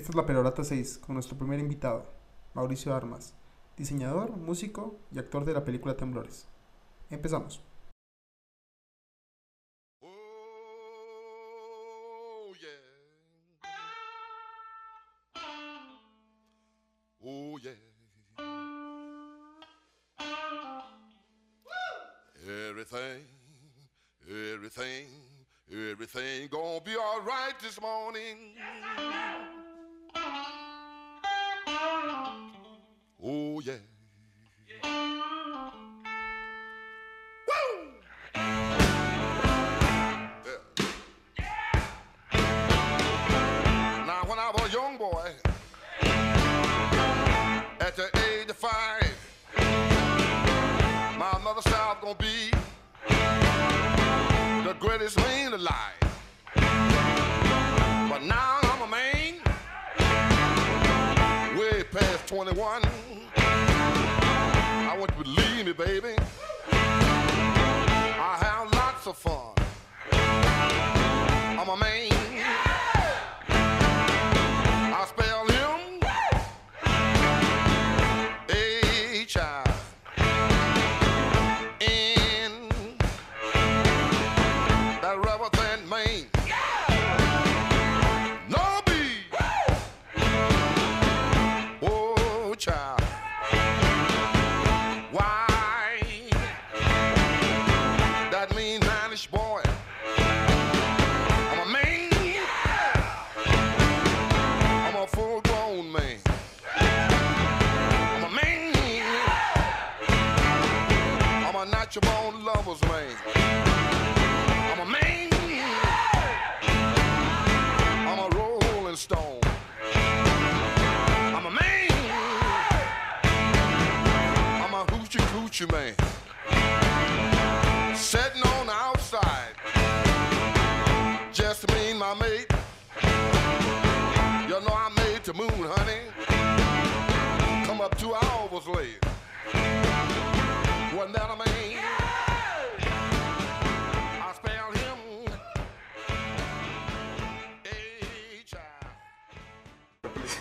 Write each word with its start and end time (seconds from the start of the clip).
Esta 0.00 0.12
es 0.12 0.16
la 0.16 0.24
Perorata 0.24 0.64
6 0.64 0.96
con 0.96 1.12
nuestro 1.12 1.36
primer 1.36 1.60
invitado, 1.60 2.06
Mauricio 2.54 2.94
Armas, 2.94 3.34
diseñador, 3.76 4.34
músico 4.34 4.98
y 5.12 5.18
actor 5.18 5.44
de 5.44 5.52
la 5.52 5.62
película 5.62 5.94
Temblores. 5.94 6.48
Empezamos. 7.10 7.62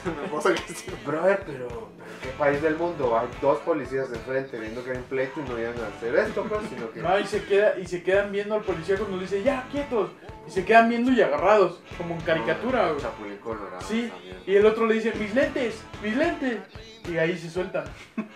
Brother, 1.05 1.43
pero 1.45 1.67
¿en 1.67 2.19
qué 2.21 2.29
país 2.37 2.61
del 2.61 2.75
mundo 2.75 3.17
hay 3.17 3.27
dos 3.41 3.59
policías 3.59 4.09
de 4.09 4.17
frente 4.19 4.59
viendo 4.59 4.83
que 4.83 4.91
hay 4.91 4.97
un 4.97 5.03
pleito 5.03 5.39
y 5.39 5.49
no 5.49 5.59
iban 5.59 5.73
a 5.79 5.87
hacer 5.95 6.15
esto, 6.15 6.43
pues, 6.43 6.61
sino 6.69 6.91
que... 6.91 7.01
No, 7.01 7.19
y 7.19 7.25
se, 7.25 7.43
queda, 7.43 7.77
y 7.77 7.85
se 7.85 8.03
quedan 8.03 8.31
viendo 8.31 8.55
al 8.55 8.61
policía 8.61 8.97
cuando 8.97 9.17
le 9.17 9.23
dice, 9.23 9.43
ya, 9.43 9.67
quietos. 9.71 10.11
Y 10.47 10.51
se 10.51 10.65
quedan 10.65 10.89
viendo 10.89 11.11
y 11.11 11.21
agarrados, 11.21 11.79
como 11.97 12.15
en 12.15 12.21
caricatura, 12.21 12.87
güey. 12.89 13.01
Chapulín 13.01 13.37
colorado 13.37 13.81
Sí, 13.81 14.09
también. 14.11 14.37
y 14.47 14.55
el 14.55 14.65
otro 14.65 14.85
le 14.87 14.95
dice, 14.95 15.13
mis 15.13 15.33
lentes, 15.35 15.81
mis 16.01 16.15
lentes. 16.15 16.59
Y 17.07 17.17
ahí 17.17 17.37
se 17.37 17.49
sueltan. 17.49 17.85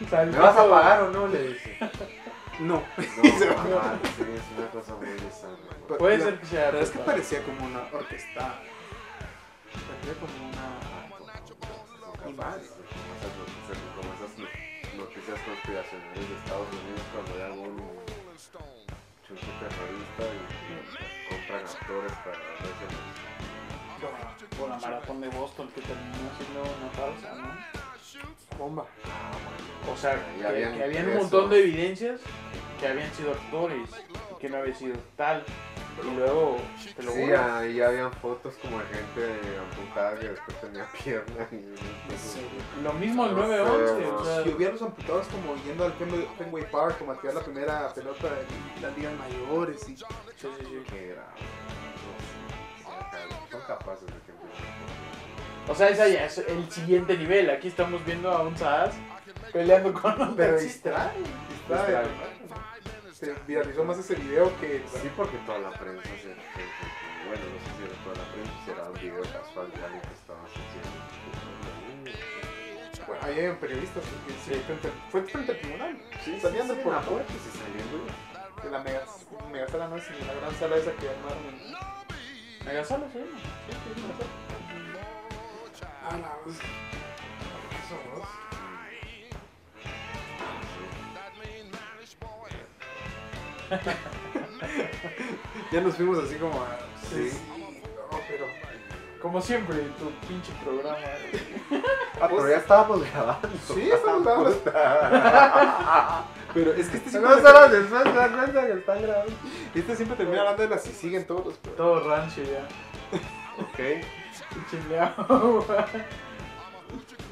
O 0.05 0.09
sea, 0.09 0.23
el 0.23 0.31
¿Me 0.31 0.37
vas 0.39 0.55
a 0.57 0.69
pagar 0.69 1.03
o 1.03 1.11
no? 1.11 1.27
Le 1.27 1.49
dice. 1.49 1.77
No. 2.59 2.75
No, 2.75 2.83
sí, 3.03 3.27
es 3.27 3.41
una 3.41 4.67
cosa 4.71 4.95
muy 4.95 5.07
bizarra. 5.07 5.97
Puede 5.97 6.19
ser 6.19 6.39
que 6.39 6.45
sea. 6.45 6.69
Pero 6.69 6.83
es 6.83 6.91
que 6.91 6.99
parecía 6.99 7.41
como 7.41 7.65
una 7.65 7.79
orquesta. 7.91 8.59
Parecía 9.73 10.13
como 10.21 10.49
una. 10.49 11.02
Y 12.29 12.33
más. 12.33 12.55
Como 12.55 13.11
esas 13.15 13.33
noticias, 13.37 13.77
como 13.95 14.09
esas 14.13 14.31
no- 14.39 15.03
noticias 15.03 15.39
conspiracionales 15.43 16.29
de 16.29 16.35
Estados 16.35 16.67
Unidos 16.71 17.03
cuando 17.13 17.31
hay 17.35 17.41
algún 17.51 17.75
chunche 19.27 19.51
terrorista 19.59 20.23
y 20.31 20.39
compran 21.29 21.63
actores 21.65 22.13
para 22.23 22.37
verse 22.63 22.85
Con 24.59 24.69
la 24.69 24.77
maratón 24.77 25.21
de 25.21 25.27
Boston 25.29 25.67
que 25.73 25.81
terminó 25.81 26.29
siendo 26.37 26.61
una 26.61 26.89
falsa, 26.95 27.35
¿no? 27.35 28.57
Bomba. 28.57 28.85
O 29.91 29.97
sea, 29.97 30.13
que, 30.37 30.45
habían 30.45 30.77
que 30.77 30.83
habían 30.83 31.09
un 31.09 31.17
montón 31.17 31.49
de 31.49 31.59
evidencias 31.59 32.21
que 32.79 32.87
habían 32.87 33.11
sido 33.13 33.31
actores 33.31 33.89
y 34.43 34.47
que 34.47 34.49
no 34.49 34.57
había 34.57 34.73
sido 34.75 34.95
tal. 35.15 35.43
Y 36.03 36.15
luego 36.15 36.57
te 36.95 37.03
lo 37.03 37.11
Sí, 37.11 37.21
juro. 37.21 37.53
ahí 37.55 37.79
habían 37.81 38.11
fotos 38.13 38.55
como 38.61 38.79
de 38.79 38.85
gente 38.85 39.59
amputada 39.59 40.17
que 40.19 40.29
después 40.29 40.59
tenía 40.61 40.87
pierna 41.03 41.47
y 41.51 41.75
Sí. 42.17 42.41
Lo 42.83 42.93
mismo 42.93 43.25
el 43.27 43.35
No 43.35 43.43
sé, 43.47 43.47
9-11. 43.63 44.01
no. 44.01 44.15
O 44.17 44.25
sea, 44.25 44.43
Yo 44.43 44.57
vi 44.57 44.65
a 44.65 44.71
los 44.71 44.81
amputados 44.81 45.27
como 45.27 45.55
yendo 45.63 45.85
al 45.85 45.93
Fenway, 45.93 46.27
Fenway 46.37 46.71
Park, 46.71 46.97
como 46.97 47.11
a 47.11 47.15
tirar 47.21 47.35
la 47.35 47.41
primera 47.43 47.93
pelota 47.93 48.27
de 48.27 48.81
las 48.81 48.97
ligas 48.97 49.13
mayores. 49.19 49.87
Y... 49.89 49.95
sí, 49.97 50.03
sí, 50.37 50.47
sí. 50.59 50.83
Qué 50.89 51.07
grave. 51.09 51.27
No 52.83 52.89
sé, 52.89 53.17
o 53.27 53.29
sea, 53.29 53.49
son 53.51 53.61
capaces 53.67 54.07
de 54.07 54.13
que 54.13 55.71
O 55.71 55.75
sea, 55.75 55.89
esa 55.89 56.07
ya 56.07 56.25
es 56.25 56.37
el 56.39 56.71
siguiente 56.71 57.15
nivel. 57.17 57.49
Aquí 57.51 57.67
estamos 57.67 58.03
viendo 58.03 58.31
a 58.31 58.41
un 58.41 58.57
Saas 58.57 58.95
peleando 59.51 59.93
con 59.93 60.19
un 60.19 60.35
Pero 60.35 60.53
taxista. 60.55 61.11
distrae, 61.69 61.87
distrae. 61.87 62.07
Se 63.13 63.33
viralizó 63.47 63.83
más 63.85 63.97
ese 63.99 64.15
video 64.15 64.55
que. 64.59 64.83
Sí, 65.01 65.09
porque 65.15 65.37
toda 65.45 65.59
la 65.59 65.69
prensa 65.71 66.03
se, 66.03 66.17
se- 66.17 66.33
se- 66.33 67.27
Bueno, 67.27 67.43
no 67.45 67.59
sé 67.61 67.69
si 67.77 67.83
era 67.85 67.95
toda 68.03 68.15
la 68.17 68.31
prensa, 68.33 68.51
si 68.65 68.71
era 68.71 68.83
un 68.89 68.93
video 68.99 69.21
casual 69.21 69.71
de 69.71 69.83
alguien 69.85 70.01
que 70.01 70.13
estaba 70.13 70.39
haciendo. 70.43 70.89
Bueno, 73.07 73.21
ahí 73.25 73.39
hay 73.39 73.51
periodistas 73.55 74.03
que 74.03 74.33
sí, 74.33 74.61
frente- 74.65 74.91
fue 75.11 75.21
frente 75.23 75.51
al 75.51 75.59
tribunal. 75.59 75.97
Sí, 76.25 76.39
sí, 76.39 76.47
por 76.83 76.93
la 76.93 77.01
puerta, 77.01 77.33
sí, 77.33 77.49
saliendo. 77.59 77.97
De 78.63 78.69
la 78.71 78.79
mega, 78.81 79.05
mega 79.51 79.67
sala, 79.67 79.87
no 79.89 79.97
es 79.97 80.07
en 80.09 80.27
la 80.27 80.33
gran 80.33 80.55
sala 80.55 80.75
esa 80.77 80.91
que 80.93 81.09
armaron. 81.09 81.45
en- 81.47 82.65
Megasala, 82.65 83.05
sí. 83.11 83.19
Sí, 83.19 83.77
sí, 83.95 84.01
mega 84.01 84.15
sala. 84.17 84.31
Ah, 86.09 86.17
la 86.17 86.35
voz. 86.45 86.55
Eso, 86.55 87.95
voz. 88.15 88.27
Ya 95.71 95.81
nos 95.81 95.95
fuimos 95.95 96.19
así 96.23 96.35
como 96.35 96.61
a. 96.61 96.77
Sí. 97.09 97.31
No, 98.11 98.19
pero. 98.27 98.45
Como 99.21 99.41
siempre, 99.41 99.77
tu 99.97 100.11
pinche 100.27 100.51
programa. 100.63 100.97
Ah, 102.21 102.27
pero 102.29 102.47
ya 102.49 102.57
estábamos 102.57 103.01
grabando. 103.11 103.49
Sí, 103.73 103.89
estamos 103.89 104.23
grabando. 104.23 104.61
Pero 106.53 106.71
es 106.73 106.87
que 106.87 106.97
este 106.97 107.09
siempre, 107.09 107.31
después 107.33 108.03
se 108.03 108.13
dan 108.13 108.33
cuenta 108.33 108.67
que 108.67 108.73
están 108.73 109.01
grabando. 109.01 109.31
este 109.73 109.95
siempre 109.95 110.17
termina 110.17 110.41
hablando 110.41 110.61
de 110.63 110.69
las 110.69 110.85
y 110.85 110.91
siguen 110.91 111.25
todos 111.25 111.45
los. 111.47 111.57
pero- 111.57 111.75
Todo 111.75 112.07
rancho 112.09 112.41
ya. 112.43 112.67
Ok. 113.59 113.79
Chingado. 114.69 115.65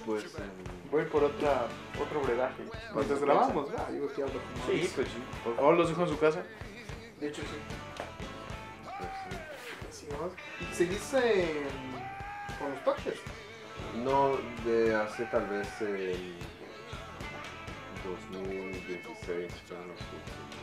Pues. 0.06 0.24
em, 0.36 0.90
Voy 0.92 1.06
por 1.06 1.24
otra, 1.26 1.68
otro 2.00 2.22
brebaje. 2.22 2.64
Mientras 2.94 3.22
grabamos, 3.22 3.70
ah, 3.78 3.90
yo 3.92 4.10
aquí 4.10 4.22
hablo 4.22 4.40
como. 4.42 4.66
Sí, 4.68 4.92
pues 4.96 5.08
sí. 5.08 5.24
Por 5.44 5.56
favor, 5.56 5.78
los 5.78 5.90
dejo 5.90 6.04
en 6.04 6.10
su 6.10 6.20
casa. 6.20 6.44
De 7.20 7.28
hecho, 7.28 7.42
sí. 7.42 7.48
pues 8.98 9.10
sí. 9.30 10.06
Sí, 10.06 10.08
vamos. 10.12 10.34
¿Y 10.60 10.76
seguís 10.76 11.14
eh, 11.16 11.68
con 12.60 12.72
los 12.72 12.84
toques? 12.84 13.20
No, 14.04 14.38
de 14.66 14.96
hace 14.96 15.26
tal 15.26 15.48
vez 15.48 15.82
el 15.82 16.36
2016 18.04 19.52
fueron 19.68 19.88
los 19.90 20.00
últimos. 20.02 20.62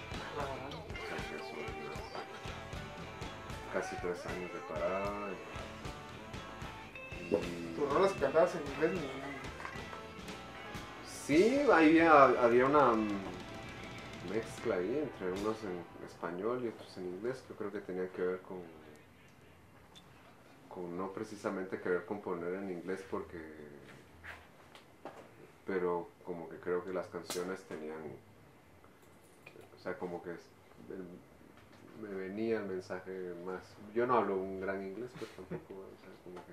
Casi 3.72 3.96
tres 3.96 4.26
años 4.26 4.52
de 4.52 4.60
parada. 4.68 5.28
Y, 7.30 7.76
Tus 7.76 7.92
rolas 7.92 8.12
cantabas 8.12 8.54
en 8.54 8.62
inglés 8.72 8.92
ni 8.92 9.27
Sí, 11.28 11.60
había, 11.70 12.24
había 12.24 12.64
una 12.64 12.92
mm, 12.94 13.20
mezcla 14.30 14.76
ahí 14.76 14.96
entre 14.96 15.30
unos 15.30 15.62
en 15.62 15.84
español 16.06 16.64
y 16.64 16.68
otros 16.68 16.96
en 16.96 17.04
inglés 17.04 17.44
yo 17.46 17.54
creo 17.54 17.70
que 17.70 17.80
tenía 17.80 18.08
que 18.12 18.22
ver 18.22 18.40
con, 18.40 18.62
con 20.70 20.96
no 20.96 21.12
precisamente 21.12 21.82
querer 21.82 22.06
componer 22.06 22.54
en 22.54 22.70
inglés 22.70 23.04
porque 23.10 23.42
pero 25.66 26.08
como 26.24 26.48
que 26.48 26.56
creo 26.56 26.82
que 26.82 26.94
las 26.94 27.08
canciones 27.08 27.60
tenían 27.64 28.00
o 29.78 29.82
sea 29.82 29.98
como 29.98 30.22
que 30.22 30.30
me 32.00 32.08
venía 32.08 32.56
el 32.56 32.68
mensaje 32.68 33.34
más 33.44 33.60
yo 33.94 34.06
no 34.06 34.16
hablo 34.16 34.34
un 34.34 34.62
gran 34.62 34.82
inglés 34.82 35.10
pero 35.20 35.30
tampoco 35.46 35.74
o 35.74 35.98
sea, 36.00 36.10
como 36.24 36.36
que 36.36 36.52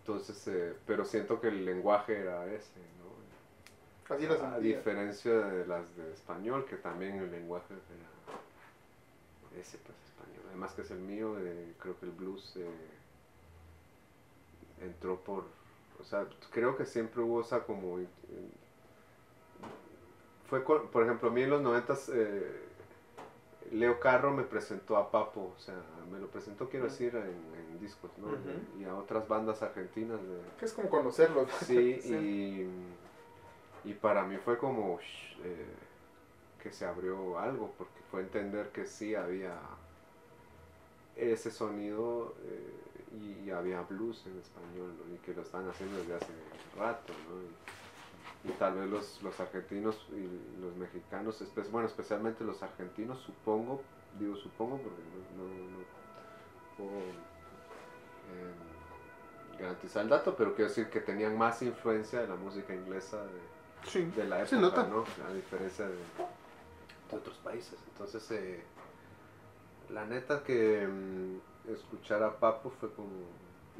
entonces 0.00 0.48
eh, 0.48 0.74
pero 0.86 1.04
siento 1.04 1.42
que 1.42 1.48
el 1.48 1.66
lenguaje 1.66 2.18
era 2.20 2.46
ese. 2.46 3.03
Las 4.08 4.40
A 4.42 4.58
diferencia 4.58 5.32
de 5.32 5.66
las 5.66 5.96
de 5.96 6.12
español, 6.12 6.64
que 6.66 6.76
también 6.76 7.16
el 7.18 7.30
lenguaje 7.30 7.72
era 7.74 9.60
ese 9.60 9.78
pues 9.78 9.96
español. 10.06 10.42
Además 10.48 10.72
que 10.74 10.82
es 10.82 10.90
el 10.90 10.98
mío, 10.98 11.36
eh, 11.38 11.72
creo 11.80 11.98
que 11.98 12.06
el 12.06 12.12
blues 12.12 12.54
eh, 12.56 12.68
entró 14.82 15.16
por, 15.20 15.44
o 16.00 16.04
sea, 16.04 16.26
creo 16.50 16.76
que 16.76 16.84
siempre 16.84 17.22
hubo 17.22 17.40
esa 17.40 17.60
como, 17.64 17.98
eh, 17.98 18.06
fue, 20.48 20.62
con- 20.64 20.88
por 20.88 21.02
ejemplo, 21.04 21.30
a 21.30 21.32
mí 21.32 21.42
en 21.42 21.50
los 21.50 21.62
noventas, 21.62 22.10
eh, 22.12 22.60
Leo 23.72 23.98
Carro 23.98 24.30
me 24.32 24.42
presentó 24.44 24.96
a 24.96 25.10
Papo, 25.10 25.54
o 25.56 25.60
sea, 25.60 25.74
me 26.12 26.18
lo 26.18 26.26
presentó, 26.28 26.68
quiero 26.68 26.84
decir, 26.86 27.14
en, 27.16 27.22
en 27.72 27.80
discos, 27.80 28.10
¿no? 28.18 28.28
Y 28.78 28.84
a 28.84 28.94
otras 28.94 29.26
bandas 29.26 29.62
argentinas 29.62 30.20
de, 30.20 30.38
Que 30.58 30.66
es 30.66 30.72
como 30.72 30.90
conocerlos. 30.90 31.48
Sí, 31.64 31.98
y, 32.04 32.68
y 33.84 33.94
para 33.94 34.24
mí 34.24 34.38
fue 34.38 34.58
como 34.58 34.98
eh, 35.44 35.76
que 36.58 36.72
se 36.72 36.86
abrió 36.86 37.38
algo, 37.38 37.74
porque 37.76 38.02
fue 38.10 38.22
entender 38.22 38.72
que 38.72 38.86
sí 38.86 39.14
había 39.14 39.60
ese 41.14 41.50
sonido 41.50 42.36
eh, 42.42 43.06
y, 43.12 43.50
había 43.50 43.82
blues 43.82 44.26
en 44.26 44.38
español, 44.38 44.96
y 45.14 45.18
que 45.18 45.34
lo 45.34 45.42
están 45.42 45.68
haciendo 45.68 45.98
desde 45.98 46.14
hace 46.14 46.32
rato, 46.74 47.12
¿no? 47.28 47.42
Y, 47.42 47.56
y 48.44 48.52
tal 48.54 48.74
vez 48.76 48.88
los, 48.90 49.22
los 49.22 49.40
argentinos 49.40 50.08
y 50.10 50.56
los 50.60 50.76
mexicanos, 50.76 51.42
espe- 51.42 51.70
bueno, 51.70 51.88
especialmente 51.88 52.44
los 52.44 52.62
argentinos, 52.62 53.20
supongo, 53.22 53.90
digo 54.12 54.36
supongo 54.36 54.82
porque 54.82 55.02
no, 55.04 55.18
no- 55.44 55.70
no 55.70 55.86
puedo 56.76 57.24
eh, 58.24 58.54
garantizar 59.58 60.02
el 60.04 60.10
dato, 60.10 60.36
pero 60.36 60.54
quiero 60.54 60.68
decir 60.70 60.90
que 60.90 61.00
tenían 61.00 61.36
más 61.38 61.62
influencia 61.62 62.20
de 62.20 62.28
la 62.28 62.36
música 62.36 62.74
inglesa 62.74 63.26
de, 63.26 63.53
Sí. 63.86 64.04
de 64.16 64.24
la 64.24 64.46
Se 64.46 64.56
época, 64.56 64.82
nota. 64.82 64.88
¿no? 64.88 65.04
A 65.28 65.32
diferencia 65.34 65.86
de, 65.86 65.94
de 65.96 67.16
otros 67.16 67.36
países. 67.38 67.78
Entonces, 67.92 68.30
eh, 68.32 68.62
la 69.90 70.04
neta 70.06 70.42
que 70.42 70.86
mm, 70.86 71.70
escuchar 71.72 72.22
a 72.22 72.38
Papo 72.38 72.70
fue 72.70 72.90
como 72.92 73.10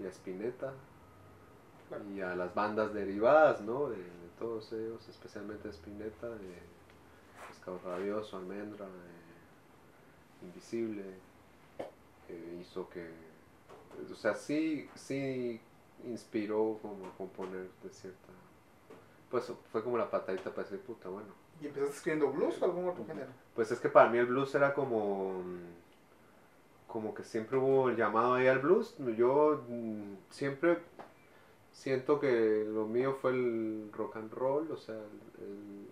y 0.03 0.07
a 0.07 0.09
Spinetta 0.11 0.73
Claro. 1.89 2.05
y 2.11 2.21
a 2.21 2.35
las 2.35 2.55
bandas 2.55 2.93
derivadas, 2.95 3.61
¿no? 3.61 3.89
De, 3.91 3.97
de 3.97 4.29
todos 4.39 4.73
ellos, 4.73 5.07
especialmente 5.09 5.69
Spinetta, 5.69 6.29
de 6.29 6.59
Pescado 7.49 7.79
Rabioso, 7.85 8.37
Almendra, 8.39 8.87
eh, 8.87 10.45
Invisible, 10.47 11.05
eh, 12.29 12.59
hizo 12.61 12.89
que, 12.89 13.09
o 14.11 14.15
sea, 14.15 14.35
sí, 14.35 14.89
sí 14.95 15.61
inspiró 16.07 16.79
como 16.83 17.07
a 17.07 17.11
componer 17.17 17.69
de 17.83 17.91
cierta, 17.91 18.33
pues 19.31 19.53
fue 19.73 19.83
como 19.83 19.99
la 19.99 20.11
patadita 20.11 20.51
para 20.51 20.63
decir, 20.65 20.81
puta, 20.81 21.09
bueno, 21.09 21.29
¿Y 21.61 21.67
empezaste 21.67 21.97
escribiendo 21.97 22.31
blues 22.33 22.61
o 22.61 22.65
algún 22.65 22.89
otro 22.89 23.05
género? 23.07 23.29
pues 23.55 23.71
es 23.71 23.79
que 23.81 23.89
para 23.89 24.09
mí 24.11 24.19
el 24.19 24.27
blues 24.27 24.55
era 24.55 24.75
como. 24.75 25.43
Como 26.89 27.15
que 27.15 27.25
siempre 27.25 27.59
hubo 27.59 27.89
el 27.89 27.97
llamado 27.97 28.35
ahí 28.35 28.47
al 28.47 28.61
blues. 28.61 28.95
Yo 29.17 29.65
mm, 29.69 30.15
siempre 30.31 30.79
siento 31.73 32.21
que 32.21 32.65
lo 32.69 32.87
mío 32.87 33.17
fue 33.21 33.33
el 33.33 33.91
rock 33.93 34.17
and 34.17 34.33
roll, 34.33 34.71
o 34.71 34.77
sea, 34.77 34.95
el, 34.95 35.45
el- 35.45 35.89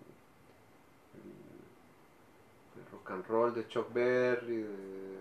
el- 1.15 2.79
el 2.79 2.91
rock 2.91 3.11
and 3.11 3.25
roll 3.27 3.53
de 3.53 3.67
Chuck 3.67 3.91
Berry, 3.93 4.57
de. 4.63 5.17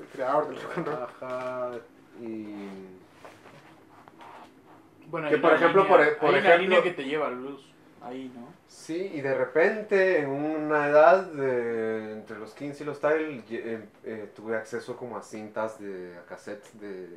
El 0.00 0.06
creador 0.12 0.48
del 0.48 0.60
rock 0.62 0.78
and 0.78 0.86
roll. 0.86 1.02
Ajá, 1.02 1.70
y. 2.20 2.56
Bueno, 5.10 5.28
Que, 5.28 5.38
por 5.38 5.52
ejemplo, 5.54 5.82
línea- 5.84 5.96
por- 5.98 6.16
por 6.18 6.28
hay 6.28 6.30
una 6.30 6.38
ejemplo- 6.40 6.62
línea 6.62 6.82
que 6.82 6.90
te 6.92 7.04
lleva 7.04 7.28
blues. 7.30 7.72
Ahí, 8.02 8.30
¿no? 8.34 8.52
Sí, 8.68 9.10
y 9.14 9.20
de 9.20 9.34
repente 9.34 10.20
en 10.20 10.28
una 10.30 10.86
edad 10.88 11.24
de 11.24 12.12
entre 12.12 12.38
los 12.38 12.52
15 12.54 12.82
y 12.84 12.86
los 12.86 13.00
tal, 13.00 13.44
ye- 13.46 13.62
eh, 13.74 13.88
eh, 14.04 14.30
tuve 14.34 14.56
acceso 14.56 14.96
como 14.96 15.16
a 15.16 15.22
cintas 15.22 15.80
de 15.80 16.16
a 16.16 16.24
cassettes 16.24 16.78
de 16.80 17.08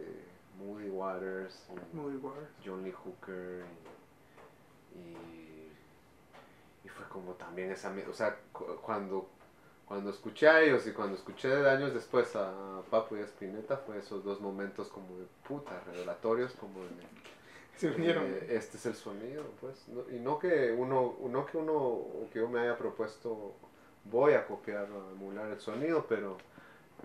Moody 0.58 0.90
Waters, 0.90 1.68
y 1.70 1.96
Muy 1.96 2.16
guay. 2.18 2.34
John 2.66 2.84
Lee 2.84 2.92
Hooker 2.94 3.64
y, 4.96 5.00
y, 5.00 5.72
y 6.86 6.90
fue 6.90 7.06
como 7.08 7.34
también 7.34 7.72
esa, 7.72 7.94
o 8.10 8.14
sea, 8.14 8.36
cu- 8.52 8.78
cuando 8.82 9.30
cuando 9.86 10.12
escuché 10.12 10.48
a 10.48 10.62
ellos 10.62 10.86
y 10.86 10.92
cuando 10.92 11.16
escuché 11.16 11.48
de 11.48 11.68
años 11.68 11.96
después 11.96 12.36
a 12.36 12.82
Papo 12.92 13.18
y 13.18 13.22
a 13.22 13.26
Spinetta 13.26 13.78
fue 13.78 13.98
esos 13.98 14.24
dos 14.24 14.40
momentos 14.40 14.88
como 14.90 15.18
de 15.18 15.26
puta, 15.48 15.82
revelatorios 15.88 16.54
como 16.54 16.80
de 16.84 16.90
Se 17.80 17.88
unieron. 17.90 18.26
eh, 18.26 18.48
este 18.50 18.78
es 18.78 18.86
el 18.86 18.96
sonido, 18.96 19.44
pues. 19.62 19.88
no- 19.88 20.10
y 20.14 20.20
no 20.20 20.38
que 20.40 20.72
uno, 20.72 21.16
no 21.30 21.46
que 21.46 21.58
uno, 21.58 21.74
o 21.74 22.28
que 22.32 22.40
yo 22.40 22.50
me 22.50 22.60
haya 22.60 22.78
propuesto, 22.78 23.54
voy 24.06 24.34
a 24.34 24.46
copiar 24.46 24.90
o 24.92 25.08
a 25.08 25.12
emular 25.12 25.50
el 25.52 25.60
sonido, 25.60 26.06
pero, 26.08 26.38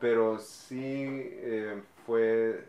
pero 0.01 0.39
sí 0.39 1.07
eh, 1.09 1.83
fue 2.07 2.65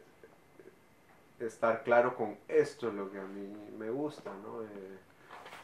estar 1.40 1.84
claro 1.84 2.16
con 2.16 2.38
esto 2.48 2.88
es 2.90 2.94
lo 2.94 3.12
que 3.12 3.19
a 3.19 3.24
mí 3.25 3.54
me 3.78 3.90
gusta, 3.90 4.31
¿no? 4.44 4.64
Eh, 4.64 4.97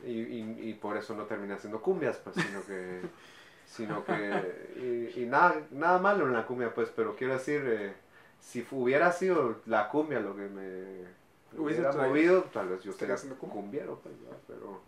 y, 0.03 0.11
y- 0.39 0.69
y 0.69 0.73
por 0.73 0.97
eso 0.97 1.15
no 1.15 1.25
terminé 1.25 1.53
haciendo 1.53 1.81
cumbias, 1.81 2.17
pues, 2.17 2.35
sino 2.35 2.65
que, 2.65 3.01
sino 3.65 4.03
que, 4.03 5.11
y, 5.15 5.21
y 5.21 5.25
nada, 5.25 5.61
nada 5.71 5.99
malo 5.99 6.25
en 6.25 6.33
la 6.33 6.45
cumbia, 6.45 6.73
pues, 6.73 6.89
pero 6.95 7.15
quiero 7.15 7.33
decir, 7.33 7.93
si 8.39 8.65
hubiera 8.71 9.11
sido 9.11 9.57
la 9.65 9.89
cumbia 9.89 10.19
lo 10.19 10.35
que 10.35 10.43
me 10.43 11.20
hubiera 11.57 11.91
movido, 11.93 12.43
tal 12.53 12.69
vez 12.69 12.83
yo 12.83 12.93
sería 12.93 13.15
haciendo 13.15 13.37
cumbia. 13.39 13.61
cumbiero, 13.61 13.99
pues, 14.01 14.15
¿no? 14.21 14.29
pero, 14.47 14.81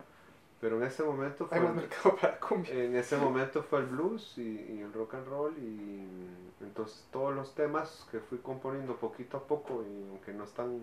pero 0.60 0.76
en 0.78 0.84
ese 0.84 1.02
momento 1.02 1.46
fue, 1.46 1.58
Hay 1.58 1.60
más 1.60 1.74
mercado 1.74 2.16
para 2.20 2.38
cumbia. 2.40 2.74
en 2.74 2.96
ese 2.96 3.16
momento 3.16 3.62
fue 3.62 3.80
el 3.80 3.86
blues 3.86 4.38
y, 4.38 4.42
y 4.42 4.80
el 4.82 4.92
rock 4.92 5.14
and 5.14 5.28
roll 5.28 5.54
y 5.58 6.06
entonces 6.60 7.06
todos 7.12 7.34
los 7.34 7.54
temas 7.54 8.06
que 8.10 8.20
fui 8.20 8.38
componiendo 8.38 8.96
poquito 8.96 9.36
a 9.38 9.46
poco 9.46 9.82
y 9.84 10.08
aunque 10.10 10.32
no 10.32 10.44
están 10.44 10.80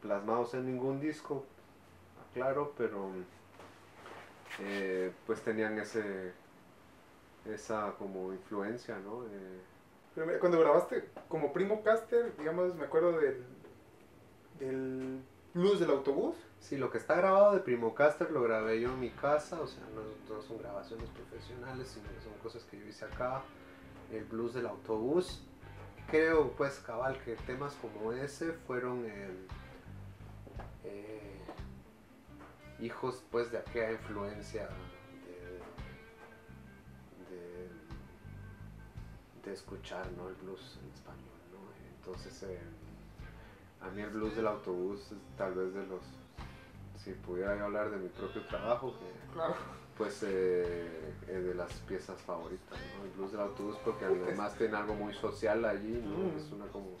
plasmados 0.00 0.54
en 0.54 0.66
ningún 0.66 1.00
disco, 1.00 1.44
claro, 2.34 2.72
pero 2.76 3.10
eh, 4.58 5.12
pues 5.26 5.42
tenían 5.42 5.78
ese 5.78 6.32
esa 7.44 7.92
como 7.98 8.32
influencia, 8.32 8.98
¿no? 8.98 9.24
Eh, 9.26 9.60
Pero 10.14 10.26
mira, 10.26 10.38
cuando 10.40 10.58
grabaste 10.60 11.10
como 11.28 11.52
primo 11.52 11.82
caster, 11.82 12.36
digamos, 12.38 12.74
me 12.74 12.84
acuerdo 12.86 13.12
del, 13.18 13.44
del 14.58 15.22
blues 15.54 15.80
del 15.80 15.90
autobús. 15.90 16.36
Sí, 16.60 16.76
lo 16.76 16.90
que 16.90 16.98
está 16.98 17.14
grabado 17.14 17.54
de 17.54 17.60
Primo 17.60 17.94
Caster 17.94 18.30
lo 18.30 18.42
grabé 18.42 18.80
yo 18.80 18.92
en 18.92 19.00
mi 19.00 19.10
casa, 19.10 19.60
o 19.60 19.66
sea, 19.66 19.82
no, 19.94 20.42
son 20.42 20.58
grabaciones 20.58 21.08
profesionales, 21.10 21.88
sino 21.88 22.08
que 22.08 22.20
son 22.20 22.34
cosas 22.42 22.64
que 22.64 22.78
yo 22.78 22.86
hice 22.86 23.04
acá. 23.04 23.42
El 24.10 24.24
blues 24.24 24.54
del 24.54 24.66
autobús. 24.66 25.42
Creo, 26.08 26.52
pues, 26.52 26.78
cabal, 26.78 27.20
que 27.24 27.34
temas 27.34 27.74
como 27.74 28.12
ese 28.12 28.52
fueron 28.52 29.04
eh, 29.06 29.28
eh, 30.84 31.40
hijos, 32.80 33.24
pues, 33.30 33.50
de 33.50 33.58
aquella 33.58 33.92
influencia 33.92 34.68
de, 37.28 37.68
de, 39.44 39.52
escuchar, 39.52 40.08
¿no? 40.12 40.28
El 40.28 40.36
blues 40.36 40.78
en 40.80 40.92
español, 40.92 41.40
¿no? 41.52 41.58
Entonces, 41.98 42.40
eh, 42.44 42.60
a 43.80 43.90
mí 43.90 44.02
el 44.02 44.10
blues 44.10 44.34
del 44.36 44.46
autobús 44.46 45.00
es 45.12 45.18
tal 45.36 45.54
vez 45.54 45.74
de 45.74 45.86
los, 45.86 46.02
si 46.96 47.12
pudiera 47.12 47.56
yo 47.56 47.64
hablar 47.66 47.90
de 47.90 47.98
mi 47.98 48.08
propio 48.08 48.42
trabajo, 48.46 48.92
que 48.98 49.32
Claro. 49.34 49.54
pues 49.96 50.22
eh, 50.26 51.14
es 51.28 51.44
de 51.44 51.54
las 51.54 51.72
piezas 51.80 52.20
favoritas, 52.22 52.78
¿no? 52.98 53.04
El 53.04 53.10
blues 53.12 53.32
del 53.32 53.40
autobús 53.42 53.76
porque 53.84 54.04
además 54.04 54.54
tiene 54.56 54.76
algo 54.76 54.94
muy 54.94 55.14
social 55.14 55.64
allí, 55.64 56.02
¿no? 56.04 56.32
Mm. 56.32 56.36
Es 56.38 56.52
una 56.52 56.66
como, 56.66 56.96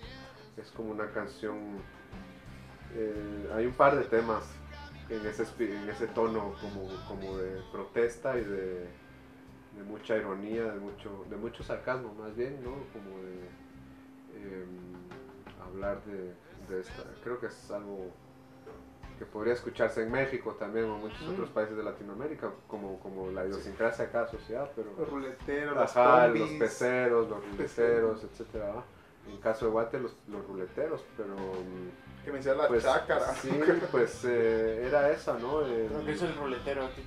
es 0.56 0.70
como 0.70 0.90
una 0.92 1.10
canción 1.12 1.80
eh, 2.94 3.50
hay 3.54 3.66
un 3.66 3.72
par 3.74 3.96
de 3.96 4.04
temas 4.04 4.44
en 5.10 5.24
ese, 5.26 5.44
en 5.64 5.88
ese 5.88 6.06
tono 6.08 6.54
como, 6.60 6.88
como 7.06 7.36
de 7.36 7.60
protesta 7.72 8.38
y 8.38 8.44
de, 8.44 8.80
de 9.76 9.82
mucha 9.86 10.16
ironía, 10.16 10.64
de 10.64 10.78
mucho, 10.80 11.24
de 11.28 11.36
mucho 11.36 11.62
sarcasmo 11.62 12.14
más 12.14 12.34
bien, 12.34 12.62
¿no? 12.62 12.70
Como 12.92 13.18
de 13.22 14.62
em, 14.62 14.68
hablar 15.62 16.02
de, 16.04 16.32
de 16.68 16.80
esta, 16.80 17.02
creo 17.22 17.38
que 17.40 17.46
es 17.46 17.70
algo 17.70 18.10
que 19.18 19.24
podría 19.24 19.54
escucharse 19.54 20.02
en 20.02 20.12
México 20.12 20.54
también 20.58 20.84
o 20.90 20.96
en 20.96 21.00
muchos 21.02 21.22
Mm. 21.22 21.32
otros 21.32 21.48
países 21.50 21.76
de 21.76 21.82
Latinoamérica, 21.82 22.50
como, 22.68 22.98
como 23.00 23.30
la 23.30 23.46
idiosincrasia 23.46 24.06
de 24.06 24.10
cada 24.12 24.28
sociedad, 24.28 24.70
pero... 24.76 24.92
Los 24.98 25.08
ruleteros, 25.08 25.74
los 25.74 25.96
Ajá, 25.96 26.28
los 26.28 26.38
combis. 26.40 26.58
peceros, 26.58 27.28
los 27.30 27.44
ruleteros, 27.50 28.24
etcétera. 28.24 28.66
¿va? 28.74 28.84
En 29.30 29.38
caso 29.38 29.64
de 29.66 29.70
Guate, 29.72 29.98
los, 30.00 30.14
los 30.28 30.46
ruleteros, 30.46 31.02
pero 31.16 31.34
mm, 31.34 32.24
Que 32.24 32.30
me 32.30 32.36
decía 32.38 32.54
la 32.54 32.68
pues 32.68 32.82
chácara. 32.84 33.32
sí, 33.36 33.50
pues 33.90 34.22
eh, 34.26 34.86
era 34.86 35.10
esa, 35.10 35.38
¿no? 35.38 35.62
El, 35.64 35.90
Lo 35.92 36.04
que 36.04 36.12
es 36.12 36.22
el 36.22 36.34
ruletero 36.36 36.84
aquí. 36.84 37.02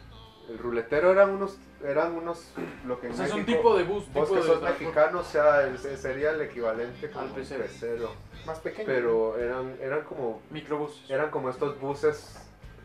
El 0.49 0.57
ruletero 0.57 1.11
eran 1.11 1.29
unos, 1.29 1.57
eran 1.83 2.13
unos, 2.13 2.51
lo 2.85 2.99
que 2.99 3.07
en 3.07 3.13
O 3.13 3.15
sea, 3.15 3.25
es 3.27 3.33
un 3.33 3.45
tipo 3.45 3.77
de 3.77 3.83
bus. 3.83 4.11
Vos 4.11 4.29
que 4.29 4.35
de 4.37 4.43
sos 4.43 4.61
mexicano, 4.61 5.19
o 5.19 5.23
sea, 5.23 5.61
el- 5.67 5.77
sería 5.77 6.31
el 6.31 6.41
equivalente 6.41 7.09
como 7.09 7.21
Al 7.21 7.27
un 7.29 7.35
pecero. 7.35 7.63
pecero. 7.63 8.11
Más 8.45 8.59
pequeño. 8.59 8.85
Pero 8.87 9.37
eran, 9.37 9.77
eran 9.81 10.03
como 10.03 10.41
Microbuses. 10.49 11.09
eran 11.09 11.29
como 11.29 11.49
estos 11.49 11.79
buses 11.79 12.39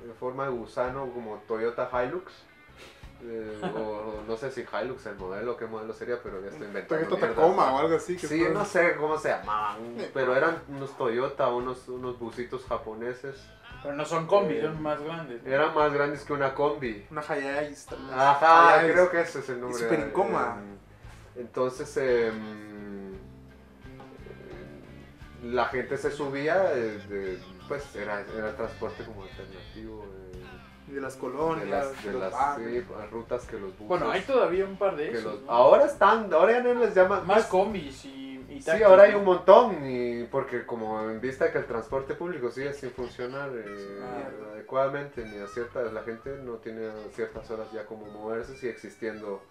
de 0.06 0.12
forma 0.14 0.44
de 0.44 0.50
gusano, 0.50 1.08
como 1.12 1.38
Toyota 1.48 1.88
Hilux. 2.04 2.32
eh, 3.26 3.58
o 3.74 4.22
no 4.28 4.36
sé 4.36 4.50
si 4.50 4.62
Hilux 4.70 5.06
el 5.06 5.16
modelo, 5.16 5.56
qué 5.56 5.64
modelo 5.66 5.94
sería, 5.94 6.18
pero 6.22 6.42
ya 6.42 6.48
estoy 6.48 6.66
inventando. 6.66 7.06
Toyota 7.06 7.28
Tacoma 7.34 7.72
o 7.74 7.78
algo 7.78 7.96
así. 7.96 8.16
Que 8.18 8.26
Sí, 8.26 8.44
no 8.52 8.66
sé 8.66 8.96
cómo 8.96 9.16
se 9.16 9.30
llamaban, 9.30 9.78
pero 10.12 10.36
eran 10.36 10.58
unos 10.68 10.94
Toyota, 10.98 11.48
unos, 11.48 11.88
unos 11.88 12.18
busitos 12.18 12.64
japoneses. 12.66 13.42
Pero 13.84 13.94
no 13.96 14.04
son 14.04 14.26
combis, 14.26 14.56
Eh, 14.58 14.62
son 14.62 14.82
más 14.82 15.00
grandes. 15.00 15.42
¿no? 15.44 15.48
Eran 15.52 15.74
más 15.74 15.92
grandes 15.92 16.24
que 16.24 16.32
una 16.32 16.52
combi. 16.54 17.06
Una 17.10 17.20
Hayais 17.20 17.84
también. 17.86 18.18
Ajá, 18.18 18.78
Hayais. 18.80 18.92
creo 18.94 19.10
que 19.10 19.20
ese 19.20 19.38
es 19.40 19.48
el 19.50 19.60
nombre. 19.60 19.78
súper 19.78 20.00
incómoda. 20.00 20.56
Eh, 21.36 21.40
Entonces, 21.40 21.96
em, 21.98 23.12
eh, 23.12 23.16
la 25.44 25.66
gente 25.66 25.96
se 25.96 26.10
subía, 26.10 26.72
eh, 26.74 26.98
de- 27.08 27.38
pues 27.68 27.94
era, 27.96 28.24
era 28.36 28.56
transporte 28.56 29.04
como 29.04 29.22
alternativo. 29.24 30.04
eh, 30.04 30.20
Y 30.88 30.92
de 30.92 31.00
las 31.00 31.14
de 31.14 31.20
colonias, 31.20 31.68
las, 31.68 32.04
de 32.04 32.12
las 32.12 32.34
sí, 32.56 32.84
rutas 33.10 33.44
que 33.46 33.54
los 33.58 33.70
buses. 33.72 33.88
Bueno, 33.88 34.10
hay 34.10 34.20
todavía 34.22 34.64
un 34.66 34.76
par 34.76 34.96
de 34.96 35.10
esos. 35.12 35.24
los- 35.24 35.42
¿no? 35.42 35.50
ahora 35.50 35.86
están, 35.86 36.32
ahora 36.32 36.52
ya 36.52 36.62
no 36.62 36.74
les 36.74 36.94
llaman 36.94 37.26
Más 37.26 37.36
pues, 37.38 37.46
combis 37.46 38.04
y, 38.04 38.23
y 38.56 38.62
Sí, 38.62 38.82
ahora 38.82 39.04
hay 39.04 39.14
un 39.14 39.24
montón, 39.24 39.84
y 39.88 40.24
porque 40.24 40.64
como 40.66 41.10
en 41.10 41.20
vista 41.20 41.50
que 41.52 41.58
el 41.58 41.66
transporte 41.66 42.14
público 42.14 42.50
sigue 42.50 42.72
sin 42.72 42.90
funcionar 42.90 43.50
eh, 43.54 44.00
Ah. 44.02 44.28
adecuadamente, 44.52 45.24
ni 45.24 45.38
a 45.38 45.46
ciertas, 45.46 45.92
la 45.92 46.02
gente 46.02 46.36
no 46.42 46.54
tiene 46.54 46.86
a 46.88 46.94
ciertas 47.14 47.50
horas 47.50 47.66
ya 47.72 47.84
como 47.86 48.06
moverse, 48.06 48.56
sigue 48.56 48.72
existiendo 48.72 49.42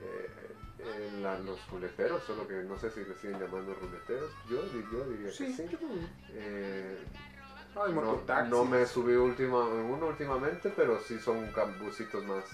eh, 0.00 0.30
en 1.08 1.22
la- 1.22 1.38
los 1.40 1.58
ruleteros, 1.70 2.22
solo 2.24 2.46
que 2.46 2.54
no 2.54 2.78
sé 2.78 2.90
si 2.90 3.00
le 3.04 3.14
siguen 3.16 3.40
llamando 3.40 3.74
ruleteros, 3.74 4.30
yo, 4.48 4.62
yo 4.92 5.04
diría 5.06 5.30
Sí, 5.32 5.46
que 5.46 5.52
sí. 5.52 5.68
yo. 5.72 5.78
Eh, 6.34 6.98
Ay, 7.74 7.92
no, 8.50 8.64
me 8.64 8.86
subí 8.86 9.14
última, 9.14 9.64
uno 9.66 10.06
últimamente, 10.06 10.72
pero 10.74 10.98
sí 11.00 11.18
son 11.20 11.46
cambusitos 11.52 12.24
más 12.24 12.44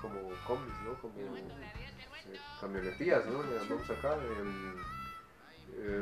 como 0.00 0.18
combis, 0.46 0.74
¿no? 0.84 0.94
Como 1.00 1.14
eh, 1.36 2.38
camionetillas, 2.60 3.24
¿no? 3.26 3.42
Le 3.44 3.58
llamamos 3.58 3.90
acá. 3.90 4.16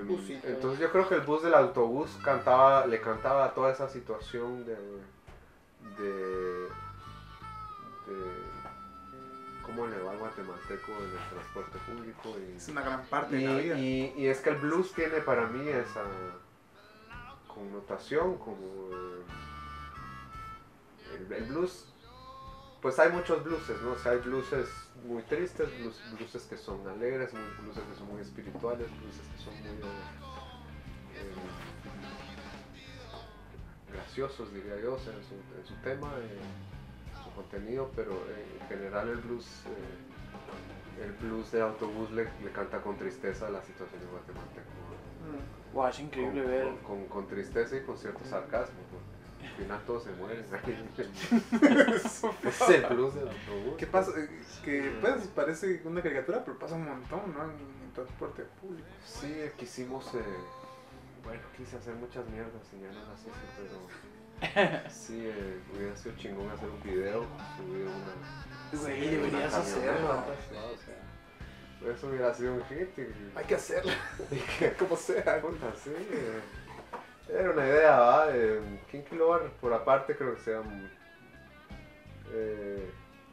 Busito. 0.07 0.47
entonces 0.47 0.81
yo 0.81 0.91
creo 0.91 1.09
que 1.09 1.15
el 1.15 1.21
bus 1.23 1.43
del 1.43 1.55
autobús 1.55 2.11
cantaba, 2.25 2.87
le 2.87 3.01
cantaba 3.01 3.55
toda 3.55 3.71
esa 3.73 3.89
situación 3.89 4.65
de, 4.67 4.75
de, 5.99 6.69
de 8.07 8.33
cómo 9.65 9.87
le 9.87 9.99
va 10.03 10.13
al 10.13 10.19
guatemalteco 10.19 10.93
en 10.93 11.11
el 11.11 11.29
transporte 11.31 11.79
público 11.87 12.37
y, 12.39 12.57
Es 12.57 12.69
una 12.69 12.83
gran 12.83 13.05
parte 13.07 13.37
y, 13.39 13.45
de 13.45 13.49
la 13.49 13.61
vida. 13.61 13.79
y- 13.79 14.15
y 14.17 14.27
es 14.27 14.41
que 14.41 14.51
el 14.51 14.57
blues 14.57 14.93
tiene 14.93 15.21
para 15.21 15.47
mí 15.47 15.69
esa 15.69 16.03
connotación 17.47 18.37
como 18.39 18.91
eh, 18.93 19.23
el, 21.17 21.33
el 21.33 21.45
blues 21.45 21.87
pues 22.81 22.99
hay 22.99 23.11
muchos 23.13 23.45
blueses 23.45 23.81
no 23.83 23.93
o 23.93 23.97
sea 23.99 24.13
hay 24.13 24.19
blueses 24.19 24.69
muy 25.07 25.23
tristes 25.25 25.69
blues, 25.81 26.01
blueses 26.17 26.43
que 26.45 26.57
son 26.57 26.87
alegres 26.89 27.33
muy, 27.33 27.43
blueses 27.63 27.83
que 27.85 27.95
son 27.97 28.09
muy 28.09 28.21
espirituales 28.21 28.87
blueses 29.01 29.27
que 29.29 29.39
son 29.43 29.55
muy 29.63 29.79
eh, 29.83 31.35
graciosos 33.93 34.53
diría 34.53 34.77
yo 34.81 34.97
en, 34.97 35.23
su, 35.25 35.35
en 35.59 35.67
su 35.67 35.75
tema 35.83 36.13
en 36.19 37.25
su 37.25 37.31
contenido 37.35 37.91
pero 37.97 38.13
en 38.13 38.69
general 38.69 39.09
el 39.09 39.17
blues 39.19 39.47
eh, 39.67 41.05
el 41.05 41.13
blues 41.13 41.51
de 41.53 41.63
autobús 41.63 42.11
le, 42.11 42.25
le 42.45 42.51
canta 42.53 42.81
con 42.83 42.97
tristeza 42.99 43.49
la 43.51 43.63
situación 43.63 44.01
de 44.01 44.07
Guatemalteco 44.07 44.71
Mm. 45.21 45.75
Guau, 45.75 45.89
es 45.91 46.01
increíble 46.01 46.43
con, 46.43 46.51
ver. 46.51 46.65
con- 46.65 46.77
con- 46.79 47.07
con 47.09 47.29
tristeza 47.29 47.77
y 47.77 47.83
con 47.83 47.99
cierto 47.99 48.25
sarcasmo. 48.25 48.79
Al 49.61 49.67
final 49.67 49.81
todos 49.87 50.05
se 50.05 50.11
mueren. 50.13 50.41
es 52.45 52.61
el 52.71 52.87
blues 52.87 53.15
del 53.15 53.29
autobús. 53.29 53.75
¿Qué 53.77 53.87
pasa? 53.87 54.11
Eh, 54.17 54.29
Que 54.65 54.97
pues, 55.03 55.27
parece 55.35 55.83
una 55.85 56.01
caricatura, 56.03 56.43
pero 56.45 56.59
pasa 56.59 56.75
un 56.77 56.87
montón, 56.87 57.35
¿no? 57.35 57.45
En, 57.45 57.51
en 57.51 57.93
transporte 57.95 58.45
público. 58.61 58.89
Sí, 59.05 59.37
quisimos. 59.59 60.07
eh, 60.15 60.25
bueno, 61.23 61.43
quise 61.57 61.77
hacer 61.77 61.95
muchas 61.97 62.27
mierdas 62.29 62.63
y 62.73 62.81
ya 62.83 62.91
no 62.91 63.05
las 63.07 63.21
hice, 63.21 63.33
pero. 63.59 63.77
Sí, 64.91 65.21
eh, 65.27 65.61
hubiera 65.77 65.95
sido 65.95 66.17
chingón 66.17 66.49
hacer 66.49 66.71
un 66.71 66.83
video, 66.83 67.27
subir 67.59 67.87
una. 67.87 68.15
Sí, 68.73 68.93
deberías 69.09 69.53
hacerlo. 69.53 70.25
pues, 70.25 70.39
¿no? 70.59 70.67
O 70.69 70.77
sea, 70.79 70.97
eso 71.95 72.07
hubiera 72.09 72.33
sido 72.33 72.55
un 72.55 72.65
hit. 72.65 72.99
y- 72.99 73.13
Hay 73.37 73.45
que 73.45 73.57
hacerlo. 73.57 73.93
Como 74.79 74.97
sea. 74.97 75.43
Puta, 75.43 75.71
sí. 75.85 75.91
eh, 75.95 76.41
Era 77.33 77.51
una 77.51 77.67
idea, 77.67 77.99
¿va? 77.99 78.27
Eh, 78.31 78.61
King 78.91 79.03
Kilobar, 79.09 79.51
por 79.61 79.73
aparte, 79.73 80.17
creo 80.17 80.35
que 80.35 80.41
sea 80.41 80.61
muy, 80.63 80.89
eh, 82.33 82.91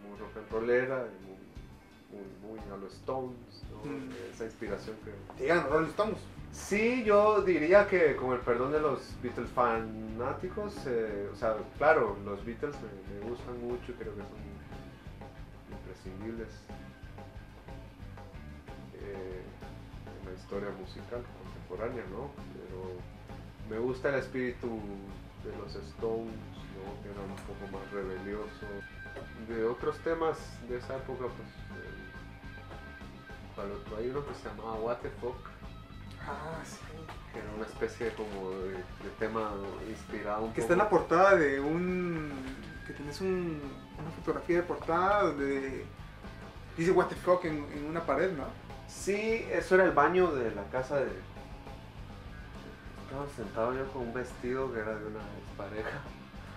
muy 0.07 0.19
rock 0.19 0.37
and 0.37 0.51
rollera, 0.51 1.05
muy, 1.25 2.19
muy, 2.19 2.57
muy 2.57 2.73
a 2.73 2.77
los 2.77 2.93
Stones, 2.93 3.63
¿no? 3.71 3.89
Mm. 3.89 4.09
Esa 4.33 4.45
inspiración 4.45 4.95
que... 5.03 5.43
Llegan 5.43 5.69
Rolling 5.69 5.89
Stones. 5.89 6.19
Sí, 6.51 7.03
yo 7.03 7.41
diría 7.41 7.87
que 7.87 8.15
con 8.15 8.33
el 8.33 8.39
perdón 8.39 8.71
de 8.71 8.79
los 8.79 8.99
Beatles 9.21 9.49
fanáticos, 9.49 10.73
eh, 10.87 11.29
o 11.31 11.35
sea, 11.35 11.55
claro, 11.77 12.17
los 12.23 12.43
Beatles 12.45 12.75
me, 12.81 13.19
me 13.19 13.29
gustan 13.29 13.59
mucho 13.61 13.91
y 13.91 13.95
creo 13.95 14.15
que 14.15 14.21
son 14.21 14.47
imprescindibles 15.71 16.49
eh, 18.95 19.41
en 20.21 20.29
la 20.29 20.39
historia 20.39 20.69
musical 20.79 21.21
contemporánea, 21.43 22.03
¿no? 22.11 22.31
Pero 22.53 23.16
me 23.69 23.77
gusta 23.79 24.09
el 24.09 24.15
espíritu 24.15 24.67
de 25.43 25.55
los 25.57 25.75
Stones, 25.75 26.33
¿no? 26.33 27.01
Que 27.03 27.09
era 27.09 27.21
un 27.21 27.35
poco 27.45 27.77
más 27.77 27.91
rebelioso. 27.91 28.65
De 29.47 29.65
otros 29.65 29.97
temas 29.99 30.37
de 30.69 30.77
esa 30.77 30.95
época, 30.97 31.25
pues, 31.25 31.49
eh, 33.57 33.97
hay 33.97 34.09
uno 34.09 34.25
que 34.25 34.33
se 34.35 34.47
llamaba 34.49 34.73
What 34.75 34.97
the 34.97 35.09
Fuck 35.21 35.35
Ah, 36.29 36.59
sí. 36.65 36.77
que 37.33 37.39
era 37.39 37.47
una 37.55 37.65
especie 37.65 38.13
como 38.13 38.49
de, 38.51 38.71
de 38.73 39.09
tema 39.17 39.51
inspirado 39.89 40.43
un 40.43 40.53
Que 40.53 40.61
poco. 40.61 40.61
está 40.61 40.73
en 40.73 40.79
la 40.79 40.89
portada 40.89 41.35
de 41.35 41.59
un. 41.61 42.31
Que 42.85 42.93
tienes 42.93 43.19
un, 43.21 43.61
una 43.99 44.11
fotografía 44.11 44.57
de 44.57 44.63
portada 44.63 45.23
donde 45.23 45.85
dice 46.77 46.91
What 46.91 47.07
the 47.07 47.15
fuck 47.15 47.45
en, 47.45 47.65
en 47.73 47.85
una 47.85 48.01
pared, 48.05 48.31
¿no? 48.33 48.43
Sí, 48.89 49.45
eso 49.51 49.75
era 49.75 49.85
el 49.85 49.91
baño 49.91 50.31
de 50.31 50.51
la 50.51 50.63
casa 50.65 50.97
de... 50.99 51.11
Estaba 53.07 53.27
sentado 53.35 53.73
yo 53.73 53.85
con 53.91 54.01
un 54.03 54.13
vestido 54.13 54.73
que 54.73 54.79
era 54.79 54.95
de 54.95 55.05
una 55.05 55.19
pareja. 55.57 56.01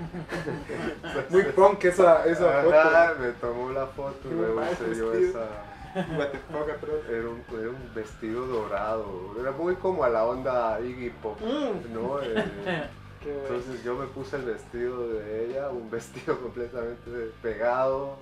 Muy 1.31 1.43
punk 1.45 1.85
esa, 1.85 2.25
esa 2.27 2.63
foto. 2.63 3.21
me 3.21 3.33
tomó 3.33 3.71
la 3.71 3.87
foto 3.87 4.29
y 4.31 4.35
luego 4.35 4.63
se 4.79 4.95
dio 4.95 5.13
esa... 5.13 5.47
Era 5.93 7.29
un, 7.29 7.43
era 7.59 7.69
un 7.71 7.95
vestido 7.95 8.47
dorado, 8.47 9.35
era 9.41 9.51
muy 9.51 9.75
como 9.75 10.05
a 10.05 10.09
la 10.09 10.25
onda 10.25 10.79
Iggy 10.81 11.11
Pop, 11.11 11.39
Mm. 11.41 11.93
¿no? 11.95 12.21
Eh. 13.23 13.43
Entonces 13.43 13.85
yo 13.85 13.97
me 13.97 14.07
puse 14.07 14.37
el 14.37 14.45
vestido 14.47 15.09
de 15.09 15.45
ella, 15.45 15.69
un 15.69 15.91
vestido 15.91 16.41
completamente 16.43 17.31
pegado, 17.43 18.17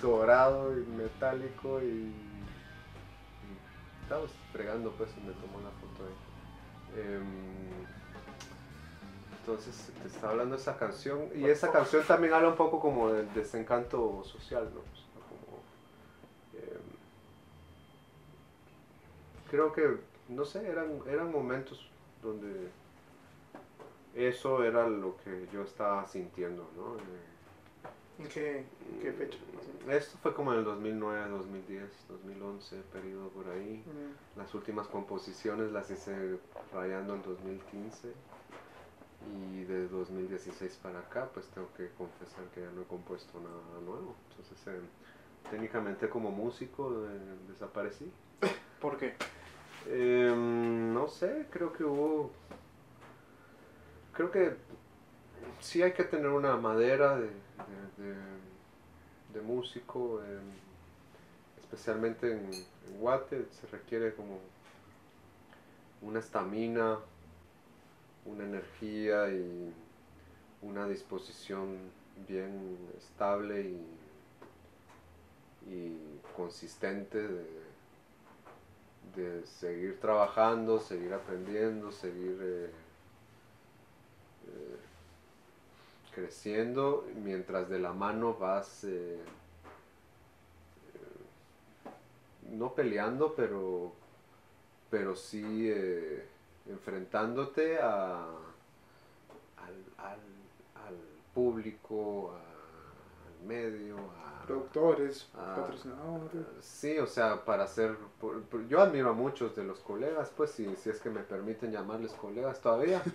dorado 0.00 0.72
y 0.78 0.86
metálico 0.96 1.78
y, 1.82 1.84
y 1.84 2.14
estábamos 4.02 4.30
fregando 4.50 4.92
pues 4.92 5.10
y 5.18 5.20
me 5.26 5.32
tomó 5.34 5.60
la 5.60 5.68
foto 5.72 6.04
ahí. 6.06 6.14
Em, 6.14 6.29
entonces 9.40 9.92
te 10.02 10.08
estaba 10.08 10.32
hablando 10.32 10.56
esa 10.56 10.76
canción 10.76 11.28
y 11.34 11.44
esa 11.44 11.70
canción 11.72 12.04
también 12.06 12.34
habla 12.34 12.48
un 12.48 12.56
poco 12.56 12.80
como 12.80 13.10
del 13.10 13.32
desencanto 13.34 14.22
social, 14.24 14.70
¿no? 14.72 14.80
O 14.80 14.96
sea, 14.96 15.22
como, 15.28 15.62
em, 16.54 16.82
creo 19.50 19.72
que, 19.72 19.98
no 20.28 20.44
sé, 20.44 20.68
eran, 20.68 21.00
eran 21.08 21.32
momentos 21.32 21.88
donde 22.22 22.70
eso 24.14 24.64
era 24.64 24.88
lo 24.88 25.16
que 25.18 25.48
yo 25.52 25.62
estaba 25.62 26.06
sintiendo, 26.06 26.68
¿no? 26.76 26.96
Eh, 26.96 27.29
¿En 28.20 28.28
qué, 28.28 28.64
qué 29.00 29.12
fecha? 29.12 29.38
Esto 29.88 30.18
fue 30.22 30.34
como 30.34 30.52
en 30.52 30.58
el 30.58 30.64
2009, 30.64 31.30
2010, 31.30 31.90
2011, 32.08 32.76
periodo 32.92 33.28
por 33.30 33.48
ahí. 33.48 33.82
Mm, 33.86 34.38
Las 34.38 34.54
últimas 34.54 34.86
composiciones 34.88 35.72
las 35.72 35.90
hice 35.90 36.38
rayando 36.72 37.14
en 37.14 37.22
2015 37.22 38.12
y 39.54 39.64
de 39.64 39.88
2016 39.88 40.78
para 40.82 41.00
acá 41.00 41.28
pues 41.32 41.46
tengo 41.48 41.68
que 41.76 41.88
confesar 41.96 42.44
que 42.54 42.60
ya 42.60 42.70
no 42.70 42.82
he 42.82 42.84
compuesto 42.84 43.40
nada 43.40 43.80
nuevo. 43.86 44.14
Entonces 44.30 44.66
eh, 44.66 44.80
técnicamente 45.50 46.10
como 46.10 46.30
músico 46.30 47.06
eh, 47.06 47.18
desaparecí. 47.48 48.12
¿Por 48.82 48.98
qué? 48.98 49.14
Eh, 49.86 50.34
no 50.36 51.08
sé, 51.08 51.46
creo 51.50 51.72
que 51.72 51.84
hubo... 51.84 52.32
Creo 54.12 54.30
que 54.30 54.56
sí 55.60 55.82
hay 55.82 55.92
que 55.92 56.04
tener 56.04 56.28
una 56.28 56.56
madera 56.56 57.18
de, 57.18 57.30
de- 57.98 58.04
de- 59.34 59.40
músico, 59.42 60.20
eh, 60.22 60.38
especialmente 61.58 62.30
en, 62.32 62.50
en 62.52 63.00
Guate, 63.00 63.46
se 63.50 63.66
requiere 63.68 64.14
como 64.14 64.38
una 66.02 66.18
estamina, 66.18 66.98
una 68.26 68.44
energía 68.44 69.28
y 69.30 69.72
una 70.62 70.86
disposición 70.86 71.78
bien 72.28 72.76
estable 72.98 73.62
y, 73.62 73.86
y 75.70 76.20
consistente 76.36 77.18
de, 77.26 77.46
de 79.16 79.46
seguir 79.46 79.98
trabajando, 80.00 80.78
seguir 80.80 81.12
aprendiendo, 81.14 81.90
seguir 81.92 82.38
eh, 82.42 82.70
eh, 84.46 84.79
creciendo 86.20 87.04
mientras 87.24 87.68
de 87.68 87.78
la 87.78 87.92
mano 87.92 88.34
vas 88.34 88.84
eh, 88.84 89.18
eh, 90.94 92.50
no 92.50 92.74
peleando 92.74 93.34
pero 93.34 93.92
pero 94.90 95.14
sí 95.16 95.68
eh, 95.70 96.26
enfrentándote 96.68 97.78
a, 97.80 98.24
al, 99.56 99.74
al- 99.98 100.86
al 100.86 100.96
público, 101.32 102.32
a- 102.32 102.40
al 103.40 103.46
medio, 103.46 103.96
a, 103.98 104.44
Productores, 104.46 105.28
patrocinadores. 105.32 106.42
Sí, 106.60 106.98
o 106.98 107.06
sea, 107.06 107.44
para 107.44 107.62
hacer... 107.64 107.96
por- 108.20 108.42
por- 108.42 108.66
Yo 108.66 108.80
admiro 108.80 109.10
a 109.10 109.12
muchos 109.12 109.54
de 109.54 109.62
los 109.62 109.78
colegas, 109.78 110.32
pues, 110.36 110.50
si, 110.50 110.74
si 110.74 110.90
es 110.90 110.98
que 111.00 111.08
me 111.08 111.20
permiten 111.22 111.70
llamarles 111.70 112.12
colegas 112.12 112.60
todavía. 112.60 113.00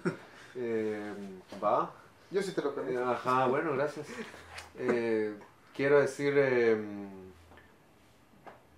Eh, 0.57 1.13
va. 1.61 1.91
Yo 2.31 2.41
sí 2.41 2.51
te 2.53 2.61
lo 2.61 2.73
Eh, 2.87 2.97
permito. 2.97 3.03
Ajá, 3.03 3.47
bueno, 3.47 3.73
gracias. 3.73 4.07
Eh, 4.77 5.35
quiero 5.73 5.99
decir, 6.01 6.33
eh, 6.37 6.77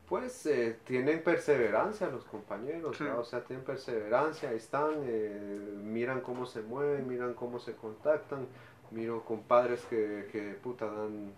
pues 0.07 0.45
eh, 0.45 0.79
tienen 0.85 1.21
perseverancia 1.23 2.07
los 2.09 2.23
compañeros, 2.23 3.01
o 3.01 3.23
sea, 3.25 3.43
tienen 3.43 3.65
perseverancia, 3.65 4.49
ahí 4.49 4.57
están, 4.57 4.91
eh, 5.03 5.59
miran 5.83 6.21
cómo 6.21 6.45
se 6.45 6.61
mueven, 6.61 7.07
miran 7.07 7.33
cómo 7.33 7.59
se 7.59 7.73
contactan, 7.75 8.47
miro 8.91 9.23
compadres 9.25 9.81
que, 9.89 10.29
que 10.31 10.53
puta 10.63 10.85
dan, 10.85 11.33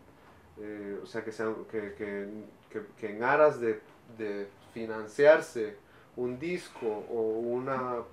eh, 0.59 0.99
o 1.01 1.05
sea, 1.07 1.23
que, 1.23 1.31
sean, 1.31 1.55
que, 1.71 1.93
que, 1.95 2.27
que, 2.69 2.81
que 2.99 3.09
en 3.15 3.23
aras 3.23 3.59
de, 3.59 3.81
de 4.17 4.47
financiarse 4.73 5.77
un 6.15 6.37
disco 6.37 7.05
o 7.09 7.21
una 7.39 8.03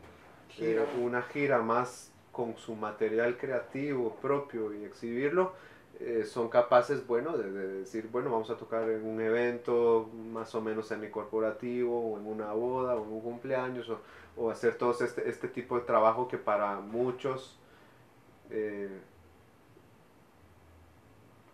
Gira. 0.49 0.83
eh, 0.83 0.87
una 1.03 1.23
gira 1.23 1.59
más 1.61 2.11
con 2.37 2.57
su 2.59 2.75
material 2.77 3.39
creativo 3.39 4.15
propio 4.21 4.75
y 4.75 4.85
exhibirlo, 4.85 5.55
eh, 6.01 6.25
son 6.27 6.51
capaces, 6.51 7.07
bueno, 7.07 7.39
de, 7.39 7.51
de 7.51 7.69
decir, 7.81 8.09
bueno, 8.13 8.31
vamos 8.31 8.51
a 8.51 8.57
tocar 8.59 8.91
en 8.91 9.03
un 9.07 9.19
evento 9.23 10.11
más 10.35 10.55
o 10.55 10.61
menos 10.61 10.89
semi-corporativo, 10.89 12.13
o 12.13 12.19
en 12.19 12.27
una 12.27 12.53
boda, 12.53 12.95
o 12.97 13.05
en 13.05 13.11
un 13.13 13.21
cumpleaños, 13.23 13.89
o, 13.89 14.01
o 14.37 14.51
hacer 14.51 14.75
todo 14.77 14.91
este, 15.03 15.29
este 15.31 15.49
tipo 15.49 15.77
de 15.79 15.87
trabajo 15.87 16.29
que 16.29 16.37
para 16.37 16.81
muchos, 16.81 17.59
eh, 18.51 19.01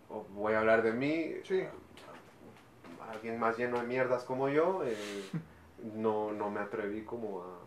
o 0.09 0.25
voy 0.35 0.53
a 0.53 0.59
hablar 0.59 0.83
de 0.83 0.91
mí, 0.91 1.35
Sí. 1.43 1.63
alguien 3.11 3.39
más 3.39 3.57
lleno 3.57 3.79
de 3.79 3.87
mierdas 3.87 4.23
como 4.23 4.49
yo, 4.49 4.81
eh, 4.83 4.97
no, 5.95 6.31
no 6.33 6.49
me 6.49 6.59
atreví 6.59 7.03
como 7.03 7.43
a, 7.43 7.62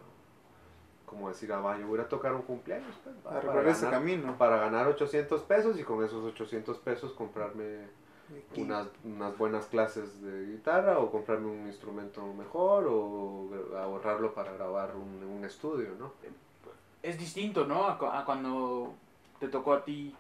como 1.07 1.29
decir, 1.29 1.53
ah, 1.53 1.61
va, 1.61 1.79
yo 1.79 1.87
voy 1.87 2.01
a 2.01 2.09
tocar 2.09 2.35
un 2.35 2.43
cumpleaños, 2.43 2.95
pues, 3.03 3.15
va, 3.25 3.31
A 3.31 3.35
para 3.35 3.41
recorrer 3.41 3.69
ese 3.69 3.85
ganar- 3.87 4.01
camino. 4.01 4.37
para 4.39 4.57
ganar 4.59 4.87
800 4.89 5.43
pesos 5.43 5.79
y 5.79 5.85
con 5.85 6.05
esos 6.05 6.25
800 6.25 6.79
pesos 6.79 7.13
comprarme 7.13 7.87
unas, 8.57 8.89
unas 9.05 9.39
buenas 9.39 9.67
clases 9.67 10.21
de 10.21 10.47
guitarra 10.47 10.99
o 10.99 11.11
comprarme 11.13 11.47
un 11.49 11.67
instrumento 11.69 12.27
mejor 12.35 12.87
o 12.89 13.49
ahorrarlo 13.79 14.35
para 14.35 14.53
grabar 14.53 14.97
un, 14.97 15.23
un 15.25 15.45
estudio, 15.45 15.91
¿no? 15.99 16.13
Es 17.03 17.19
distinto, 17.19 17.67
¿no? 17.67 17.85
A, 17.87 18.21
a 18.21 18.25
cuando 18.25 18.93
te 19.39 19.47
tocó 19.49 19.75
a 19.75 19.85
ti 19.85 20.13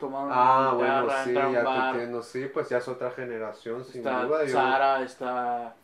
tomar 0.00 0.24
una 0.26 0.34
Ah, 0.34 0.72
bueno, 0.74 1.02
guitarra, 1.02 1.22
sí, 1.24 1.28
entrar 1.30 1.44
a 1.44 1.48
un 1.48 1.54
ya 1.54 1.62
te 1.64 1.90
entiendo, 1.90 2.22
sí, 2.22 2.46
pues 2.52 2.68
ya 2.68 2.78
es 2.78 2.88
otra 2.88 3.10
generación, 3.12 3.84
sin 3.84 3.98
Está 4.00 4.24
duda. 4.24 4.44
yo- 4.44 4.52
Sara, 4.52 5.02
está 5.02 5.76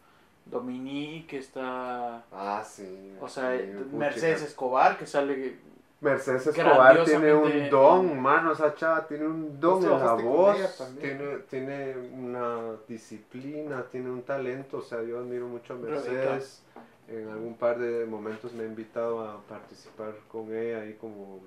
Dominique, 0.47 1.39
está... 1.39 2.25
Ah, 2.33 2.63
sí. 2.65 3.17
O 3.21 3.29
sea, 3.29 3.57
sí, 3.59 3.65
Mercedes. 3.93 4.43
Escobar, 4.43 4.99
que 4.99 5.07
sale... 5.07 5.59
Mercedes 6.01 6.47
Escobar 6.47 7.05
tiene 7.05 7.35
un 7.35 7.69
don, 7.69 8.19
mano, 8.19 8.53
esa 8.53 8.75
chava 8.75 9.07
tiene 9.07 9.27
un 9.27 9.61
don 9.61 9.83
Vos 9.83 9.85
en 9.85 10.07
la 10.07 10.15
voz, 10.15 10.97
tiene, 10.99 11.37
tiene 11.51 11.95
una 12.15 12.77
disciplina, 12.89 13.85
tiene 13.91 14.11
un 14.11 14.23
talento, 14.23 14.79
o 14.79 14.83
sea, 14.83 15.03
yo 15.03 15.19
admiro 15.19 15.47
mucho 15.47 15.75
a 15.75 15.77
Rebeca. 15.77 16.01
Mercedes. 16.01 16.63
En 17.07 17.29
algún 17.29 17.55
par 17.55 17.79
de 17.79 18.07
momentos 18.07 18.55
me 18.55 18.63
ha 18.63 18.67
invitado 18.67 19.21
a 19.21 19.43
participar 19.43 20.15
con 20.31 20.55
ella 20.55 20.81
ahí 20.81 20.95
como 20.95 21.41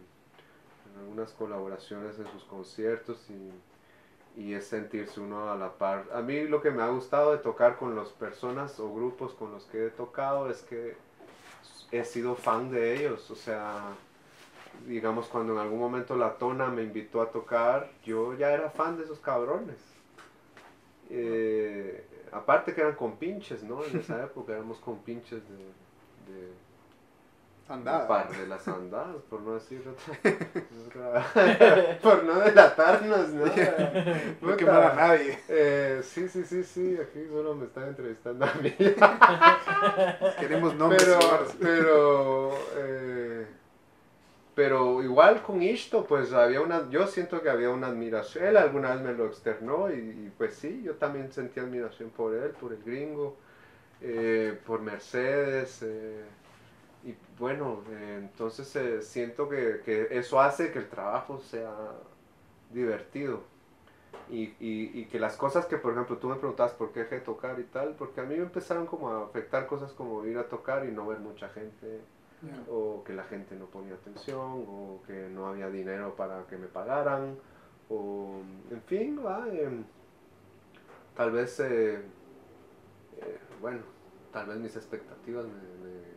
en 0.94 1.00
algunas 1.00 1.32
colaboraciones 1.32 2.20
en 2.20 2.28
sus 2.28 2.44
conciertos 2.44 3.26
y, 3.32 3.50
y 4.36 4.54
es 4.54 4.66
sentirse 4.66 5.20
uno 5.20 5.52
a 5.52 5.56
la 5.56 5.74
par. 5.74 6.06
A 6.14 6.22
mí 6.22 6.48
lo 6.48 6.62
que 6.62 6.72
me 6.72 6.82
ha 6.82 6.90
gustado 6.90 7.32
de 7.32 7.38
tocar 7.38 7.78
con 7.78 7.96
las 7.96 8.10
personas 8.10 8.80
o 8.80 8.94
grupos 8.94 9.34
con 9.34 9.52
los 9.52 9.66
que 9.66 9.88
he 9.88 9.90
tocado 9.90 10.50
es 10.50 10.62
que 10.62 10.96
he 11.92 12.04
sido 12.04 12.36
fan 12.36 12.72
de 12.72 12.96
ellos, 12.96 13.30
o 13.30 13.36
sea, 13.36 13.94
digamos 14.88 15.28
cuando 15.28 15.54
en 15.54 15.60
algún 15.60 15.80
momento 15.80 16.16
la 16.16 16.38
tona 16.38 16.68
me 16.68 16.84
invitó 16.84 17.22
a 17.22 17.30
tocar, 17.30 17.92
yo 18.04 18.34
ya 18.34 18.52
era 18.52 18.70
fan 18.70 18.98
de 18.98 19.04
esos 19.04 19.20
cabrones. 19.20 19.78
Eh, 21.10 22.06
aparte 22.32 22.74
que 22.74 22.82
eran 22.82 22.96
compinches, 22.96 23.64
¿no? 23.64 23.84
En 23.86 23.98
esa 23.98 24.24
época 24.26 24.54
éramos 24.54 24.80
compinches 24.80 25.42
de, 25.48 26.34
de, 26.34 26.54
Andada. 27.70 28.08
par 28.08 28.30
de 28.36 28.46
las 28.48 28.68
andadas, 28.68 29.22
por 29.30 29.42
no 29.42 29.54
decir 29.54 29.82
otra, 29.88 30.20
otra- 30.88 31.98
por 32.02 32.24
no 32.24 32.40
delatarnos, 32.42 33.30
¿no? 33.30 33.46
No 34.42 34.58
quemar 34.58 34.84
a 34.84 34.94
nadie. 34.96 35.40
Eh, 35.48 36.02
sí, 36.04 36.28
sí, 36.28 36.44
sí, 36.44 36.64
sí, 36.64 36.98
aquí 37.02 37.26
solo 37.30 37.56
me 37.56 37.66
están 37.66 37.88
entrevistando 37.90 38.46
a 38.46 38.54
mí. 38.56 38.74
Queremos 40.40 40.76
nombres. 40.76 41.04
pero, 41.06 41.48
pero, 41.62 42.52
eh, 42.76 43.48
pero 44.56 45.02
igual 45.02 45.42
con 45.42 45.62
Ishto, 45.64 46.06
pues 46.06 46.32
había 46.34 46.62
una, 46.62 46.88
yo 46.90 47.08
siento 47.08 47.42
que 47.42 47.50
había 47.50 47.70
una 47.72 47.88
admiración, 47.88 48.46
él 48.46 48.58
alguna 48.58 48.92
vez 48.94 49.02
me 49.02 49.14
lo 49.14 49.26
externó 49.26 49.90
y, 49.92 49.96
y, 49.96 50.34
pues 50.38 50.54
sí, 50.56 50.84
yo 50.84 50.94
también 50.96 51.32
sentí 51.32 51.60
admiración 51.60 52.12
por 52.12 52.36
él, 52.36 52.52
por 52.52 52.72
el 52.74 52.84
gringo, 52.84 53.36
eh, 54.02 54.60
por 54.66 54.82
Mercedes, 54.82 55.82
eh, 55.84 56.24
bueno, 57.40 57.82
eh, 57.90 58.20
entonces 58.22 58.76
eh, 58.76 59.02
siento 59.02 59.50
que, 59.50 59.82
que 59.86 60.08
eso 60.12 60.40
hace 60.40 60.72
que 60.72 60.80
el 60.80 60.90
trabajo 60.90 61.40
sea 61.40 61.74
divertido. 62.72 63.42
Y, 64.30 64.44
y, 64.60 64.92
y 64.94 65.06
que 65.08 65.20
las 65.20 65.36
cosas 65.36 65.66
que, 65.66 65.78
por 65.78 65.94
ejemplo, 65.94 66.18
tú 66.18 66.30
me 66.30 66.36
preguntabas 66.36 66.74
por 66.74 66.92
qué 66.92 67.02
dejé 67.02 67.16
de 67.16 67.22
tocar 67.22 67.60
y 67.60 67.64
tal, 67.64 67.96
porque 67.96 68.22
a 68.22 68.24
mí 68.24 68.36
me 68.36 68.44
empezaron 68.44 68.86
como 68.86 69.10
a 69.10 69.26
afectar 69.26 69.68
cosas 69.68 69.92
como 69.92 70.26
ir 70.26 70.38
a 70.38 70.48
tocar 70.48 70.86
y 70.86 70.92
no 70.92 71.06
ver 71.08 71.20
mucha 71.20 71.50
gente, 71.50 72.02
o 72.70 73.04
que 73.04 73.14
la 73.14 73.24
gente 73.26 73.56
no 73.56 73.66
ponía 73.66 73.96
atención, 73.96 74.66
o 74.68 75.02
que 75.06 75.30
no 75.30 75.48
había 75.48 75.70
dinero 75.70 76.16
para 76.16 76.46
que 76.48 76.58
me 76.58 76.68
pagaran, 76.68 77.38
o 77.90 78.42
en 78.72 78.82
fin, 78.84 79.20
va, 79.26 79.48
em, 79.50 79.84
tal 81.16 81.32
vez, 81.32 81.60
eh, 81.60 81.96
eh, 83.22 83.40
bueno, 83.62 83.82
tal 84.32 84.48
vez 84.48 84.58
mis 84.58 84.76
expectativas 84.76 85.46
me, 85.46 85.52
me 85.54 86.13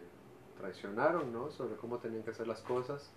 traicionaron, 0.58 1.32
¿no? 1.32 1.50
Sobre 1.50 1.76
cómo 1.76 1.98
tenían 1.98 2.22
que 2.22 2.30
hacer 2.30 2.46
las 2.46 2.60
cosas. 2.60 3.10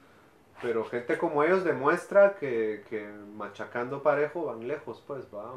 Pero 0.61 0.83
gente 0.85 1.17
como 1.17 1.43
ellos 1.43 1.63
demuestra 1.63 2.35
que, 2.35 2.83
que 2.89 3.07
machacando 3.35 4.03
parejo 4.03 4.45
van 4.45 4.67
lejos, 4.67 5.01
pues, 5.07 5.25
va. 5.33 5.53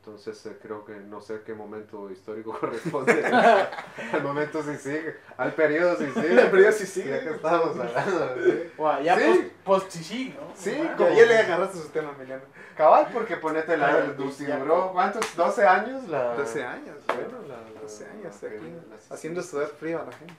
Entonces 0.00 0.46
eh, 0.46 0.56
creo 0.62 0.84
que 0.84 0.94
no 0.94 1.20
sé 1.20 1.42
qué 1.44 1.52
momento 1.52 2.08
histórico 2.12 2.56
corresponde 2.60 3.24
al 3.24 4.22
momento 4.22 4.62
sí 4.62 4.76
sigue, 4.76 5.16
al 5.36 5.52
periodo 5.52 5.96
sí 5.96 6.06
sigue. 6.14 6.40
El 6.42 6.50
periodo 6.50 6.72
sí 6.72 6.86
sigue. 6.86 7.10
Ya 7.10 7.20
que 7.22 7.30
estamos 7.30 7.76
hablando. 7.76 8.34
¿sí? 8.44 8.70
Guau, 8.76 9.02
ya 9.02 9.16
Sí. 9.18 9.24
post, 9.64 9.86
post 9.86 9.90
sí, 9.90 10.04
sí, 10.04 10.36
¿no? 10.40 10.52
Sí, 10.54 10.76
mames. 10.78 10.96
como- 10.96 11.08
Ya, 11.10 11.26
le 11.26 11.38
agarraste 11.38 11.78
su 11.78 11.88
tema, 11.88 12.12
Emiliano. 12.16 12.42
Cabal, 12.76 13.08
porque 13.12 13.36
ponete 13.36 13.76
la 13.76 13.88
Claro, 13.88 14.14
duró, 14.14 14.92
¿cuántos? 14.92 15.24
¿12 15.36 15.66
años? 15.66 16.08
La... 16.08 16.34
12 16.36 16.62
años. 16.64 16.96
Bueno, 17.06 17.42
la, 17.48 17.56
la- 17.74 17.80
12 17.80 18.06
años 18.06 18.42
la- 18.42 18.48
aquí, 18.48 18.72
la- 19.08 19.14
haciendo 19.14 19.42
sudar 19.42 19.68
frío 19.68 20.00
a 20.02 20.04
la 20.04 20.12
gente. 20.12 20.34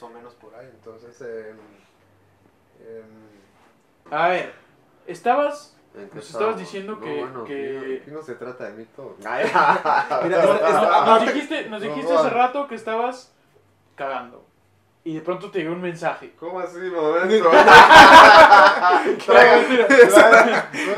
Más 0.00 0.10
o 0.10 0.14
menos 0.14 0.32
por 0.34 0.54
ahí, 0.54 0.66
entonces... 0.72 1.20
Eh, 1.20 1.52
em, 2.80 3.04
A 4.10 4.28
ver, 4.28 4.54
estabas. 5.06 5.76
¿en 5.94 6.08
qué 6.08 6.14
Nos 6.16 6.30
estabas 6.30 6.56
diciendo 6.56 6.92
No, 6.94 7.00
que- 7.02 7.18
bueno, 7.20 7.44
que- 7.44 7.98
aquí 8.00 8.10
no- 8.10 8.22
se 8.22 8.36
trata 8.36 8.64
de 8.64 8.72
mí 8.78 8.86
todo. 8.96 9.14
Mira, 9.18 10.42
nos 11.06 11.20
dijiste, 11.26 11.68
nos 11.68 11.82
no, 11.82 11.86
dijiste 11.88 12.12
no. 12.14 12.18
hace 12.18 12.30
rato 12.30 12.66
que 12.66 12.76
estabas 12.76 13.30
cagando. 13.94 14.42
Y 15.04 15.14
de 15.16 15.20
pronto 15.20 15.50
te 15.50 15.58
llegó 15.58 15.72
un 15.74 15.82
mensaje. 15.82 16.32
¿Cómo 16.38 16.60
así, 16.60 16.78
momento? 16.78 17.50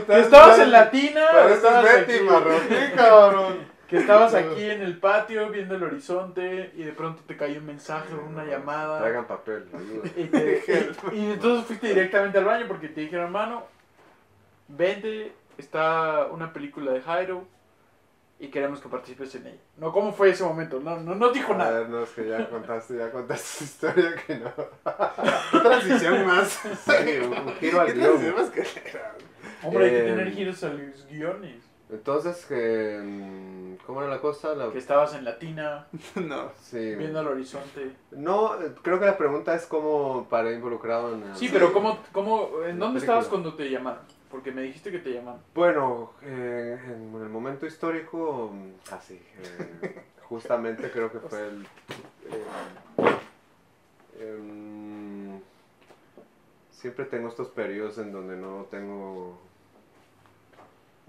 Estabas 0.09 0.59
en 0.61 0.71
Latina, 0.73 1.27
Pareces 1.33 1.57
estabas 1.57 1.83
Betty 1.85 2.12
aquí, 2.15 2.25
Marroquín, 2.25 2.93
cabrón. 2.97 3.72
Que 3.93 3.99
estabas 3.99 4.35
aquí 4.35 4.65
en 4.65 4.83
el 4.83 4.99
patio 4.99 5.49
viendo 5.51 5.77
el 5.77 5.83
horizonte 5.85 6.73
y 6.75 6.83
de 6.83 6.93
pronto 6.93 7.23
te 7.27 7.37
cayó 7.37 7.61
un 7.61 7.67
mensaje 7.67 8.13
o 8.15 8.25
una 8.27 8.45
llamada. 8.45 8.99
Traigan 9.01 9.27
papel, 9.27 9.65
ayuda. 9.73 10.09
Y, 10.17 10.25
te- 10.25 10.63
y- 11.13 11.17
y 11.19 11.33
entonces 11.33 11.67
fuiste 11.67 11.89
directamente 11.89 12.39
al 12.39 12.45
baño 12.45 12.67
porque 12.67 12.89
te 12.89 13.03
dijeron, 13.03 13.27
hermano, 13.27 13.65
vente, 14.69 15.33
está 15.59 16.27
una 16.31 16.53
película 16.53 16.93
de 16.93 17.01
Jairo 17.01 17.45
y 18.39 18.49
queremos 18.49 18.81
que 18.81 18.89
participes 18.89 19.35
en 19.37 19.47
ella. 19.47 19.61
No, 19.77 19.93
¿cómo 19.93 20.13
fue 20.13 20.31
ese 20.31 20.43
momento? 20.43 20.81
No, 20.81 20.99
no, 20.99 21.15
no 21.15 21.31
dijo 21.31 21.53
A 21.53 21.57
nada. 21.59 21.81
ver, 21.81 21.89
no, 21.91 22.03
es 22.03 22.11
que 22.11 22.29
ya 22.29 22.49
contaste, 22.49 22.97
ya 22.99 23.11
contaste 23.13 23.65
historia 23.65 24.15
que 24.27 24.37
no. 24.37 24.51
¿Qué 25.53 25.59
transición 25.61 26.27
más? 26.27 26.49
Sí, 26.85 27.19
un 27.25 27.55
giro 27.61 27.81
al 27.81 27.87
¿Qué 27.87 27.93
guion. 27.93 28.35
Hombre, 29.65 29.85
hay 29.85 29.91
que 29.91 29.99
Eh, 30.01 30.05
tener 30.11 30.33
giros 30.33 30.65
a 30.65 30.69
los 30.71 31.07
guiones. 31.09 31.63
Entonces, 31.93 32.47
que, 32.47 33.01
mm, 33.05 33.85
¿cómo 33.87 34.01
era 34.03 34.11
la 34.11 34.21
cosa? 34.21 34.55
La- 34.55 34.71
Que 34.73 34.79
estabas 34.79 35.15
en 35.15 35.25
Latina, 35.25 35.87
No. 36.17 36.51
sí. 36.63 36.95
viendo 36.97 37.21
el 37.21 37.27
horizonte. 37.29 37.93
No, 38.13 38.53
creo 38.83 38.99
que 38.99 39.05
la 39.07 39.19
pregunta 39.19 39.55
es 39.55 39.67
cómo 39.67 40.27
paré 40.31 40.55
involucrado 40.55 41.15
en... 41.15 41.23
el- 41.25 41.37
Sí, 41.37 41.51
pero 41.53 41.73
¿cómo, 41.73 41.99
cómo, 42.13 42.49
¿en 42.65 42.79
La 42.79 42.87
dónde 42.87 43.01
película. 43.01 43.01
estabas 43.01 43.27
cuando 43.27 43.55
te 43.55 43.69
llamaron? 43.71 44.01
Porque 44.31 44.51
me 44.53 44.63
dijiste 44.63 44.91
que 44.91 45.01
te 45.01 45.13
llamaron. 45.13 45.43
Bueno, 45.55 46.13
eh, 46.23 46.81
en 46.87 47.15
el 47.23 47.29
momento 47.29 47.67
histórico, 47.67 48.51
mm, 48.55 48.95
así, 48.95 49.21
eh, 49.43 50.03
justamente 50.23 50.91
creo 50.91 51.13
que 51.13 51.19
fue 51.19 51.47
el... 51.47 51.67
eh, 52.31 53.13
em, 54.19 55.41
siempre 56.71 57.05
tengo 57.05 57.29
estos 57.29 57.49
periodos 57.49 57.99
en 57.99 58.13
donde 58.13 58.37
no 58.37 58.67
tengo, 58.71 59.39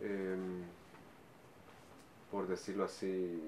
em, 0.04 0.64
por 2.32 2.48
decirlo 2.48 2.86
así, 2.86 3.42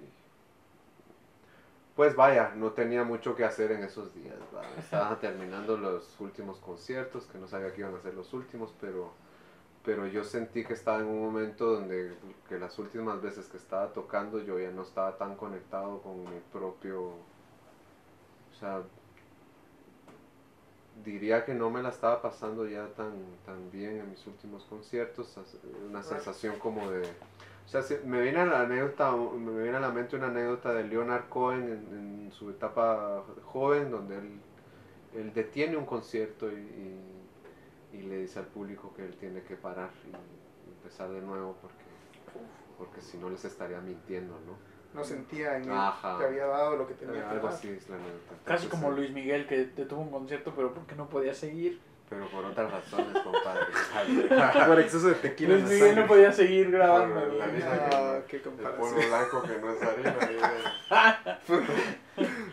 pues 1.95 2.15
vaya, 2.15 2.53
no 2.55 2.71
tenía 2.71 3.03
mucho 3.03 3.35
que 3.35 3.45
hacer 3.45 3.71
en 3.71 3.83
esos 3.83 4.13
días. 4.13 4.37
¿va? 4.55 4.63
Estaba 4.79 5.19
terminando 5.19 5.77
los 5.77 6.19
últimos 6.19 6.57
conciertos, 6.59 7.25
que 7.25 7.37
no 7.37 7.47
sabía 7.47 7.73
que 7.73 7.81
iban 7.81 7.95
a 7.95 8.01
ser 8.01 8.13
los 8.13 8.33
últimos, 8.33 8.73
pero 8.81 9.11
pero 9.85 10.07
yo 10.07 10.23
sentí 10.23 10.65
que 10.65 10.73
estaba 10.73 10.99
en 10.99 11.05
un 11.05 11.21
momento 11.21 11.73
donde 11.75 12.15
que 12.49 12.57
las 12.57 12.79
últimas 12.79 13.21
veces 13.21 13.47
que 13.47 13.57
estaba 13.57 13.93
tocando 13.93 14.39
yo 14.39 14.59
ya 14.59 14.71
no 14.71 14.81
estaba 14.81 15.15
tan 15.17 15.35
conectado 15.35 16.01
con 16.01 16.23
mi 16.23 16.39
propio 16.51 17.09
o 17.09 18.57
sea 18.59 18.81
diría 21.03 21.45
que 21.45 21.53
no 21.53 21.69
me 21.69 21.81
la 21.81 21.89
estaba 21.89 22.21
pasando 22.21 22.67
ya 22.67 22.87
tan 22.95 23.13
tan 23.45 23.69
bien 23.71 23.97
en 23.99 24.09
mis 24.09 24.25
últimos 24.27 24.63
conciertos 24.65 25.37
as- 25.37 25.57
una 25.89 26.01
sensación 26.03 26.57
como 26.59 26.89
de 26.89 27.01
o 27.01 27.67
sea, 27.67 27.81
si- 27.81 27.97
me 28.05 28.21
viene 28.21 28.39
a 28.41 28.45
la 28.45 28.61
anécdota, 28.61 29.11
me 29.15 29.61
viene 29.63 29.77
a 29.77 29.79
la 29.79 29.89
mente 29.89 30.15
una 30.15 30.27
anécdota 30.27 30.71
de 30.73 30.83
Leonard 30.83 31.27
Cohen 31.29 31.63
en, 31.63 32.25
en 32.25 32.31
su 32.31 32.49
etapa 32.51 33.23
joven, 33.43 33.89
donde 33.89 34.17
él, 34.19 34.39
él 35.15 35.33
detiene 35.33 35.75
un 35.75 35.85
concierto 35.85 36.51
y, 36.51 36.55
y- 36.55 37.97
y 37.97 38.01
le 38.03 38.19
dice 38.19 38.37
al 38.39 38.45
público 38.45 38.93
que 38.95 39.03
él 39.03 39.15
tiene 39.15 39.41
que 39.41 39.55
parar 39.55 39.89
y 40.05 40.69
empezar 40.69 41.09
de 41.09 41.21
nuevo 41.21 41.55
porque, 41.59 41.75
porque 42.77 43.01
si 43.01 43.17
no 43.17 43.29
les 43.29 43.43
estaría 43.45 43.79
mintiendo, 43.81 44.39
¿no? 44.45 44.57
No 44.95 45.03
sentía 45.03 45.57
en 45.57 45.63
él 45.65 45.71
Ajá. 45.71 46.17
que 46.17 46.23
había 46.25 46.45
dado 46.45 46.77
lo 46.77 46.87
que 46.87 46.93
tenía 46.93 47.21
que 47.21 47.27
Algo 47.35 47.47
dar. 47.47 47.53
así 47.55 47.69
es 47.69 47.89
la 47.89 47.95
anécdota. 47.97 48.35
Casi 48.45 48.67
como 48.67 48.91
eh, 48.91 48.95
Luis 48.95 49.11
Miguel 49.11 49.45
que 49.45 49.65
detuvo 49.65 50.01
un 50.01 50.09
concierto, 50.09 50.53
pero 50.55 50.73
porque 50.73 50.95
no 50.95 51.07
podía 51.09 51.33
seguir. 51.33 51.79
Pero 52.09 52.27
por 52.29 52.45
otras 52.45 52.71
razones, 52.71 53.17
compadre. 53.23 53.65
Por 54.67 54.79
exceso 54.79 55.07
de 55.07 55.15
tequila. 55.15 55.55
Luis 55.55 55.65
Miguel 55.69 55.95
no 55.95 56.05
podía 56.07 56.31
seguir 56.31 56.69
grabando. 56.71 57.15
Por 57.19 57.33
la 57.33 57.47
misma 57.47 57.71
Ah, 57.91 58.19
que- 58.27 58.39
qué 58.41 58.47
El 58.49 58.53
polvo 58.53 58.75
comparación. 58.77 59.09
blanco 59.09 59.41
que 59.41 59.57
no 59.59 59.71
es 59.73 59.81
harina. 59.81 61.39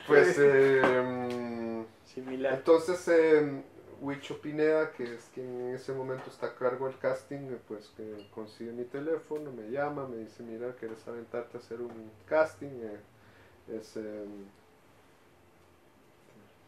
pues, 0.06 0.36
eh, 0.40 1.84
Similar. 2.06 2.54
entonces, 2.54 3.08
eh, 3.08 3.62
Huicho 4.02 4.40
Pineda, 4.40 4.92
que 4.92 5.04
es 5.14 5.30
quien 5.32 5.46
en 5.68 5.74
ese 5.74 5.92
momento 5.92 6.28
está 6.28 6.46
a 6.48 6.54
cargo 6.54 6.86
del 6.86 6.98
casting, 6.98 7.52
eh, 7.52 7.58
pues 7.68 7.88
que 7.96 8.28
consigue 8.34 8.72
mi 8.72 8.84
teléfono, 8.84 9.52
me 9.52 9.70
llama, 9.70 10.06
me 10.06 10.16
dice, 10.16 10.42
mira, 10.42 10.72
¿quieres 10.74 11.06
aventarte 11.08 11.56
a 11.56 11.60
hacer 11.60 11.80
un 11.80 12.10
casting? 12.26 12.66
Eh, 12.68 13.00
es 13.78 13.96
eh, 13.96 14.26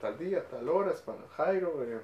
tal 0.00 0.16
día, 0.18 0.46
tal 0.48 0.68
hora, 0.68 0.92
es 0.92 1.00
para 1.00 1.26
Jairo. 1.36 1.82
eh, 1.84 2.00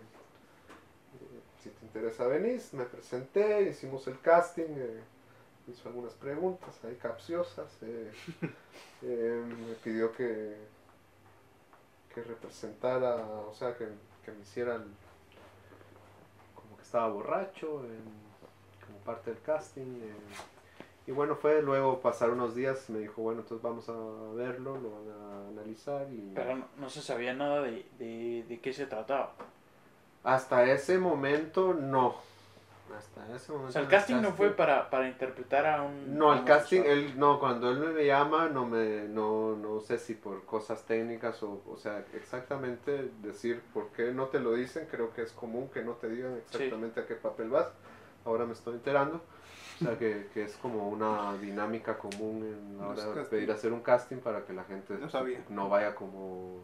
si 1.62 1.70
te 1.70 1.84
interesa 1.86 2.26
venís, 2.26 2.72
me 2.74 2.84
presenté, 2.84 3.62
hicimos 3.68 4.06
el 4.08 4.18
casting, 4.20 4.74
hizo 5.68 5.88
algunas 5.88 6.14
preguntas 6.14 6.78
ahí 6.84 6.96
capciosas, 6.96 7.70
eh, 7.82 8.10
eh, 9.02 9.44
me 9.68 9.74
pidió 9.76 10.12
que, 10.12 10.56
que 12.14 12.22
representara, 12.22 13.16
o 13.16 13.54
sea, 13.54 13.76
que, 13.76 13.86
que 14.24 14.32
me 14.32 14.40
hicieran 14.42 14.84
como 14.84 14.90
que 14.90 15.10
estaba 16.90 17.07
borracho 17.09 17.85
en- 17.85 18.85
como 18.85 18.98
parte 19.05 19.31
del 19.31 19.40
casting. 19.42 20.00
eh, 20.03 20.12
y 21.07 21.12
bueno, 21.12 21.37
fue 21.37 21.62
luego 21.62 22.00
pasar 22.00 22.31
unos 22.31 22.57
días, 22.57 22.90
me 22.90 22.98
dijo, 22.98 23.22
bueno, 23.22 23.42
entonces 23.42 23.62
vamos 23.62 23.88
a 23.88 24.35
verlo, 24.35 24.76
lo 24.76 24.90
van 24.90 25.11
a 25.11 25.48
analizar 25.48 26.09
y... 26.12 26.33
Pero 26.35 26.57
no, 26.57 26.64
no 26.79 26.90
se 26.90 27.00
sabía 27.00 27.33
nada 27.33 27.62
de, 27.62 27.87
de, 27.98 28.44
de 28.48 28.61
qué 28.61 28.72
se 28.72 28.87
trataba. 28.87 29.33
Hasta 30.24 30.64
ese 30.64 30.98
momento 30.98 31.74
no. 31.74 32.16
Hasta 32.96 33.35
ese 33.35 33.53
momento. 33.53 33.68
O 33.70 33.72
sea, 33.72 33.83
el 33.83 33.88
casting 33.88 34.16
no 34.16 34.33
fue 34.33 34.50
para, 34.50 34.90
para 34.90 35.09
interpretar 35.09 35.64
a 35.66 35.83
un... 35.83 36.18
No, 36.18 36.33
el 36.35 36.44
casting, 36.44 36.83
él, 36.85 37.18
no, 37.18 37.38
cuando 37.38 37.70
él 37.70 37.79
me 37.79 38.05
llama, 38.05 38.48
no 38.48 38.66
me, 38.66 39.09
no, 39.09 39.57
no 39.57 39.81
sé 39.81 39.96
si 39.98 40.14
por 40.14 40.44
cosas 40.44 40.85
técnicas 40.85 41.42
o, 41.42 41.62
o 41.68 41.76
sea, 41.76 42.05
exactamente 42.14 43.11
decir 43.22 43.62
por 43.72 43.88
qué 43.92 44.12
no 44.12 44.26
te 44.26 44.40
lo 44.40 44.55
dicen, 44.55 44.87
creo 44.90 45.12
que 45.14 45.22
es 45.22 45.33
común 45.33 45.68
que 45.68 45.83
no 45.83 45.92
te 45.92 46.09
digan 46.09 46.35
exactamente 46.37 47.00
a 47.00 47.07
qué 47.07 47.14
papel 47.14 47.48
vas, 47.50 47.68
ahora 48.24 48.44
me 48.44 48.53
estoy 48.53 48.74
enterando, 48.74 49.20
o 49.81 49.85
sea, 49.85 49.96
que, 49.98 50.29
que 50.35 50.42
es 50.44 50.57
como 50.57 50.88
una 50.88 51.35
dinámica 51.38 51.96
común 51.96 52.42
en 52.44 52.79
la 52.79 52.88
hora 52.88 53.07
de 53.07 53.24
pedir 53.24 53.50
hacer 53.53 53.72
un 53.72 53.81
casting 53.81 54.16
para 54.18 54.44
que 54.44 54.53
la 54.53 54.64
gente 54.64 54.94
No 54.98 55.09
sabía. 55.09 55.40
no 55.48 55.68
vaya 55.68 55.94
como 55.94 56.59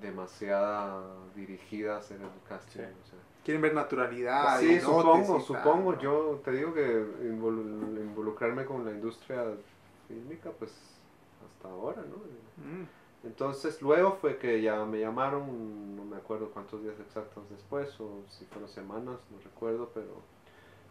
demasiada 0.00 1.02
dirigida 1.34 1.96
a 1.96 1.98
hacer 1.98 2.20
el 2.20 2.28
casting, 2.48 2.80
Sí. 2.80 2.86
o 3.02 3.06
sea. 3.06 3.18
Quieren 3.50 3.62
ver 3.62 3.74
naturalidad. 3.74 4.60
Sí, 4.60 4.74
y 4.74 4.80
supongo, 4.80 5.32
tal, 5.34 5.42
supongo. 5.42 5.92
¿no? 5.94 6.00
Yo 6.00 6.40
te 6.44 6.52
digo 6.52 6.72
que 6.72 7.04
involu- 7.24 8.00
involucrarme 8.00 8.64
con 8.64 8.84
la 8.84 8.92
industria 8.92 9.44
fílmica, 10.06 10.50
pues 10.52 10.70
hasta 11.44 11.68
ahora, 11.68 12.00
¿no? 12.02 12.16
Mm. 12.64 12.86
Entonces 13.24 13.82
luego 13.82 14.12
fue 14.20 14.38
que 14.38 14.62
ya 14.62 14.84
me 14.84 15.00
llamaron, 15.00 15.96
no 15.96 16.04
me 16.04 16.16
acuerdo 16.16 16.50
cuántos 16.50 16.80
días 16.84 16.94
exactos 17.00 17.50
después, 17.50 18.00
o 18.00 18.22
si 18.28 18.44
fueron 18.44 18.68
semanas, 18.68 19.18
no 19.30 19.38
recuerdo, 19.42 19.90
pero, 19.92 20.22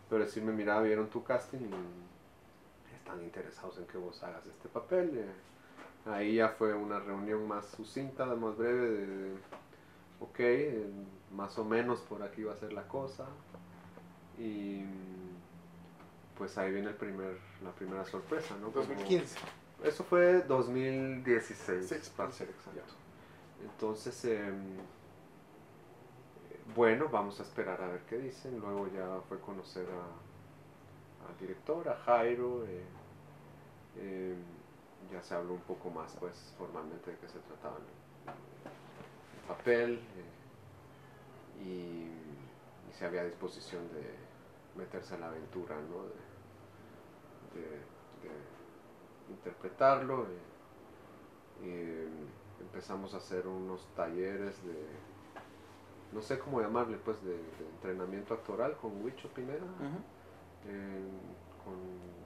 pero 0.10 0.26
decirme, 0.26 0.52
mira, 0.52 0.82
vieron 0.82 1.08
tu 1.08 1.24
casting 1.24 1.60
y 1.60 2.94
están 2.94 3.24
interesados 3.24 3.78
en 3.78 3.86
que 3.88 3.98
vos 3.98 4.22
hagas 4.22 4.46
este 4.46 4.68
papel. 4.68 5.12
eh. 5.18 6.10
Ahí 6.12 6.36
ya 6.36 6.50
fue 6.50 6.74
una 6.74 7.00
reunión 7.00 7.48
más 7.48 7.68
sucinta, 7.68 8.26
más 8.26 8.58
breve, 8.58 8.90
de, 8.90 9.06
de, 9.08 9.32
ok, 10.20 10.40
eh, 10.40 10.88
más 11.36 11.58
o 11.58 11.64
menos 11.66 12.00
por 12.02 12.24
aquí 12.24 12.44
va 12.44 12.54
a 12.54 12.58
ser 12.58 12.74
la 12.74 12.88
cosa. 12.88 13.26
Y 14.38 14.84
pues 16.38 16.58
ahí 16.58 16.72
viene 16.72 16.90
el 16.90 16.96
primer, 16.96 17.38
la 17.64 17.72
primera 17.72 18.06
sorpresa, 18.06 18.56
¿no? 18.62 18.68
Como- 18.72 18.86
2015. 18.86 19.38
eso 19.84 20.04
fue 20.04 20.42
2016, 20.44 21.88
Sí, 21.90 21.96
para 22.16 22.32
ser 22.32 22.50
exacto. 22.50 22.94
Entonces, 23.62 24.24
em, 24.26 24.78
bueno, 26.76 27.10
vamos 27.10 27.40
a 27.40 27.44
esperar 27.44 27.82
a 27.82 27.88
ver 27.88 28.02
qué 28.10 28.18
dicen. 28.18 28.60
Luego 28.60 28.88
ya 28.88 29.20
fue 29.28 29.40
conocer 29.40 29.86
a, 29.90 31.30
al 31.30 31.38
director, 31.40 31.88
a 31.90 31.96
Jairo. 32.06 32.66
eh, 32.66 32.84
Eh, 33.98 34.36
ya 35.12 35.22
se 35.24 35.34
habló 35.34 35.54
un 35.56 35.62
poco 35.62 35.90
más 35.90 36.16
pues 36.20 36.54
formalmente 36.58 37.10
de 37.12 37.18
qué 37.18 37.28
se 37.28 37.40
trataba 37.40 37.78
el, 37.78 37.84
el 39.42 39.48
papel 39.48 39.94
eh, 39.96 40.24
y, 41.60 42.06
y 42.90 42.94
si 42.98 43.06
había 43.06 43.24
disposición 43.26 43.82
de 43.94 44.16
meterse 44.76 45.16
a 45.16 45.20
la 45.20 45.28
aventura, 45.28 45.76
¿no? 45.76 46.04
de, 46.04 47.60
de- 47.60 47.80
de 48.30 49.34
interpretarlo. 49.34 50.26
y 51.62 51.70
empezamos 52.62 53.14
a 53.14 53.18
hacer 53.18 53.48
unos 53.48 53.86
talleres 53.96 54.64
de, 54.66 54.86
no 56.14 56.22
sé 56.22 56.40
cómo 56.40 56.62
llamarle, 56.62 56.98
pues 56.98 57.22
de, 57.24 57.34
de 57.34 57.70
entrenamiento 57.76 58.34
actoral 58.34 58.76
con 58.78 59.04
Huicho 59.04 59.28
Pineda, 59.30 59.66
eh, 60.68 61.04
con 61.64 61.76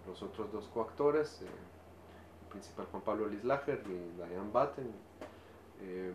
los 0.07 0.21
otros 0.23 0.51
dos 0.51 0.67
coactores, 0.67 1.41
eh, 1.41 1.45
el 1.45 2.47
principal 2.49 2.85
Juan 2.91 3.03
Pablo 3.03 3.27
Lislager 3.27 3.81
y 3.87 4.15
Diane 4.17 4.51
Batten. 4.51 4.91
eh, 5.81 6.13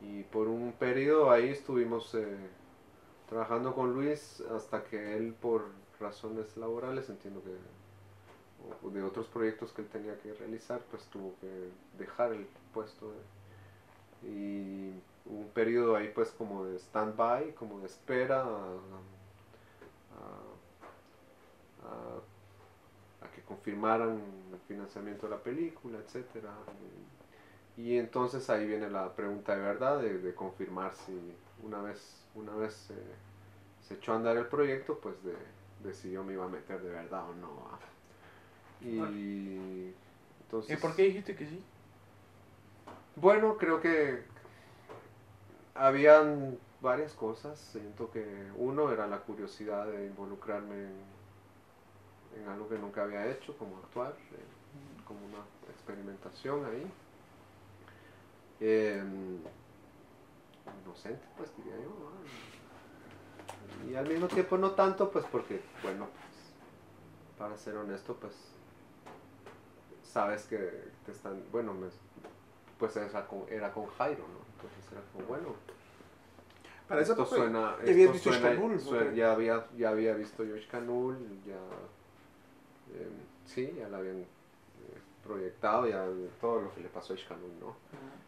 y 0.00 0.22
por 0.24 0.48
un 0.48 0.72
periodo 0.72 1.30
ahí 1.30 1.48
estuvimos 1.50 2.14
eh, 2.14 2.36
trabajando 3.28 3.74
con 3.74 3.92
Luis 3.92 4.40
hasta 4.54 4.84
que 4.84 5.16
él 5.16 5.34
por 5.34 5.66
razones 6.00 6.56
laborales, 6.56 7.08
entiendo 7.10 7.42
que 7.42 7.50
o- 8.86 8.90
de 8.90 9.02
otros 9.02 9.26
proyectos 9.26 9.72
que 9.72 9.82
él 9.82 9.88
tenía 9.88 10.18
que 10.18 10.32
realizar, 10.34 10.80
pues 10.90 11.04
tuvo 11.04 11.34
que 11.40 11.70
dejar 11.98 12.32
el 12.32 12.46
puesto. 12.72 13.10
de- 13.12 13.40
y 14.22 14.92
un 15.26 15.48
periodo 15.54 15.96
ahí 15.96 16.10
pues 16.14 16.30
como 16.30 16.64
de 16.66 16.76
stand-by, 16.78 17.54
como 17.54 17.80
de 17.80 17.86
espera 17.86 18.42
a, 18.42 18.46
a- 21.82 22.20
que 23.34 23.42
confirmaran 23.42 24.20
el 24.52 24.58
financiamiento 24.66 25.26
de 25.26 25.30
la 25.36 25.42
película, 25.42 25.98
etcétera. 25.98 26.50
Y 27.84 27.98
entonces 27.98 28.48
ahí 28.50 28.66
viene 28.66 28.90
la 28.90 29.14
pregunta 29.14 29.54
de 29.56 29.62
verdad, 29.62 30.00
de, 30.00 30.18
de 30.18 30.34
confirmar 30.34 30.92
si 30.94 31.12
una 31.62 31.80
vez, 31.80 32.26
una 32.34 32.54
vez 32.54 32.90
eh, 32.90 32.94
se 33.80 33.94
echó 33.94 34.12
a 34.12 34.16
andar 34.16 34.36
el 34.36 34.46
proyecto, 34.46 34.98
pues 34.98 35.22
de, 35.24 35.34
de 35.84 35.94
si 35.94 36.10
yo 36.10 36.24
me 36.24 36.34
iba 36.34 36.44
a 36.44 36.48
meter 36.48 36.80
de 36.82 36.90
verdad 36.90 37.28
o 37.28 37.34
no. 37.34 37.78
Y 38.80 39.94
entonces... 40.42 40.78
¿Y 40.78 40.80
por 40.80 40.94
qué 40.94 41.02
dijiste 41.04 41.34
que 41.36 41.46
sí? 41.46 41.62
Bueno, 43.16 43.56
creo 43.56 43.80
que 43.80 44.22
habían 45.74 46.58
varias 46.80 47.14
cosas. 47.14 47.58
Siento 47.58 48.10
que 48.10 48.24
uno 48.56 48.92
era 48.92 49.06
la 49.06 49.20
curiosidad 49.20 49.86
de 49.86 50.06
involucrarme 50.06 50.74
en, 50.74 51.04
en 52.42 52.48
algo 52.48 52.68
que 52.68 52.78
nunca 52.78 53.02
había 53.02 53.26
hecho, 53.30 53.56
como 53.58 53.78
actuar, 53.78 54.12
eh, 54.32 55.04
como 55.06 55.20
una 55.26 55.44
experimentación 55.70 56.64
ahí. 56.64 56.90
Eh, 58.60 59.02
inocente, 60.84 61.24
pues 61.36 61.50
diría 61.56 61.76
yo. 61.76 61.88
¿no? 63.84 63.90
Y 63.90 63.94
al 63.94 64.06
mismo 64.06 64.28
tiempo 64.28 64.58
no 64.58 64.72
tanto, 64.72 65.10
pues 65.10 65.24
porque, 65.32 65.60
bueno, 65.82 66.06
pues, 66.06 67.38
para 67.38 67.56
ser 67.56 67.76
honesto, 67.76 68.16
pues 68.16 68.34
sabes 70.02 70.44
que 70.44 70.56
te 71.06 71.12
están, 71.12 71.42
bueno, 71.50 71.72
me, 71.72 71.88
pues 72.78 72.96
era 72.96 73.26
con, 73.26 73.44
era 73.48 73.72
con 73.72 73.86
Jairo, 73.86 74.24
¿no? 74.28 74.40
Entonces 74.56 74.92
era 74.92 75.00
como, 75.12 75.26
bueno, 75.26 75.54
Para 76.88 77.00
eso 77.02 77.12
esto 77.12 77.24
pues, 77.26 77.38
suena, 77.40 77.76
esto 77.82 78.12
visto 78.12 78.30
suena- 78.30 78.48
suena- 78.80 79.12
ya, 79.14 79.32
había, 79.32 79.66
ya 79.76 79.88
había 79.90 80.14
visto 80.14 80.44
Yosh 80.44 80.66
Kanul, 80.68 81.16
ya, 81.46 81.54
eh, 82.94 83.08
sí, 83.46 83.72
ya 83.78 83.88
la 83.88 83.98
habían 83.98 84.26
proyectado, 85.24 85.86
ya 85.88 86.06
todo 86.40 86.60
lo 86.62 86.74
que 86.74 86.80
le 86.80 86.88
pasó 86.88 87.12
a 87.12 87.16
Ishkanul, 87.16 87.50
¿no? 87.60 87.76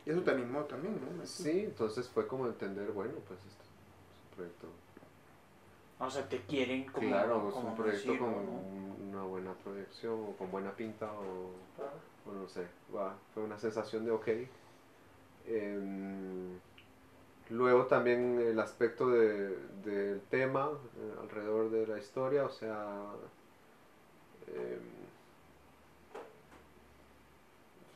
Y 0.07 0.11
eso 0.11 0.23
te 0.23 0.31
animó 0.33 0.63
también, 0.65 0.95
¿no? 0.95 1.27
Sí, 1.27 1.61
entonces 1.61 2.09
fue 2.09 2.27
como 2.27 2.47
entender, 2.47 2.91
bueno, 2.93 3.15
pues 3.27 3.39
esto 3.49 3.63
es 3.63 3.69
un 4.31 4.37
proyecto, 4.37 4.67
O 6.01 6.11
sea, 6.11 6.29
te 6.29 6.41
quieren 6.43 6.85
como. 6.93 7.09
claro, 7.09 7.49
es 7.49 7.55
como 7.55 7.69
un 7.71 7.77
proyecto 7.77 8.13
decirlo, 8.13 8.27
con 8.27 8.47
¿no? 8.47 9.09
una 9.09 9.23
buena 9.23 9.55
proyección, 9.55 10.15
o 10.29 10.37
con 10.37 10.51
buena 10.51 10.75
pinta, 10.75 11.13
o 11.13 11.51
o 12.25 12.33
no 12.33 12.49
sé, 12.49 12.67
va, 12.95 13.17
fue 13.35 13.43
una 13.43 13.59
sensación 13.59 14.05
de 14.05 14.13
ok. 14.13 14.29
Em, 15.47 16.59
luego 17.51 17.87
también 17.87 18.41
el 18.41 18.59
aspecto 18.61 19.11
de- 19.11 19.57
del 19.85 20.21
tema 20.29 20.71
eh, 20.97 21.15
alrededor 21.21 21.71
de 21.71 21.87
la 21.87 21.99
historia, 21.99 22.45
o 22.45 22.51
sea, 22.51 23.13
em, 24.47 25.02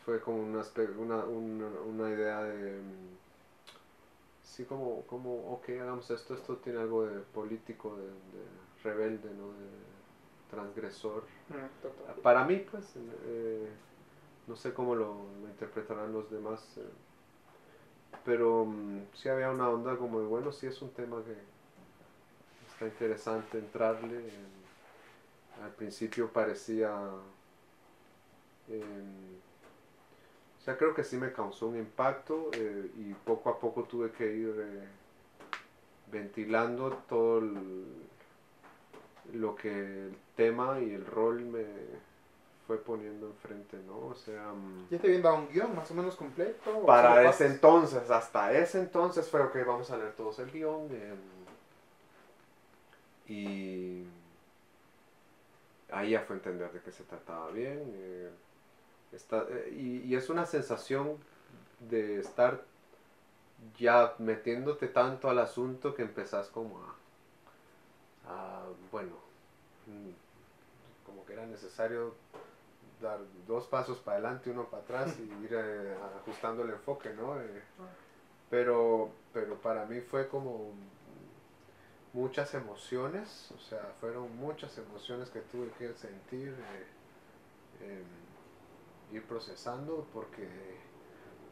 fue 0.06 0.20
como 0.22 0.38
una, 0.42 0.62
una, 0.98 1.24
una, 1.26 1.66
una 1.82 2.10
idea 2.10 2.44
de, 2.44 2.78
em, 2.78 3.18
sí, 4.42 4.64
como, 4.64 5.02
como, 5.06 5.52
ok, 5.54 5.70
hagamos 5.80 6.10
esto, 6.10 6.34
esto 6.34 6.56
tiene 6.58 6.80
algo 6.80 7.06
de 7.06 7.20
político, 7.20 7.96
de, 7.96 8.06
de 8.06 8.46
rebelde, 8.84 9.30
¿no? 9.34 9.48
De 9.48 9.68
transgresor. 10.50 11.24
Mm. 11.48 12.20
Para 12.22 12.44
mí, 12.44 12.64
pues, 12.70 12.94
eh, 13.24 13.68
no 14.46 14.56
sé 14.56 14.72
cómo 14.74 14.94
lo, 14.94 15.14
lo 15.42 15.48
interpretarán 15.48 16.12
los 16.12 16.30
demás, 16.30 16.78
eh, 16.78 16.82
pero 18.24 18.64
mm, 18.66 19.08
sí 19.14 19.28
había 19.28 19.50
una 19.50 19.68
onda 19.70 19.96
como 19.96 20.20
de, 20.20 20.26
bueno, 20.26 20.52
sí 20.52 20.66
es 20.66 20.82
un 20.82 20.90
tema 20.92 21.22
que 21.24 21.36
está 22.72 22.86
interesante 22.86 23.58
entrarle. 23.58 24.18
eh, 24.28 24.46
al 25.62 25.72
principio 25.74 26.30
parecía... 26.32 26.90
em, 28.68 29.45
sea, 30.66 30.76
creo 30.76 30.94
que 30.94 31.05
sí 31.05 31.16
me 31.16 31.33
causó 31.33 31.68
un 31.68 31.76
impacto 31.79 32.50
eh, 32.55 32.90
y 32.96 33.14
poco 33.14 33.50
a 33.50 33.59
poco 33.59 33.85
tuve 33.85 34.11
que 34.11 34.26
ir 34.26 34.55
eh, 34.59 34.88
ventilando 36.11 36.90
todo 37.09 37.38
el- 37.38 37.87
lo 39.33 39.55
que 39.57 39.70
el 40.07 40.16
tema 40.37 40.81
y 40.81 40.92
el 40.92 41.05
rol 41.07 41.40
me 41.40 41.64
fue 42.66 42.79
poniendo 42.79 43.29
enfrente, 43.29 43.76
¿no? 43.87 43.98
O 44.09 44.14
sea, 44.14 44.52
mm, 44.52 44.88
¿Ya 44.90 44.98
te 44.98 45.07
habían 45.07 45.22
dado 45.22 45.37
un 45.37 45.48
guion 45.48 45.74
más 45.74 45.90
o 45.90 45.94
menos 45.94 46.16
completo? 46.16 46.85
para 46.85 47.22
ese 47.22 47.44
pasas? 47.44 47.55
entonces, 47.55 48.11
hasta 48.11 48.52
ese 48.52 48.81
entonces 48.81 49.29
fue, 49.29 49.40
ok, 49.40 49.57
vamos 49.66 49.90
a 49.90 49.96
leer 49.96 50.12
todos 50.14 50.38
el 50.40 50.50
guion. 50.50 50.88
em, 50.90 51.18
y 53.29 54.05
ahí 55.90 56.11
ya 56.11 56.20
fue 56.20 56.37
entender 56.37 56.70
de 56.72 56.81
qué 56.81 56.90
se 56.92 57.05
trataba 57.05 57.50
bien. 57.50 57.83
Está- 59.16 59.46
eh, 59.50 59.74
y, 59.76 59.98
y 60.05 60.16
es 60.16 60.31
una 60.31 60.46
sensación 60.46 61.18
de 61.90 62.20
estar 62.20 62.64
ya 63.79 64.14
metiéndote 64.18 64.88
tanto 64.88 65.29
al 65.29 65.38
asunto 65.38 65.94
que 65.94 66.02
empezás 66.02 66.48
como 66.48 66.79
a, 66.79 66.94
a, 68.29 68.62
bueno, 68.90 69.12
mm, 69.87 70.11
como 71.07 71.24
que 71.26 71.35
era 71.35 71.46
necesario 71.46 72.14
dar 73.02 73.20
dos 73.46 73.66
pasos 73.66 73.98
para 73.98 74.18
adelante, 74.18 74.50
uno 74.50 74.66
para 74.66 74.83
atrás 74.83 75.16
y 75.18 75.44
ir 75.44 75.52
eh, 75.55 75.94
ajustando 76.22 76.64
el 76.64 76.70
enfoque, 76.70 77.12
¿no? 77.14 77.40
Eh, 77.40 77.62
pero, 78.50 79.11
pero 79.33 79.57
para 79.57 79.87
mí 79.87 80.00
fue 80.00 80.29
como 80.29 80.72
muchas 82.12 82.55
emociones, 82.55 83.50
o 83.55 83.59
sea, 83.61 83.81
fueron 84.00 84.35
muchas 84.37 84.76
emociones 84.79 85.29
que 85.31 85.40
tuve 85.40 85.68
que 85.79 85.92
sentir, 85.94 86.55
em, 87.81 88.25
ir 89.12 89.24
procesando, 89.24 90.06
porque 90.12 90.48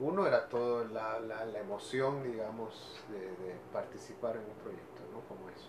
uno 0.00 0.26
era 0.26 0.48
todo 0.48 0.84
la, 0.86 1.20
la, 1.20 1.44
la 1.44 1.60
emoción, 1.60 2.22
digamos, 2.22 3.00
de, 3.10 3.20
de 3.20 3.54
participar 3.72 4.36
en 4.36 4.42
un 4.42 4.56
proyecto, 4.62 5.02
¿no? 5.12 5.20
Como 5.28 5.48
eso. 5.50 5.68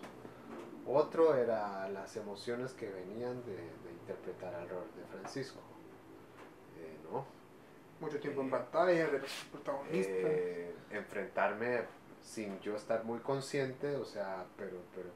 Otro 0.88 1.36
era 1.36 1.88
las 1.90 2.16
emociones 2.16 2.74
que 2.74 2.90
venían 2.90 3.44
de, 3.46 3.56
de 3.56 3.92
interpretar 4.00 4.54
al 4.56 4.70
rol 4.70 4.86
de 4.96 5.04
Francisco, 5.06 5.60
eh, 6.78 6.98
¿no? 7.12 7.26
Mucho 8.00 8.20
tiempo 8.20 8.42
en 8.42 8.50
pantalla, 8.50 9.08
de 9.08 9.20
los 9.20 9.32
protagonistas. 9.52 10.16
Eh, 10.16 10.76
enfrentarme 10.92 11.84
sin 12.22 12.60
yo 12.60 12.76
estar 12.76 13.04
muy 13.04 13.20
consciente, 13.20 13.96
o 13.96 14.06
sea, 14.06 14.46
pero, 14.58 14.78
pero 14.96 15.10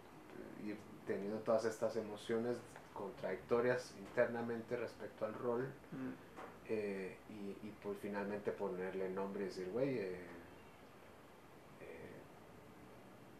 ir 0.65 0.77
teniendo 1.05 1.39
todas 1.39 1.65
estas 1.65 1.95
emociones 1.95 2.57
contradictorias 2.93 3.93
internamente 3.97 4.75
respecto 4.75 5.25
al 5.25 5.33
rol 5.33 5.71
Mm. 5.91 6.28
Eh, 6.69 7.17
y, 7.29 7.67
y 7.67 7.73
pues 7.83 7.97
finalmente 7.99 8.51
ponerle 8.51 9.09
nombre 9.09 9.43
y 9.43 9.47
decir, 9.47 9.69
güey, 9.71 9.97
eh, 9.97 10.19
eh, 11.81 12.21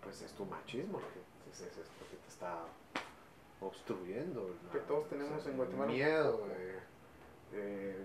pues 0.01 0.21
es 0.21 0.33
tu 0.33 0.45
machismo 0.45 0.99
lo 0.99 1.07
que, 1.13 1.19
es, 1.51 1.61
es- 1.61 1.77
es 1.77 1.87
lo 1.99 2.09
que 2.09 2.17
te 2.17 2.27
está 2.27 2.63
obstruyendo. 3.61 4.49
¿no? 4.65 4.71
Que 4.71 4.79
todos 4.79 5.09
tenemos 5.09 5.45
en 5.45 5.57
Guatemala 5.57 5.91
Miedo. 5.91 6.47
eh, 7.53 8.03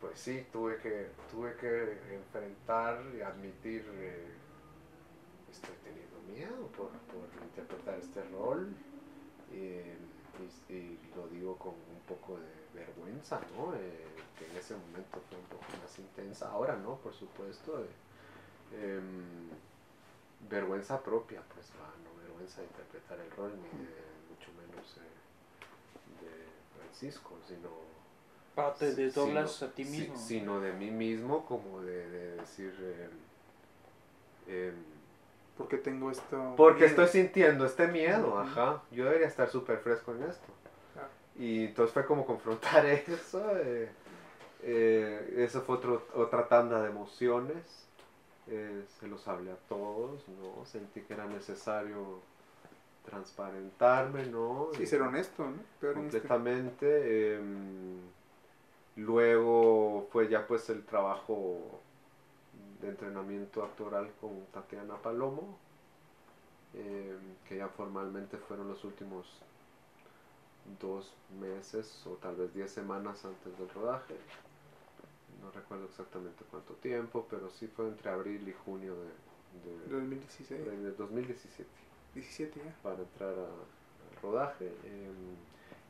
pues 0.00 0.18
sí, 0.18 0.46
tuve 0.52 0.78
que, 0.78 1.08
tuve 1.30 1.56
que 1.56 2.14
enfrentar 2.14 3.02
y 3.16 3.22
admitir, 3.22 3.88
eh, 3.94 4.28
estoy 5.50 5.74
teniendo 5.82 6.20
miedo 6.32 6.66
por, 6.72 6.90
por 6.90 7.28
interpretar 7.42 7.98
este 7.98 8.22
rol. 8.24 8.74
eh, 9.52 9.96
y, 10.68 10.72
y 10.74 11.12
lo 11.16 11.28
digo 11.28 11.56
con 11.56 11.74
un 11.74 12.00
poco 12.08 12.38
de 12.38 12.63
vergüenza, 12.74 13.40
¿no? 13.56 13.74
Eh, 13.74 14.04
que 14.38 14.46
en 14.50 14.56
ese 14.56 14.74
momento 14.76 15.20
fue 15.28 15.38
un 15.38 15.44
poco 15.46 15.64
más 15.80 15.98
intensa, 15.98 16.50
ahora 16.50 16.76
no, 16.76 16.96
por 16.96 17.12
supuesto. 17.14 17.84
eh, 17.84 17.88
em, 18.98 19.48
vergüenza 20.50 21.00
propia, 21.02 21.40
pues, 21.54 21.70
va, 21.80 21.88
no 22.04 22.20
vergüenza 22.22 22.60
de 22.60 22.66
interpretar 22.66 23.18
el 23.20 23.30
rol, 23.32 23.52
ni 23.56 23.68
de, 23.84 23.94
mucho 24.28 24.50
menos 24.60 24.96
eh, 24.98 26.24
de 26.24 26.78
Francisco, 26.78 27.36
sino 27.46 27.68
Ah, 28.56 28.72
te 28.78 28.94
desdoblas 28.94 29.52
sino- 29.52 29.70
a 29.70 29.74
ti 29.74 29.84
mismo. 29.84 30.16
sino 30.16 30.60
de 30.60 30.72
mí 30.72 30.90
mismo, 30.90 31.44
como 31.46 31.80
de, 31.82 32.08
de 32.10 32.36
decir, 32.36 32.74
eh, 32.80 33.08
em, 34.68 34.74
Porque 35.56 35.76
tengo 35.78 36.10
esto. 36.10 36.54
porque 36.56 36.84
miedo. 36.86 37.02
estoy 37.02 37.08
sintiendo 37.08 37.64
este 37.64 37.86
miedo, 37.88 38.38
ajá, 38.38 38.82
yo 38.90 39.04
debería 39.04 39.28
estar 39.28 39.48
súper 39.48 39.78
fresco 39.78 40.12
en 40.14 40.24
esto. 40.24 40.52
Y 41.38 41.64
entonces 41.66 41.92
fue 41.92 42.06
como 42.06 42.24
confrontar 42.24 42.86
eso, 43.08 43.56
eh, 43.58 43.88
eh, 44.62 45.34
eso 45.38 45.62
fue 45.62 45.76
otro, 45.76 46.06
otra 46.14 46.46
tanda 46.48 46.82
de 46.82 46.90
emociones, 46.90 47.86
eh, 48.48 48.84
se 49.00 49.08
los 49.08 49.26
hablé 49.26 49.50
a 49.50 49.56
todos, 49.68 50.22
¿no? 50.28 50.64
Sentí 50.66 51.00
que 51.02 51.14
era 51.14 51.26
necesario 51.26 52.20
transparentarme, 53.04 54.26
¿no? 54.26 54.68
Sí, 54.76 54.86
ser 54.86 55.02
honesto, 55.02 55.44
¿no? 55.44 55.56
Peor 55.80 55.96
este- 55.96 56.20
completamente. 56.20 57.34
em, 57.36 57.98
luego 58.96 60.06
fue 60.12 60.28
ya 60.28 60.46
pues 60.46 60.68
el 60.70 60.84
trabajo 60.84 61.80
de 62.80 62.88
entrenamiento 62.90 63.64
actoral 63.64 64.08
con 64.20 64.46
Tatiana 64.52 64.94
Palomo, 64.96 65.58
em, 66.74 67.18
que 67.48 67.56
ya 67.56 67.68
formalmente 67.68 68.36
fueron 68.36 68.68
los 68.68 68.84
últimos 68.84 69.26
dos 70.80 71.12
meses 71.40 72.06
o 72.06 72.10
tal 72.16 72.36
vez 72.36 72.52
diez 72.54 72.70
semanas 72.70 73.24
antes 73.24 73.58
del 73.58 73.68
rodaje. 73.70 74.14
No 75.42 75.50
recuerdo 75.50 75.84
exactamente 75.86 76.44
cuánto 76.50 76.74
tiempo, 76.74 77.26
pero 77.28 77.50
sí 77.50 77.66
fue 77.66 77.88
entre 77.88 78.10
abril 78.10 78.48
y 78.48 78.52
junio 78.64 78.94
de, 78.94 79.88
de- 79.88 79.88
2016. 79.88 80.64
de- 80.64 80.76
de 80.78 80.90
2017 80.92 81.68
17 82.14 82.60
ya. 82.64 82.72
para 82.82 83.02
entrar 83.02 83.30
al 83.30 84.22
rodaje. 84.22 84.66
em, 84.84 85.36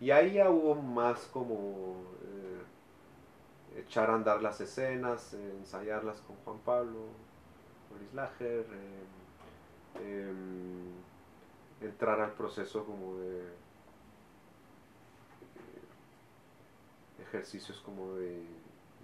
y 0.01 0.11
ahí 0.11 0.35
ya 0.35 0.51
hubo 0.51 0.75
más 0.75 1.21
como 1.33 2.03
eh, 2.25 3.81
echar 3.81 4.11
a 4.11 4.15
andar 4.15 4.43
las 4.43 4.61
escenas, 4.61 5.35
eh, 5.35 5.53
ensayarlas 5.59 6.21
con 6.23 6.37
Juan 6.45 6.59
Pablo, 6.65 7.07
Boris 7.91 8.13
Lager, 8.15 8.67
em, 10.01 10.03
em, 10.05 10.93
entrar 11.81 12.21
al 12.21 12.33
proceso 12.33 12.85
como 12.85 13.17
de 13.19 13.41
eh, 17.19 17.24
ejercicios 17.39 17.81
como 17.85 18.15
de 18.15 18.43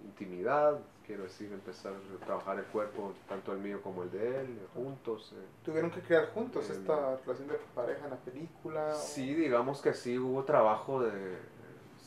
intimidad, 0.05 0.79
quiero 1.05 1.23
decir, 1.23 1.51
empezar 1.51 1.93
a 1.93 2.25
trabajar 2.25 2.57
el 2.59 2.65
cuerpo, 2.65 3.13
tanto 3.27 3.51
el 3.51 3.59
mío 3.59 3.81
como 3.81 4.03
el 4.03 4.11
de 4.11 4.39
él, 4.41 4.57
eh, 4.61 4.67
juntos. 4.73 5.33
eh. 5.35 5.45
¿Tuvieron 5.65 5.91
que 5.91 5.99
crear 6.01 6.29
juntos 6.33 6.69
Em, 6.69 6.77
esta 6.77 7.17
relación 7.17 7.47
de 7.49 7.55
pareja 7.75 8.05
en 8.05 8.09
la 8.11 8.17
película? 8.17 8.87
o- 8.95 8.95
Sí, 8.95 9.33
digamos 9.35 9.81
que 9.81 9.93
sí 9.93 10.17
hubo 10.17 10.43
trabajo 10.43 11.03
de, 11.03 11.11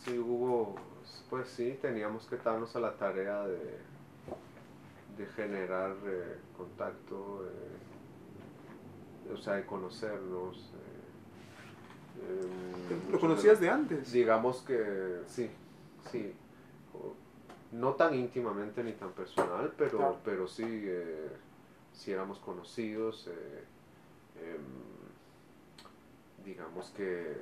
sí 0.04 0.18
hubo, 0.18 0.74
pues 1.30 1.48
sí, 1.48 1.78
teníamos 1.80 2.26
que 2.26 2.36
darnos 2.38 2.74
a 2.74 2.80
la 2.80 2.94
tarea 2.96 3.46
de, 3.46 3.78
de 5.18 5.26
generar 5.36 5.94
eh, 6.06 6.38
contacto, 6.56 7.46
eh, 7.46 9.32
o 9.32 9.36
sea, 9.36 9.54
de 9.54 9.66
conocernos. 9.66 10.72
eh, 12.18 13.10
¿Lo 13.10 13.20
conocías 13.20 13.60
de 13.60 13.68
antes? 13.70 14.10
Digamos 14.12 14.62
que 14.62 15.20
sí, 15.26 15.50
sí. 16.10 16.34
No 17.72 17.94
tan 17.94 18.14
íntimamente 18.14 18.84
ni 18.84 18.92
tan 18.92 19.12
personal, 19.12 19.72
pero, 19.76 19.98
Claro. 19.98 20.20
pero 20.24 20.46
sí, 20.46 20.62
eh, 20.66 21.28
sí 21.92 22.12
éramos 22.12 22.38
conocidos. 22.38 23.26
eh, 23.28 23.64
em, 24.36 24.64
digamos 26.44 26.90
que 26.90 27.36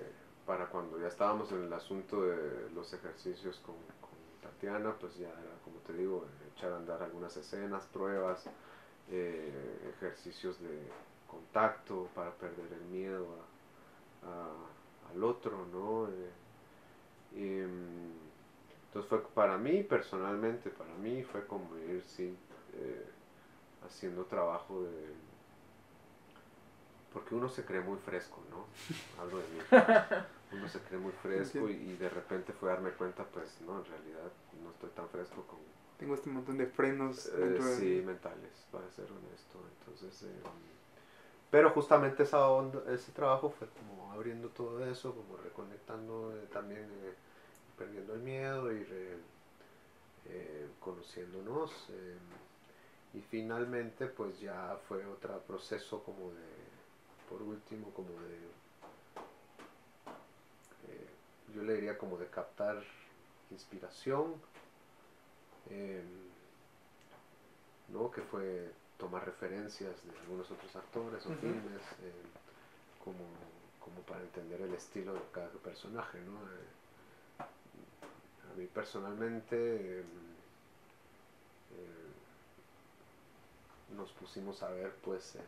para 0.47 0.67
cuando 0.67 0.99
ya 1.01 1.09
estábamos 1.09 1.51
en 1.53 1.65
el 1.65 1.73
asunto 1.73 2.23
de 2.23 2.71
los 2.71 2.93
ejercicios 2.93 3.59
con, 3.61 3.75
con 4.01 4.13
Tatiana, 4.41 4.95
pues 4.99 5.17
ya 5.17 5.29
era, 5.29 5.55
como 5.65 5.79
te 5.81 5.93
digo, 5.95 6.27
echar 6.55 6.73
a 6.73 6.77
andar 6.77 7.03
algunas 7.03 7.37
escenas, 7.37 7.85
pruebas, 7.87 8.45
eh, 9.09 9.93
ejercicios 9.97 10.61
de 10.61 10.89
contacto 11.27 12.09
para 12.15 12.31
perder 12.33 12.73
el 12.73 12.85
miedo 12.87 13.27
a- 14.23 14.27
a- 14.29 15.11
al 15.11 15.25
otro, 15.25 15.67
¿no? 15.67 16.09
Eh, 16.09 16.31
y, 17.33 17.65
mm, 17.67 18.22
entonces 18.93 19.09
fue 19.09 19.23
para 19.29 19.57
mí, 19.57 19.83
personalmente, 19.83 20.69
para 20.69 20.93
mí 20.97 21.23
fue 21.23 21.47
como 21.47 21.79
ir, 21.79 22.05
sí, 22.07 22.37
eh, 22.75 23.07
haciendo 23.87 24.27
trabajo 24.27 24.83
de... 24.83 25.15
Porque 27.11 27.35
uno 27.35 27.49
se 27.49 27.65
cree 27.65 27.81
muy 27.81 27.97
fresco, 27.97 28.43
¿no? 28.51 28.67
Hablo 29.23 29.39
de 29.39 29.45
mí. 29.45 29.61
Uno 30.53 30.69
se 30.69 30.79
cree 30.81 31.01
muy 31.01 31.13
fresco 31.13 31.71
y, 31.71 31.73
y 31.73 31.97
de 31.97 32.11
repente 32.11 32.53
fue 32.53 32.69
darme 32.69 32.91
cuenta, 32.91 33.25
pues, 33.25 33.63
no, 33.63 33.79
en 33.79 33.87
realidad 33.87 34.31
no 34.63 34.71
estoy 34.71 34.91
tan 34.91 35.09
fresco 35.09 35.43
como, 35.47 35.63
Tengo 35.97 36.15
este 36.15 36.29
montón 36.29 36.59
de 36.59 36.67
frenos 36.67 37.27
eh, 37.29 37.37
dentro 37.39 37.65
de 37.65 37.77
sí, 37.77 38.03
mentales, 38.05 38.67
para 38.71 38.91
ser 38.91 39.07
honesto. 39.11 39.59
Entonces, 39.81 40.23
eh, 40.25 40.43
pero 41.51 41.71
justamente 41.71 42.25
esa 42.25 42.47
onda, 42.49 42.83
ese 42.93 43.13
trabajo 43.13 43.51
fue 43.51 43.69
como 43.69 44.13
abriendo 44.13 44.49
todo 44.51 44.85
eso, 44.87 45.15
como 45.15 45.39
reconectando 45.39 46.35
eh, 46.37 46.47
también, 46.53 46.85
eh, 47.05 47.15
perdiendo 47.77 48.15
el 48.15 48.21
miedo 48.21 48.71
y 48.73 48.85
re- 48.85 49.19
eh, 50.27 50.69
conociéndonos. 50.81 51.71
eh, 51.91 52.17
y 53.15 53.21
finalmente, 53.23 54.07
pues 54.07 54.41
ya 54.41 54.79
fue 54.89 55.05
otro 55.07 55.39
proceso 55.43 56.03
como 56.03 56.33
de, 56.33 56.49
por 57.29 57.43
último, 57.43 57.93
como 57.93 58.09
de, 58.23 58.37
eh, 60.89 61.11
yo 61.55 61.63
le 61.63 61.75
diría 61.75 61.99
como 61.99 62.17
de 62.17 62.27
captar 62.29 62.83
inspiración. 63.51 64.41
¿no? 67.89 68.11
que 68.11 68.23
fue 68.23 68.73
tomar 68.99 69.25
referencias 69.27 69.95
de 70.07 70.19
algunos 70.21 70.51
otros 70.51 70.75
actores 70.77 71.25
o 71.27 71.31
filmes 71.35 71.83
como, 73.05 73.25
como 73.81 74.01
para 74.03 74.23
entender 74.23 74.61
el 74.63 74.73
estilo 74.75 75.13
de 75.15 75.21
cada 75.33 75.51
personaje. 75.51 76.19
¿no? 76.21 76.39
A 78.53 78.57
mí 78.57 78.67
personalmente 78.67 79.57
eh, 79.57 80.01
eh, 81.73 82.07
nos 83.97 84.11
pusimos 84.13 84.63
a 84.63 84.71
ver 84.71 84.93
pues 85.05 85.37
eh, 85.37 85.41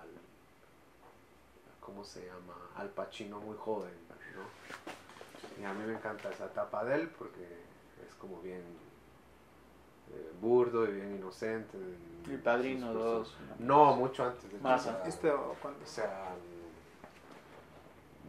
al 0.00 0.08
¿cómo 1.80 2.04
se 2.04 2.26
llama? 2.26 2.54
Al 2.76 2.90
Pacino 2.90 3.40
muy 3.40 3.56
joven, 3.56 3.92
¿no? 4.34 5.60
Y 5.60 5.64
a 5.64 5.72
mí 5.74 5.84
me 5.86 5.94
encanta 5.94 6.30
esa 6.30 6.46
etapa 6.46 6.84
de 6.84 6.94
él 6.96 7.08
porque 7.18 7.42
es 8.06 8.14
como 8.14 8.40
bien 8.40 8.62
eh, 10.12 10.32
burdo 10.40 10.86
y 10.88 10.92
bien 10.92 11.16
inocente. 11.16 11.76
en 11.76 12.30
El 12.32 12.40
Padrino 12.40 12.92
sus 12.92 13.02
cosas. 13.02 13.38
2. 13.58 13.60
No, 13.60 13.96
mucho 13.96 14.24
antes 14.24 14.50
de 14.52 14.58
Más 14.58 14.86
Este, 15.06 15.30
o 15.30 15.54
cuando 15.60 15.82
o 15.82 15.86
sea, 15.86 16.34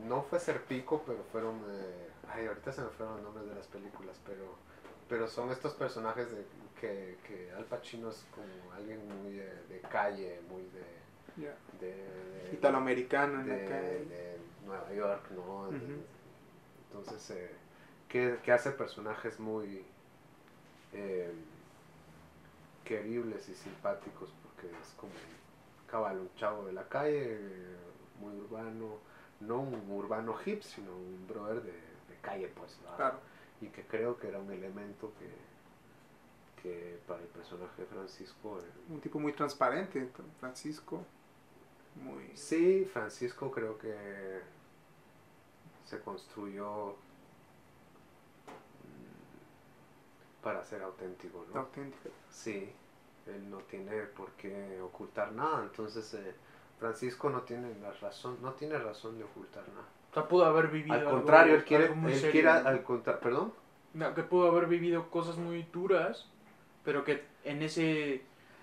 no 0.08 0.24
fue 0.24 0.40
Serpico, 0.40 1.04
pero 1.06 1.24
fueron. 1.32 1.62
eh, 1.70 2.11
ay, 2.34 2.46
ahorita 2.48 2.72
se 2.72 2.82
me 2.82 2.90
fueron 2.90 3.16
los 3.16 3.24
nombres 3.24 3.48
de 3.50 3.56
las 3.56 3.68
películas, 3.68 4.20
pero, 4.26 4.56
pero 5.10 5.28
son 5.28 5.52
estos 5.52 5.74
personajes 5.74 6.32
de, 6.32 6.46
que, 6.80 7.18
que 7.28 7.52
Al 7.56 7.66
Pacino 7.66 8.10
es 8.10 8.26
como 8.34 8.74
alguien 8.74 9.00
muy 9.08 9.34
de, 9.34 9.64
de 9.70 9.80
calle, 9.82 10.42
muy 10.50 10.64
de. 10.64 10.84
ya, 11.36 11.56
de, 11.80 11.88
de- 11.88 12.54
italoamericano 12.54 13.42
en 13.42 13.48
de, 13.48 13.64
la 13.64 13.70
calle. 13.70 14.06
de 14.06 14.38
Nueva 14.66 14.94
York, 14.94 15.32
¿no? 15.32 15.70
Entonces, 16.90 17.30
eh, 17.32 17.52
que, 18.10 18.40
que 18.44 18.52
hace 18.52 18.72
personajes 18.72 19.40
muy 19.40 19.84
eh, 20.94 21.32
queribles 22.84 23.48
y 23.50 23.56
simpáticos, 23.56 24.30
porque 24.44 24.68
es 24.82 24.94
como 24.98 25.12
cabal, 25.88 26.20
un 26.20 26.36
chavo 26.36 26.66
de 26.66 26.74
la 26.74 26.88
calle, 26.88 27.36
eh, 27.40 27.76
muy 28.20 28.36
urbano, 28.36 29.00
no 29.40 29.60
un 29.62 29.90
urbano 29.92 30.36
hip, 30.46 30.62
sino 30.64 30.92
un 30.96 31.26
brother 31.28 31.62
de 31.64 31.74
calle, 32.22 32.48
pues. 32.48 32.78
Claro. 32.96 33.20
y 33.62 33.68
que 33.68 33.86
creo 33.86 34.18
que 34.18 34.28
era 34.28 34.40
un 34.40 34.52
elemento 34.52 35.14
que, 35.20 35.30
que 36.62 37.00
para 37.08 37.22
el 37.22 37.28
personaje 37.28 37.82
de 37.82 37.88
Francisco 37.88 38.60
eh, 38.60 38.64
Un 38.90 39.02
tipo 39.02 39.20
muy 39.20 39.34
transparente, 39.34 40.10
Francisco. 40.40 41.04
Muy. 41.96 42.32
Sí, 42.36 42.86
Francisco 42.86 43.52
creo 43.52 43.78
que 43.78 44.42
se 45.86 46.00
construyó 46.00 46.96
mm, 48.48 50.44
para 50.44 50.64
ser 50.64 50.82
auténtico, 50.84 51.46
¿no? 51.54 51.60
auténtico. 51.60 52.10
Sí, 52.30 52.74
él 53.28 53.50
no 53.50 53.58
tiene 53.60 54.04
por 54.04 54.32
qué 54.32 54.80
ocultar 54.82 55.32
nada, 55.34 55.64
entonces 55.64 56.14
eh, 56.14 56.34
Francisco 56.80 57.30
no 57.30 57.42
tiene 57.42 57.76
la 57.80 57.92
razón, 57.92 58.38
no 58.42 58.54
tiene 58.54 58.78
razón 58.78 59.18
de 59.18 59.26
ocultar 59.26 59.68
nada. 59.70 59.88
O 60.12 60.14
sea, 60.14 60.28
pudo 60.28 60.46
haber 60.46 60.68
vivido. 60.68 60.94
Al 60.94 61.00
algo- 61.02 61.12
contrario, 61.12 61.56
él 61.56 61.64
quiere, 61.64 61.86
algo 61.86 61.96
muy 61.96 62.12
él 62.14 62.20
serio, 62.20 62.52
al 62.52 62.84
contra- 62.84 63.20
perdón. 63.20 63.54
No, 63.94 64.14
que 64.14 64.24
pudo 64.24 64.48
haber 64.50 64.68
vivido 64.68 65.10
cosas 65.10 65.38
muy 65.38 65.64
duras, 65.74 66.28
pero 66.84 67.04
que 67.04 67.24
en 67.44 67.62
ese 67.62 68.22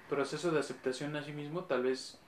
proceso 0.09 0.51
de 0.51 0.61
aceptación 0.61 1.17
a 1.17 1.23
sí 1.23 1.33
mismo 1.33 1.65
tal 1.65 1.83
vez 1.85 2.19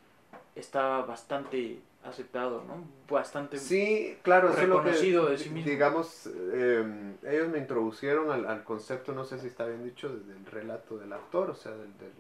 está 0.55 1.01
bastante 1.03 1.81
aceptado, 2.03 2.65
¿no? 2.67 2.83
Bastante... 3.15 3.59
Sí, 3.59 4.17
claro, 4.23 4.49
lo 4.49 4.55
que, 4.55 4.61
reconocido 4.63 5.27
de 5.27 5.37
sí 5.39 5.51
mismo. 5.51 5.71
digamos, 5.71 6.29
eh, 6.55 7.15
ellos 7.25 7.49
me 7.49 7.59
introducieron 7.59 8.31
al, 8.31 8.47
al 8.47 8.65
concepto, 8.65 9.13
no 9.13 9.25
sé 9.25 9.39
si 9.39 9.49
está 9.49 9.67
bien 9.67 9.85
dicho, 9.85 10.09
del 10.09 10.47
relato 10.47 10.97
del 10.97 11.13
actor, 11.13 11.51
o 11.51 11.55
sea, 11.55 11.73
del, 11.73 11.93
del- 11.99 12.11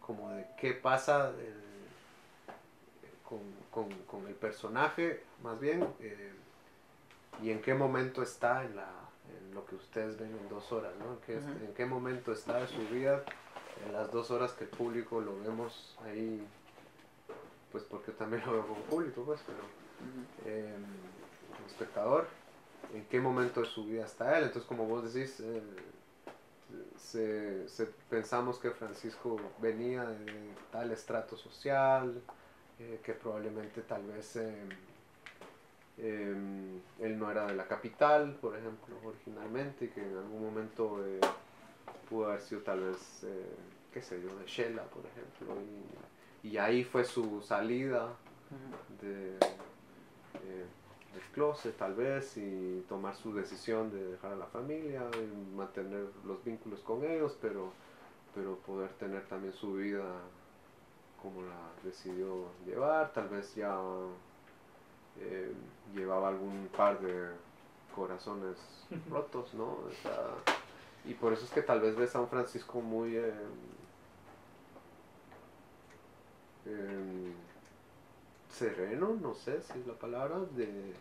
como 0.00 0.30
de 0.30 0.46
qué 0.58 0.72
pasa 0.72 1.30
del- 1.32 1.65
con, 3.28 3.40
con- 3.70 3.92
con 4.06 4.26
el 4.26 4.34
personaje, 4.34 5.22
más 5.42 5.58
bien, 5.60 5.86
eh, 6.00 6.32
y 7.42 7.50
en 7.50 7.60
qué 7.60 7.74
momento 7.74 8.22
está 8.22 8.64
en, 8.64 8.76
la, 8.76 8.88
en 9.38 9.54
lo 9.54 9.66
que 9.66 9.74
ustedes 9.74 10.18
ven 10.18 10.30
en 10.30 10.48
dos 10.48 10.72
horas, 10.72 10.92
¿no? 10.98 11.12
En 11.14 11.20
qué, 11.20 11.34
en 11.66 11.74
qué 11.74 11.84
momento 11.86 12.32
está 12.32 12.60
de 12.60 12.68
su 12.68 12.80
vida, 12.88 13.22
en 13.84 13.92
las 13.92 14.10
dos 14.10 14.30
horas 14.30 14.52
que 14.52 14.64
el 14.64 14.70
público 14.70 15.20
lo 15.20 15.38
vemos 15.40 15.96
ahí, 16.04 16.46
pues 17.72 17.84
porque 17.84 18.12
también 18.12 18.42
lo 18.46 18.52
veo 18.52 18.66
como 18.66 18.80
público, 18.84 19.22
pues, 19.24 19.40
pero 19.46 19.58
eh, 20.46 20.76
como 21.56 21.66
espectador, 21.68 22.26
en 22.94 23.04
qué 23.06 23.20
momento 23.20 23.60
de 23.60 23.66
su 23.66 23.84
vida 23.84 24.04
está 24.06 24.38
él. 24.38 24.44
Entonces, 24.44 24.66
como 24.68 24.86
vos 24.86 25.12
decís, 25.12 25.40
eh, 25.40 25.62
se, 26.96 27.68
se- 27.68 27.86
pensamos 28.08 28.58
que 28.58 28.70
Francisco 28.70 29.36
venía 29.58 30.04
de 30.04 30.50
tal 30.72 30.90
estrato 30.92 31.36
social, 31.36 32.22
eh, 32.78 33.00
que 33.02 33.14
probablemente 33.14 33.80
tal 33.82 34.04
vez 34.04 34.36
eh, 34.36 34.54
eh, 35.96 36.80
él 37.00 37.18
no 37.18 37.30
era 37.30 37.46
de 37.46 37.54
la 37.54 37.66
capital, 37.66 38.36
por 38.38 38.54
ejemplo, 38.54 38.96
originalmente, 39.02 39.86
y 39.86 39.88
que 39.88 40.02
en 40.02 40.14
algún 40.16 40.44
momento 40.44 41.00
pudo 42.10 42.26
haber 42.26 42.40
sido 42.42 42.60
tal 42.60 42.80
vez, 42.80 43.26
qué 43.92 44.02
sé 44.02 44.20
yo, 44.20 44.28
de 44.38 44.44
Shela, 44.46 44.82
por 44.84 45.04
ejemplo, 45.06 45.56
y, 46.42 46.48
y 46.48 46.58
ahí 46.58 46.84
fue 46.84 47.04
su 47.04 47.40
salida 47.40 48.12
de, 49.00 49.38
del 51.16 51.22
closet 51.32 51.74
tal 51.78 51.94
vez 51.94 52.36
y 52.36 52.84
tomar 52.90 53.16
su 53.16 53.34
decisión 53.34 53.90
de 53.90 54.04
dejar 54.12 54.34
a 54.34 54.36
la 54.36 54.46
familia 54.46 55.02
y 55.14 55.56
mantener 55.56 56.08
los 56.26 56.44
vínculos 56.44 56.80
con 56.80 57.04
ellos, 57.04 57.38
pero, 57.40 57.72
pero 58.34 58.56
poder 58.58 58.90
tener 58.94 59.24
también 59.28 59.54
su 59.54 59.76
vida 59.76 60.04
como 61.22 61.42
la 61.42 61.56
decidió 61.82 62.46
llevar, 62.66 63.12
tal 63.12 63.28
vez 63.28 63.54
ya 63.54 63.78
eh, 65.20 65.52
llevaba 65.94 66.28
algún 66.28 66.68
par 66.76 67.00
de 67.00 67.30
corazones 67.94 68.56
rotos, 69.10 69.54
¿no? 69.54 69.64
O 69.64 69.90
sea, 70.02 70.28
y 71.04 71.14
por 71.14 71.32
eso 71.32 71.44
es 71.44 71.50
que 71.50 71.62
tal 71.62 71.80
vez 71.80 71.96
ves 71.96 72.14
a 72.14 72.20
un 72.20 72.28
Francisco 72.28 72.80
muy... 72.80 73.16
eh, 73.16 73.32
em, 76.66 77.34
sereno, 78.56 79.14
no 79.20 79.34
sé 79.34 79.60
si 79.62 79.78
es 79.78 79.86
la 79.86 79.94
palabra, 79.94 80.38
de 80.56 80.94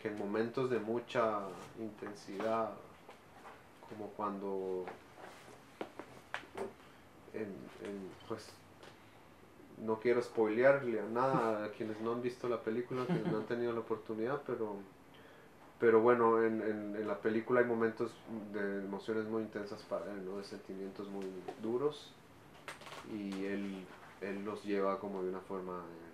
que 0.00 0.08
en 0.08 0.18
momentos 0.18 0.70
de 0.70 0.78
mucha 0.78 1.40
intensidad, 1.78 2.70
como 3.88 4.08
cuando, 4.10 4.86
en, 7.34 7.42
en, 7.42 8.10
pues, 8.26 8.48
no 9.84 9.98
quiero 10.00 10.22
spoilearle 10.22 11.00
a 11.00 11.04
nada 11.04 11.64
a 11.64 11.68
quienes 11.70 12.00
no 12.00 12.12
han 12.12 12.22
visto 12.22 12.48
la 12.48 12.62
película, 12.62 13.06
que 13.06 13.30
no 13.30 13.38
han 13.38 13.46
tenido 13.46 13.72
la 13.72 13.80
oportunidad, 13.80 14.42
pero, 14.46 14.76
pero 15.80 16.00
bueno, 16.00 16.42
en, 16.42 16.62
en, 16.62 16.96
en 16.96 17.08
la 17.08 17.18
película 17.18 17.60
hay 17.60 17.66
momentos 17.66 18.12
de 18.52 18.78
emociones 18.84 19.26
muy 19.26 19.42
intensas 19.42 19.82
para 19.82 20.06
él, 20.12 20.24
¿no? 20.24 20.38
de 20.38 20.44
sentimientos 20.44 21.08
muy 21.08 21.26
duros, 21.62 22.12
y 23.12 23.44
él, 23.44 23.84
él 24.20 24.44
los 24.44 24.64
lleva 24.64 24.98
como 24.98 25.22
de 25.22 25.30
una 25.30 25.40
forma 25.40 25.78
eh, 25.78 26.11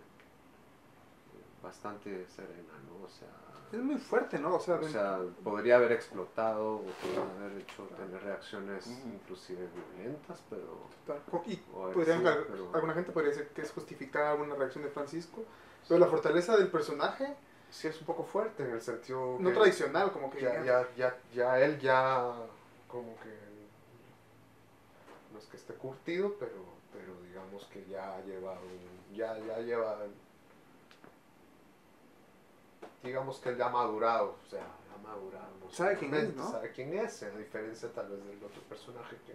bastante 1.63 2.27
serena, 2.29 2.73
¿no? 2.89 3.05
O 3.05 3.09
sea, 3.09 3.29
Es 3.73 3.79
muy 3.79 3.97
fuerte, 3.97 4.39
¿no? 4.39 4.55
O 4.55 4.61
sea, 4.61 4.77
o 4.77 4.83
sea, 4.89 5.21
podría 5.45 5.77
haber 5.77 5.93
explotado 5.93 6.77
o 6.77 6.83
podría 6.83 7.23
haber 7.47 7.59
hecho 7.63 7.83
tener 7.97 8.23
reacciones 8.23 8.87
inclusive 8.87 9.69
violentas, 9.97 10.43
pero... 10.49 10.87
y 11.47 11.63
o 11.75 11.85
haber 11.85 11.95
podrían, 11.97 12.27
al- 12.27 12.45
pero- 12.47 12.71
alguna 12.75 12.95
gente 12.95 13.13
podría 13.13 13.31
decir 13.31 13.49
que 13.49 13.63
es 13.63 13.71
justificada 13.73 14.31
alguna 14.33 14.55
reacción 14.55 14.85
de 14.85 14.91
Francisco, 14.91 15.45
pero 15.87 16.01
la 16.01 16.07
fortaleza 16.07 16.57
del 16.57 16.69
personaje 16.69 17.35
Sí 17.71 17.87
es 17.87 18.01
un 18.01 18.07
poco 18.07 18.25
fuerte 18.25 18.63
en 18.65 18.71
el 18.71 18.81
sentido 18.81 19.37
no 19.39 19.51
que 19.51 19.55
tradicional, 19.55 20.11
como 20.13 20.31
que 20.31 20.41
ya, 20.41 20.65
ya, 20.65 20.89
ya, 20.97 21.19
ya 21.35 21.61
él 21.61 21.79
ya 21.79 22.33
como 22.89 23.15
que 23.21 23.29
no 25.33 25.39
es 25.39 25.45
que 25.47 25.59
esté 25.59 25.75
curtido, 25.75 26.35
pero, 26.41 26.65
pero 26.93 27.21
digamos 27.23 27.67
que 27.67 27.85
ya 27.85 28.19
lleva 28.25 28.53
un, 28.53 29.15
ya, 29.15 29.39
ya 29.41 29.59
lleva 29.59 29.99
digamos 33.03 33.39
que 33.39 33.51
él 33.51 33.57
ya 33.57 33.67
ha 33.67 33.71
madurado, 33.71 34.37
o 34.45 34.51
sea, 34.51 34.65
ha 34.65 35.03
madurado. 35.07 35.49
Sabe 35.71 35.97
quién 35.99 36.15
es, 36.15 36.35
¿no? 36.35 36.51
Sabe 36.51 36.73
quién 36.73 36.95
es, 36.99 37.23
a 37.23 37.31
diferencia 37.31 37.93
tal 37.93 38.09
vez 38.09 38.25
del 38.25 38.43
otro 38.43 38.63
personaje 38.63 39.17
que 39.27 39.33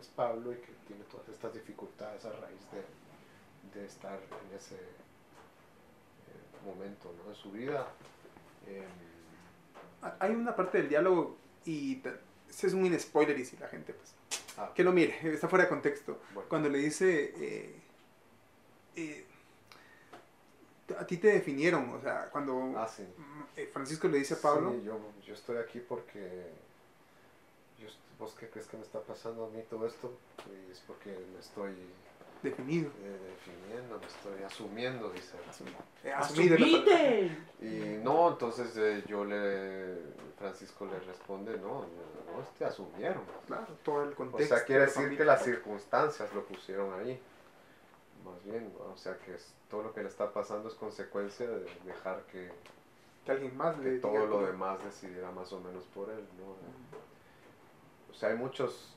es 0.00 0.08
Pablo 0.08 0.52
y 0.52 0.56
que 0.56 0.72
tiene 0.86 1.04
todas 1.04 1.28
estas 1.28 1.52
dificultades 1.54 2.24
a 2.24 2.32
raíz 2.32 2.60
de, 2.72 3.78
de 3.78 3.86
estar 3.86 4.18
en 4.18 4.56
ese 4.56 4.76
eh, 4.76 4.78
momento 6.64 7.14
¿no? 7.22 7.30
de 7.30 7.36
su 7.36 7.50
vida. 7.52 7.86
Em, 8.66 8.84
hay 10.18 10.30
una 10.32 10.54
parte 10.54 10.78
del 10.78 10.88
diálogo 10.88 11.36
y 11.64 12.00
ese 12.48 12.66
es 12.68 12.72
un 12.72 12.98
spoiler 12.98 13.38
y 13.38 13.44
si 13.44 13.56
la 13.56 13.68
gente 13.68 13.92
pues 13.92 14.14
ah, 14.58 14.72
que 14.74 14.84
lo 14.84 14.92
mire, 14.92 15.18
está 15.22 15.48
fuera 15.48 15.64
de 15.64 15.68
contexto. 15.68 16.20
bueno. 16.32 16.48
Cuando 16.48 16.68
le 16.68 16.78
dice 16.78 17.32
eh, 17.36 17.80
eh, 18.96 19.26
a 20.98 21.06
ti 21.06 21.16
te 21.16 21.28
definieron, 21.28 21.90
o 21.94 22.00
sea, 22.00 22.28
cuando 22.30 22.72
Ah, 22.76 22.86
sí. 22.88 23.02
eh, 23.56 23.68
Francisco 23.72 24.08
le 24.08 24.18
dice 24.18 24.34
a 24.34 24.40
Pablo, 24.40 24.72
Sí, 24.72 24.82
yo, 24.84 24.98
yo 25.26 25.34
estoy 25.34 25.56
aquí 25.58 25.80
porque. 25.80 26.50
yo 27.78 27.88
¿Vos 28.18 28.34
qué 28.38 28.48
crees 28.48 28.66
que 28.68 28.76
me 28.76 28.82
está 28.82 29.00
pasando 29.00 29.46
a 29.46 29.48
mí 29.50 29.62
todo 29.68 29.86
esto? 29.86 30.10
Y 30.46 30.70
es 30.72 30.80
porque 30.86 31.10
me 31.10 31.38
estoy 31.40 31.74
definido. 32.42 32.90
eh, 33.02 33.34
definiendo, 33.36 33.98
me 33.98 34.06
estoy 34.06 34.42
asumiendo, 34.44 35.10
dice. 35.10 35.36
Eh, 36.04 36.10
palabra. 36.10 36.18
¡Asumite! 36.24 37.36
Y 37.60 38.02
no, 38.04 38.30
entonces 38.30 38.74
eh, 38.76 39.02
yo 39.06 39.24
le. 39.24 39.96
Francisco 40.38 40.86
le 40.86 40.98
responde: 41.00 41.58
No, 41.58 41.80
no, 41.82 41.86
te 42.58 42.64
asumieron. 42.64 43.22
Claro, 43.46 43.66
todo 43.84 44.02
el 44.04 44.12
O 44.12 44.14
contexto. 44.16 44.54
sea, 44.56 44.64
quiere 44.64 44.82
decir 44.82 44.94
familia. 45.02 45.18
que 45.18 45.24
las 45.24 45.42
circunstancias 45.44 46.32
lo 46.34 46.44
pusieron 46.44 46.92
ahí. 47.00 47.20
Más 48.26 48.44
bien, 48.44 48.72
o 48.92 48.96
sea, 48.96 49.16
que 49.18 49.34
es- 49.34 49.54
todo 49.70 49.82
lo 49.84 49.94
que 49.94 50.02
le 50.02 50.08
está 50.08 50.32
pasando 50.32 50.68
es 50.68 50.74
consecuencia 50.74 51.48
de 51.48 51.64
dejar 51.84 52.22
que, 52.32 52.50
que 53.24 53.32
alguien 53.32 53.56
más 53.56 53.76
que 53.76 53.82
le 53.82 53.98
todo 53.98 54.12
diga 54.12 54.24
lo 54.26 54.46
demás 54.46 54.84
decidiera 54.84 55.30
más 55.30 55.52
o 55.52 55.60
menos 55.60 55.84
por 55.86 56.10
él, 56.10 56.24
¿no? 56.38 56.54
O 58.10 58.14
sea, 58.14 58.30
hay 58.30 58.36
muchos 58.36 58.94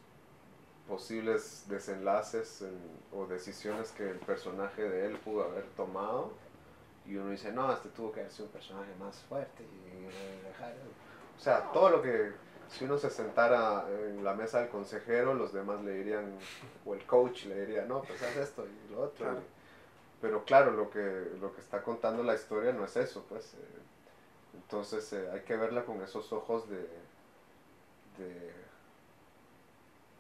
posibles 0.88 1.65
desenlaces 1.67 2.61
en- 2.61 2.99
o 3.11 3.25
decisiones 3.27 3.91
que 3.91 4.09
el 4.09 4.17
personaje 4.19 4.82
de 4.82 5.05
él 5.07 5.17
pudo 5.17 5.43
haber 5.43 5.65
tomado 5.75 6.32
y 7.05 7.15
uno 7.15 7.30
dice, 7.32 7.51
no, 7.51 7.71
este 7.71 7.89
tuvo 7.89 8.11
que 8.11 8.21
haber 8.21 8.32
sido 8.32 8.45
un 8.45 8.51
personaje 8.51 8.91
más 8.99 9.17
fuerte 9.30 9.63
y 9.63 10.05
eh, 10.05 10.41
dejar... 10.47 10.73
O 11.38 11.41
sea, 11.41 11.71
todo 11.71 11.89
lo 11.89 12.01
que, 12.01 12.32
si 12.70 12.86
uno 12.86 12.97
se 12.97 13.09
sentara 13.09 13.86
en 13.89 14.24
la 14.24 14.34
mesa 14.34 14.59
del 14.59 14.70
consejero, 14.70 15.34
los 15.34 15.53
demás 15.53 15.82
le 15.84 15.93
dirían, 15.93 16.38
o 16.86 16.93
el 16.93 17.05
coach 17.05 17.45
le 17.45 17.65
diría, 17.65 17.86
no, 17.86 18.01
pues 18.01 18.22
haz 18.22 18.38
esto 18.38 18.65
y 18.65 18.91
lo 18.91 19.01
otro. 19.01 19.26
Claro. 19.26 19.41
Pero 20.22 20.43
claro, 20.43 20.72
lo 20.72 20.89
que, 20.89 21.32
lo 21.39 21.53
que 21.53 21.61
está 21.61 21.82
contando 21.82 22.24
la 22.24 22.36
historia 22.36 22.74
no 22.74 22.86
es 22.86 22.95
eso, 22.97 23.26
pues. 23.30 23.53
eh, 23.53 23.57
entonces 24.53 25.11
eh, 25.13 25.30
hay 25.32 25.41
que 25.41 25.55
verla 25.55 25.86
con 25.86 26.01
esos 26.01 26.32
ojos 26.34 26.70
de, 26.70 26.82
de 28.17 28.53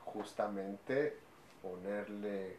justamente 0.05 1.17
ponerle 1.61 2.55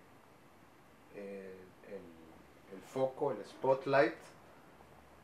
eh, 1.16 1.55
el, 1.88 2.76
el 2.76 2.82
foco, 2.82 3.32
el 3.32 3.45
spotlight 3.45 4.14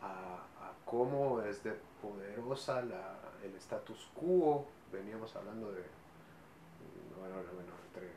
a 0.02 0.38
cómo 0.86 1.42
es 1.42 1.62
de 1.62 1.74
poderosa 2.00 2.80
la, 2.82 3.18
el 3.44 3.54
status 3.56 4.08
quo. 4.14 4.64
Veníamos 4.90 5.34
hablando 5.36 5.70
de, 5.72 5.82
bueno, 7.18 7.34
bueno, 7.54 7.72
entre 7.88 8.08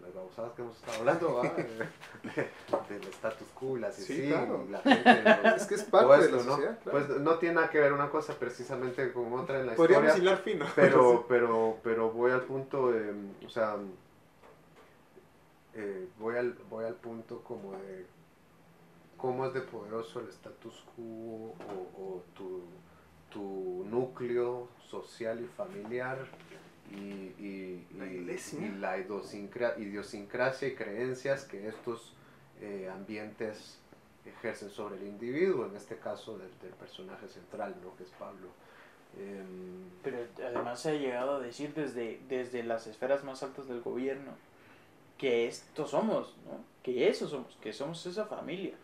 las 0.00 0.14
babosadas 0.14 0.52
que 0.52 0.62
hemos 0.62 0.76
estado 0.76 0.98
hablando, 1.00 1.34
¿va? 1.34 1.42
De- 1.52 2.98
del 2.98 3.08
status 3.08 3.48
quo, 3.54 3.76
y 3.76 3.80
la 3.80 3.92
Sí, 3.92 4.28
claro. 4.28 4.64
y 4.66 4.70
la 4.70 4.78
gente, 4.80 5.24
Es 5.56 5.66
que 5.66 5.74
es 5.74 5.82
parte 5.84 6.28
de 6.28 6.44
¿no? 6.44 6.56
claro. 6.56 6.76
Pues 6.90 7.08
no 7.08 7.38
tiene 7.38 7.56
nada 7.56 7.68
que 7.70 7.80
ver 7.80 7.92
una 7.92 8.08
cosa 8.10 8.34
precisamente 8.34 9.12
con 9.12 9.32
otra 9.34 9.60
en 9.60 9.66
la 9.66 9.74
Podríamos 9.74 10.06
historia. 10.08 10.22
hilar 10.32 10.42
fino. 10.42 10.66
Pero, 10.74 11.24
pero, 11.28 11.78
pero 11.82 12.10
voy 12.10 12.30
al 12.30 12.42
punto 12.42 12.90
de, 12.92 13.12
o 13.44 13.50
sea, 13.50 13.76
eh, 15.74 16.08
voy, 16.18 16.36
al, 16.36 16.52
voy 16.70 16.84
al 16.84 16.94
punto 16.94 17.40
como 17.42 17.72
de 17.72 18.06
cómo 19.24 19.46
es 19.46 19.54
de 19.54 19.62
poderoso 19.62 20.20
el 20.20 20.28
status 20.28 20.84
quo 20.94 21.54
o, 21.54 22.02
o 22.02 22.22
tu, 22.36 22.62
tu 23.32 23.86
núcleo 23.88 24.68
social 24.90 25.40
y 25.42 25.46
familiar 25.46 26.18
y, 26.90 26.94
y- 27.42 27.86
La 27.96 28.04
y- 28.06 28.16
iglesia. 28.16 28.58
y 28.66 28.68
la 28.78 28.98
idiosincra- 28.98 29.78
idiosincrasia 29.78 30.68
y 30.68 30.74
creencias 30.74 31.44
que 31.44 31.68
estos 31.68 32.12
eh, 32.60 32.90
ambientes 32.92 33.78
ejercen 34.26 34.68
sobre 34.68 34.96
el 34.96 35.04
individuo, 35.06 35.64
en 35.66 35.74
este 35.76 35.96
caso 35.96 36.36
del, 36.36 36.50
del 36.60 36.72
personaje 36.72 37.26
central, 37.28 37.74
¿no? 37.82 37.96
que 37.96 38.02
es 38.02 38.10
Pablo. 38.18 38.48
Em, 39.18 39.88
Pero 40.02 40.18
además 40.44 40.80
se 40.80 40.90
ha 40.90 40.94
llegado 40.94 41.36
a 41.36 41.40
decir 41.40 41.72
desde, 41.72 42.20
desde 42.28 42.62
las 42.62 42.86
esferas 42.86 43.24
más 43.24 43.42
altas 43.42 43.68
del 43.68 43.80
gobierno 43.80 44.32
que 45.16 45.46
esto 45.46 45.86
somos, 45.86 46.36
¿no? 46.44 46.62
Que 46.82 47.08
eso 47.08 47.26
somos, 47.28 47.56
que 47.62 47.72
somos 47.72 48.04
esa 48.04 48.26
familia. 48.26 48.74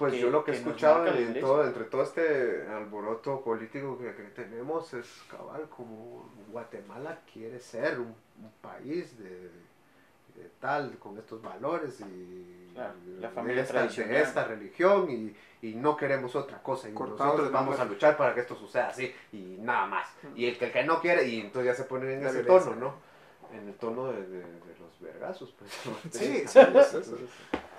Pues 0.00 0.14
que- 0.14 0.20
yo 0.20 0.30
lo 0.30 0.42
que 0.44 0.50
he 0.50 0.54
que 0.54 0.60
escuchado 0.60 1.06
en 1.06 1.40
todo, 1.40 1.64
entre 1.64 1.84
todo 1.84 2.02
este 2.02 2.66
alboroto 2.68 3.42
político 3.42 3.98
que, 3.98 4.14
que 4.14 4.22
tenemos 4.30 4.92
es 4.94 5.06
cabal 5.30 5.68
como 5.68 6.28
Guatemala 6.48 7.20
quiere 7.32 7.60
ser 7.60 8.00
un, 8.00 8.06
un 8.08 8.50
país 8.62 9.16
de, 9.18 9.28
de 9.28 10.48
tal, 10.58 10.96
con 10.98 11.18
estos 11.18 11.40
valores 11.42 12.00
y 12.00 12.70
Claro, 12.72 12.94
la 13.18 13.28
de 13.28 13.34
familia 13.34 13.62
esta, 13.62 13.74
tradicional. 13.74 14.12
de 14.14 14.20
esta 14.22 14.44
religión 14.44 15.10
y, 15.10 15.36
y 15.60 15.74
no 15.74 15.96
queremos 15.96 16.34
otra 16.34 16.62
cosa 16.62 16.88
y 16.88 16.92
nosotros 16.92 17.52
vamos 17.52 17.78
a 17.78 17.84
luchar 17.84 18.16
para 18.16 18.32
que 18.34 18.40
esto 18.40 18.54
suceda 18.56 18.88
así 18.88 19.14
y 19.32 19.58
nada 19.60 19.86
más. 19.86 20.08
Y 20.34 20.46
el 20.46 20.56
que, 20.56 20.66
el 20.66 20.72
que 20.72 20.84
no 20.84 21.00
quiere, 21.00 21.26
y 21.28 21.40
entonces 21.40 21.66
ya 21.72 21.74
se 21.74 21.84
pone 21.86 22.10
en 22.14 22.22
La 22.22 22.30
ese 22.30 22.42
violencia. 22.42 22.72
tono, 22.72 22.80
¿no? 22.86 23.10
En 23.54 23.68
el 23.68 23.74
tono 23.74 24.06
de, 24.12 24.22
de- 24.26 24.38
de 24.44 24.78
los 24.80 24.98
vergazos, 25.00 25.52
pues. 25.58 25.70
Sí, 26.12 26.44
sí, 26.46 26.58
es 26.58 26.94
eso. 26.94 27.16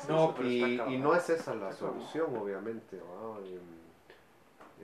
No, 0.07 0.33
pero 0.35 0.47
y, 0.49 0.79
y 0.89 0.97
no 0.97 1.15
es 1.15 1.29
esa 1.29 1.55
la 1.55 1.71
solución, 1.73 2.35
obviamente. 2.37 2.99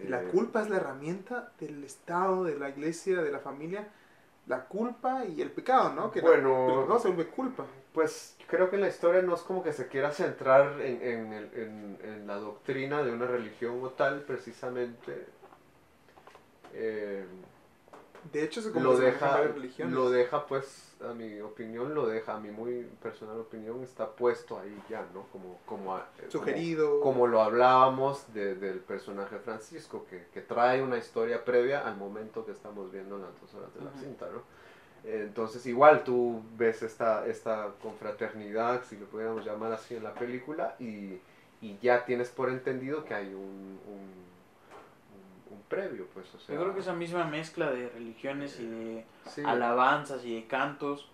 la 0.08 0.22
eh, 0.22 0.28
culpa 0.28 0.62
es 0.62 0.70
la 0.70 0.78
herramienta 0.78 1.52
del 1.60 1.84
Estado, 1.84 2.44
de 2.44 2.58
la 2.58 2.70
iglesia, 2.70 3.22
de 3.22 3.32
la 3.32 3.40
familia. 3.40 3.88
La 4.48 4.64
culpa 4.66 5.26
y 5.26 5.42
el 5.42 5.52
pecado, 5.52 5.92
¿no? 5.94 6.10
Que 6.12 6.22
la- 6.22 6.28
Bueno. 6.30 6.70
el 6.76 6.82
pecado 6.84 7.00
se 7.00 7.08
vuelve 7.10 7.28
culpa. 7.28 7.66
Pues 7.94 8.38
creo 8.48 8.70
que 8.70 8.78
la 8.78 8.88
historia 8.88 9.22
no 9.22 9.36
es 9.36 9.42
como 9.42 9.62
que 9.62 9.74
se 9.74 9.88
quiera 9.88 10.12
centrar 10.12 10.80
en, 10.80 11.02
en, 11.02 11.34
en- 11.34 12.00
en 12.04 12.28
la 12.28 12.36
doctrina 12.36 13.04
de 13.04 13.12
una 13.12 13.26
religión 13.26 13.80
o 13.84 13.90
tal, 13.90 14.22
precisamente. 14.22 15.26
Eh, 16.74 17.26
De 18.32 18.44
hecho, 18.44 18.62
se 18.62 18.78
lo 18.80 18.98
deja, 18.98 19.42
religiones. 19.42 19.94
lo 19.94 20.10
deja, 20.10 20.46
pues, 20.48 20.96
a 21.02 21.14
mi 21.14 21.40
opinión, 21.40 21.94
lo 21.96 22.08
deja, 22.08 22.36
a 22.36 22.40
mi 22.40 22.50
muy 22.52 22.84
personal 23.02 23.40
opinión, 23.40 23.84
está 23.84 24.10
puesto 24.12 24.60
ahí 24.60 24.78
ya, 24.90 25.06
¿no? 25.14 25.24
Como, 25.32 25.60
como, 25.66 25.96
a- 25.96 26.08
como- 26.18 26.32
Sugerido. 26.32 27.00
como 27.02 27.28
lo 27.28 27.42
hablábamos 27.42 28.34
de- 28.34 28.56
del 28.56 28.80
personaje 28.80 29.38
Francisco, 29.40 30.06
que, 30.10 30.26
que 30.34 30.42
trae 30.42 30.82
una 30.82 30.98
historia 30.98 31.46
previa 31.46 31.88
al 31.88 31.96
momento 31.96 32.46
que 32.46 32.52
estamos 32.52 32.92
viendo 32.92 33.16
en 33.16 33.22
las 33.24 33.42
dos 33.42 33.54
horas 33.54 33.74
de 33.74 33.86
la 33.86 33.92
cinta, 33.94 34.28
¿no? 34.32 34.42
Eh, 35.04 35.24
Entonces, 35.26 35.66
igual 35.66 36.04
tú 36.04 36.42
ves 36.58 36.82
esta, 36.84 37.26
esta 37.28 37.72
confraternidad, 37.82 38.84
si 38.84 38.98
lo 38.98 39.06
pudiéramos 39.06 39.46
llamar 39.46 39.72
así 39.72 39.96
en 39.96 40.04
la 40.04 40.14
película, 40.14 40.76
y, 40.80 41.20
y 41.62 41.78
ya 41.82 42.04
tienes 42.06 42.30
por 42.30 42.50
entendido 42.50 43.06
que 43.06 43.14
hay 43.14 43.28
un, 43.34 43.80
un, 43.88 44.27
un- 45.52 45.62
previo, 45.70 46.08
pues, 46.14 46.34
o 46.34 46.40
sea... 46.40 46.56
Yo 46.56 46.62
creo 46.62 46.74
que 46.74 46.80
esa 46.82 46.94
misma 46.94 47.26
mezcla 47.26 47.72
de 47.72 47.90
religiones 47.90 48.60
y 48.60 48.66
de 48.68 49.06
sí, 49.30 49.42
alabanzas 49.46 50.24
y 50.26 50.36
de 50.36 50.48
cantos 50.48 51.10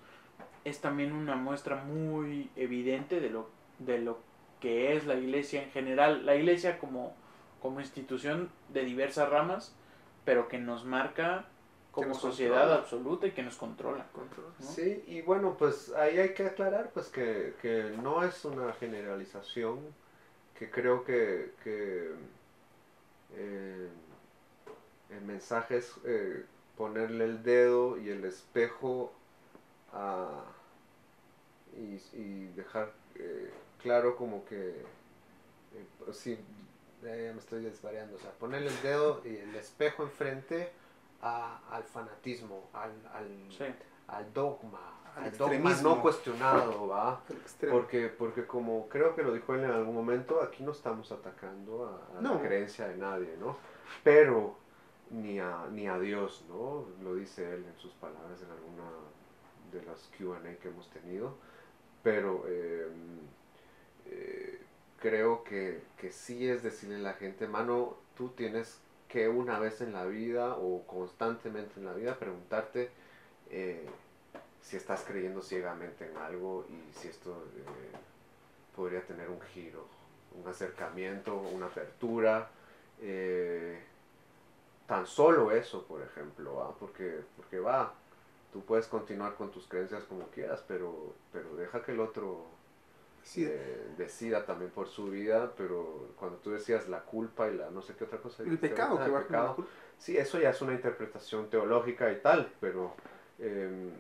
es 0.66 0.80
también 0.80 1.12
una 1.14 1.36
muestra 1.36 1.76
muy 1.84 2.50
evidente 2.56 3.20
de 3.20 3.30
lo, 3.30 3.50
de 3.80 4.00
lo 4.00 4.18
que 4.62 4.96
es 4.96 5.06
la 5.06 5.16
iglesia 5.16 5.64
en 5.64 5.72
general. 5.72 6.26
La 6.26 6.36
iglesia 6.36 6.80
como, 6.80 7.14
como 7.62 7.80
institución 7.82 8.50
de 8.70 8.86
diversas 8.86 9.30
ramas, 9.30 9.76
pero 10.26 10.48
que 10.48 10.58
nos 10.58 10.86
marca 10.86 11.46
como 11.92 12.14
sociedad 12.14 12.60
controla. 12.62 12.76
absoluta 12.82 13.28
y 13.28 13.32
que 13.32 13.44
nos 13.44 13.56
controla. 13.58 14.06
Sí, 14.60 15.04
y 15.08 15.22
bueno, 15.22 15.56
pues 15.58 15.92
ahí 15.94 16.18
hay 16.18 16.34
que 16.34 16.46
aclarar 16.46 16.92
pues 16.94 17.08
que, 17.10 17.56
que 17.62 17.92
no 18.02 18.24
es 18.24 18.46
una 18.46 18.72
generalización, 18.74 19.80
que 20.58 20.70
creo 20.72 21.04
que, 21.04 21.52
que 21.64 22.12
eh, 23.36 23.90
el 25.18 25.22
mensaje 25.22 25.78
es 25.78 25.94
eh, 26.06 26.46
ponerle 26.78 27.26
el 27.26 27.44
dedo 27.44 27.98
y 27.98 28.10
el 28.10 28.26
espejo 28.26 29.12
a, 29.92 30.44
y, 31.76 32.02
y 32.14 32.46
dejar 32.56 32.92
eh, 33.16 33.52
claro 33.82 34.16
como 34.16 34.46
que, 34.46 34.70
eh, 34.80 35.86
sí, 36.12 36.40
ya 37.02 37.10
me 37.34 37.40
estoy 37.40 37.64
desvariando, 37.64 38.16
o 38.16 38.20
sea, 38.20 38.32
ponerle 38.32 38.70
el 38.70 38.82
dedo 38.82 39.22
y 39.26 39.36
el 39.36 39.56
espejo 39.56 40.04
enfrente 40.04 40.72
a- 41.22 41.60
al 41.72 41.84
fanatismo, 41.84 42.70
al, 42.74 42.92
al, 43.14 43.28
Sí. 43.52 43.66
al 44.08 44.34
dogma, 44.34 45.00
Al 45.16 45.26
al, 45.26 45.38
dogma 45.38 45.74
no 45.82 46.02
cuestionado, 46.02 46.88
¿va? 46.88 47.22
Porque, 47.70 48.08
porque 48.08 48.46
como 48.46 48.88
creo 48.90 49.16
que 49.16 49.24
lo 49.24 49.34
dijo 49.34 49.54
él 49.54 49.64
en 49.64 49.72
algún 49.72 49.96
momento, 49.96 50.42
aquí 50.42 50.64
no 50.64 50.72
estamos 50.72 51.12
atacando 51.12 51.86
a, 51.88 52.18
a 52.18 52.22
No. 52.22 52.36
la 52.36 52.42
creencia 52.42 52.88
de 52.88 52.98
nadie, 52.98 53.36
¿no? 53.40 53.58
Pero 54.04 54.58
ni 55.14 55.40
a, 55.40 55.68
ni 55.72 55.88
a 55.88 56.00
Dios, 56.00 56.44
¿no? 56.50 56.86
Lo 57.04 57.16
dice 57.16 57.54
él 57.54 57.66
en 57.66 57.78
sus 57.80 57.92
palabras 57.94 58.42
en 58.42 58.52
alguna 58.52 58.90
de 59.72 59.84
las 59.86 60.10
Q&A 60.18 60.42
que 60.60 60.68
hemos 60.68 60.90
tenido. 60.90 61.36
Pero 62.02 62.44
eh, 62.48 62.88
eh, 64.08 64.60
creo 65.00 65.44
que, 65.44 65.82
que 65.98 66.12
sí 66.12 66.48
es 66.48 66.64
decirle 66.64 66.96
a 66.96 67.00
la 67.00 67.14
gente, 67.14 67.48
mano, 67.48 67.96
tú 68.18 68.30
tienes 68.30 68.80
que 69.08 69.30
una 69.30 69.60
vez 69.60 69.82
en 69.82 69.94
la 69.94 70.06
vida 70.06 70.56
o 70.56 70.84
constantemente 70.88 71.80
en 71.80 71.86
la 71.86 71.94
vida 71.94 72.18
preguntarte 72.18 72.90
eh, 73.52 73.86
si 74.62 74.76
estás 74.76 75.04
creyendo 75.08 75.42
ciegamente 75.42 76.10
en 76.10 76.18
algo 76.18 76.66
y 76.70 76.98
si 76.98 77.10
esto 77.10 77.46
eh, 77.56 77.64
podría 78.76 79.06
tener 79.06 79.30
un 79.30 79.40
giro, 79.42 79.86
un 80.42 80.50
acercamiento, 80.50 81.38
una 81.38 81.68
apertura. 81.68 82.50
Tan 84.88 85.06
solo 85.08 85.52
eso, 85.52 85.84
por 85.86 86.02
ejemplo, 86.02 86.56
¿va? 86.56 86.76
Porque, 86.76 87.22
porque 87.38 87.60
va, 87.60 87.94
tú 88.52 88.62
puedes 88.64 88.88
continuar 88.88 89.36
con 89.36 89.52
tus 89.52 89.68
creencias 89.68 90.04
como 90.04 90.28
quieras, 90.28 90.64
pero, 90.68 91.14
pero 91.32 91.56
deja 91.56 91.82
que 91.82 91.94
el 91.94 92.00
otro 92.00 92.46
Sí, 93.24 93.46
eh, 93.46 93.94
decida 93.98 94.46
también 94.46 94.70
por 94.72 94.88
su 94.90 95.10
vida, 95.10 95.54
pero 95.58 96.10
cuando 96.18 96.38
tú 96.40 96.52
decías 96.52 96.90
la 96.90 97.02
culpa 97.04 97.48
y 97.50 97.56
la 97.56 97.70
no 97.72 97.82
sé 97.82 97.96
qué 97.96 98.04
otra 98.04 98.20
cosa. 98.20 98.44
el 98.44 98.60
pecado 98.60 99.00
ahorita, 99.00 99.06
que 99.06 99.10
el 99.10 99.16
va 99.16 99.20
con 99.20 99.28
pecado. 99.28 99.48
la 99.50 99.54
culpa. 99.56 99.72
Sí, 99.98 100.18
eso 100.18 100.40
ya 100.40 100.50
es 100.50 100.62
una 100.62 100.74
interpretación 100.74 101.50
teológica 101.50 102.12
y 102.12 102.20
tal, 102.20 102.52
pero, 102.60 102.94
em, 103.40 103.92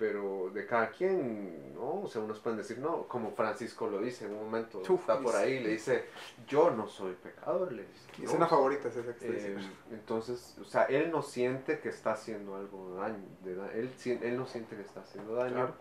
pero 0.00 0.48
de 0.54 0.64
cada 0.66 0.88
quien, 0.90 1.74
¿no? 1.74 2.00
O 2.04 2.08
sea, 2.08 2.22
unos 2.22 2.38
pueden 2.40 2.56
decir, 2.56 2.78
no, 2.78 3.02
como 3.06 3.32
Francisco 3.32 3.86
lo 3.86 4.00
dice 4.00 4.24
en 4.24 4.32
un 4.32 4.44
momento, 4.44 4.78
Uf, 4.80 5.00
está 5.00 5.20
por 5.20 5.36
ahí, 5.36 5.60
le 5.60 5.68
dice, 5.68 6.06
yo 6.48 6.70
no 6.70 6.88
soy 6.88 7.12
pecador, 7.22 7.70
le 7.70 7.82
dice. 7.86 8.06
"No". 8.18 8.24
escena 8.24 8.46
favorita 8.46 8.88
es 8.88 8.96
esa 8.96 9.14
que 9.14 9.28
Eh, 9.28 9.56
entonces, 9.92 10.56
o 10.58 10.64
sea, 10.64 10.84
él 10.84 11.10
no 11.10 11.20
siente 11.20 11.80
que 11.80 11.90
está 11.90 12.12
haciendo 12.14 12.56
algo 12.56 12.94
daño, 12.94 13.22
de 13.44 13.54
da- 13.54 13.70
él, 13.74 13.92
él 14.22 14.36
no 14.38 14.46
siente 14.46 14.74
que 14.74 14.82
está 14.82 15.00
haciendo 15.00 15.34
daño. 15.34 15.52
Claro. 15.54 15.74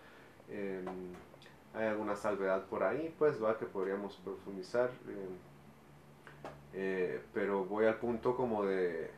Eh, 0.49 0.83
hay 1.73 1.87
alguna 1.87 2.17
salvedad 2.17 2.65
por 2.65 2.83
ahí, 2.83 3.15
pues, 3.17 3.41
va, 3.41 3.57
que 3.57 3.65
podríamos 3.67 4.17
profundizar. 4.17 4.89
eh, 5.07 5.29
eh, 6.73 7.21
pero 7.33 7.63
voy 7.63 7.85
al 7.85 7.95
punto 7.99 8.35
como 8.35 8.65
de 8.65 9.11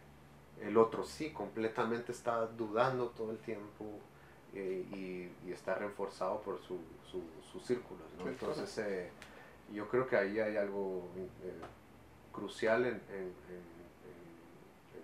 el 0.61 0.77
otro 0.77 1.03
sí, 1.03 1.31
completamente 1.33 2.11
está 2.11 2.45
dudando 2.45 3.07
todo 3.09 3.31
el 3.31 3.39
tiempo 3.39 3.99
eh, 4.53 4.85
y, 4.91 5.47
y 5.47 5.51
está 5.51 5.75
reforzado 5.75 6.41
por 6.41 6.59
su, 6.59 6.79
su- 7.09 7.23
sus 7.51 7.65
círculos, 7.65 8.05
Entonces, 8.25 8.77
eh, 8.79 9.09
yo 9.73 9.87
creo 9.87 10.07
que 10.07 10.17
ahí 10.17 10.39
hay 10.39 10.57
algo 10.57 11.09
eh, 11.15 11.53
crucial 12.31 12.85
en, 12.85 12.95
en- 13.09 13.35
en- 13.49 13.81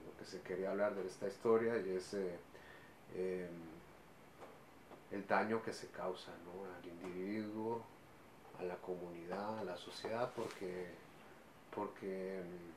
lo 0.06 0.18
que 0.18 0.26
se 0.26 0.42
quería 0.42 0.72
hablar 0.72 0.96
de 0.96 1.08
esta 1.08 1.28
historia 1.28 1.78
y 1.80 1.90
es 1.96 2.14
eh, 2.14 3.50
el 5.12 5.26
daño 5.28 5.64
que 5.64 5.72
se 5.74 5.88
causa 5.88 6.32
¿no? 6.46 6.66
al 6.66 6.86
individuo, 6.86 7.82
a 8.60 8.64
la 8.64 8.76
comunidad, 8.78 9.60
a 9.60 9.64
la 9.64 9.78
sociedad, 9.78 10.32
porque, 10.36 10.88
porque 11.74 12.42
mm, 12.44 12.72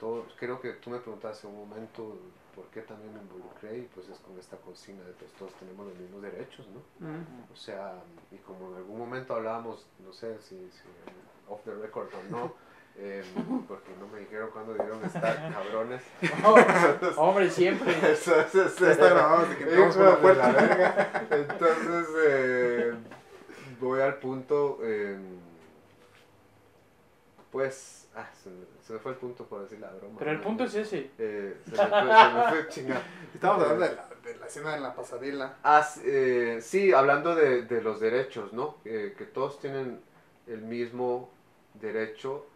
todo, 0.00 0.26
creo 0.38 0.60
que 0.60 0.72
tú 0.74 0.90
me 0.90 0.98
preguntaste 0.98 1.46
un 1.46 1.56
momento 1.68 2.16
por 2.54 2.66
qué 2.66 2.82
también 2.82 3.12
me 3.12 3.20
involucré 3.20 3.78
y 3.78 3.82
pues 3.94 4.08
es 4.08 4.18
con 4.18 4.38
esta 4.38 4.56
consigna 4.58 5.02
de 5.04 5.12
que 5.14 5.24
todos 5.38 5.52
tenemos 5.54 5.86
los 5.86 5.98
mismos 5.98 6.22
derechos, 6.22 6.66
¿no? 6.68 6.80
O 7.52 7.56
sea, 7.56 7.94
y 8.30 8.36
como 8.38 8.70
en 8.70 8.76
algún 8.76 8.98
momento 8.98 9.34
hablábamos, 9.34 9.86
no 10.04 10.12
sé 10.12 10.38
si, 10.40 10.56
si 10.70 10.82
off 11.48 11.62
the 11.64 11.74
record 11.74 12.08
o 12.14 12.30
no, 12.30 12.54
eh, 12.96 13.24
porque 13.66 13.90
no 13.98 14.06
me 14.08 14.20
dijeron 14.20 14.50
cuándo 14.52 14.74
dieron 14.74 15.04
estar 15.04 15.52
cabrones. 15.52 16.02
Hombre, 17.16 17.50
siempre. 17.50 17.92
Entonces, 17.94 18.80
está 18.80 19.08
grabado, 19.08 19.46
de 19.46 19.56
que 19.56 19.64
por 19.64 20.36
la 20.36 20.52
verga. 20.52 21.26
Entonces, 21.30 22.96
voy 23.80 24.00
al 24.00 24.16
punto, 24.16 24.78
eh, 24.82 25.18
pues, 27.50 28.08
ah, 28.14 28.30
se, 28.42 28.50
me, 28.50 28.73
se 28.84 28.92
me 28.92 28.98
fue 28.98 29.12
el 29.12 29.18
punto 29.18 29.46
por 29.46 29.62
decir 29.62 29.80
la 29.80 29.90
broma. 29.90 30.18
Pero 30.18 30.30
el 30.30 30.40
punto 30.40 30.64
es 30.64 30.74
ese. 30.74 31.10
Eh, 31.18 31.56
se, 31.64 31.70
me 31.70 31.76
fue, 31.88 32.00
se 32.00 32.34
me 32.34 32.48
fue 32.50 32.68
chingada. 32.68 33.02
Estamos 33.34 33.62
hablando 33.62 33.84
de 33.86 33.96
la, 33.96 34.08
de 34.22 34.36
la 34.36 34.46
escena 34.46 34.76
en 34.76 34.82
la 34.82 34.94
pasarela. 34.94 35.56
Ah, 35.64 35.86
eh, 36.04 36.58
sí, 36.60 36.92
hablando 36.92 37.34
de, 37.34 37.62
de 37.62 37.80
los 37.80 37.98
derechos, 37.98 38.52
¿no? 38.52 38.76
Eh, 38.84 39.14
que 39.16 39.24
todos 39.24 39.58
tienen 39.58 40.00
el 40.46 40.60
mismo 40.60 41.30
derecho 41.80 42.46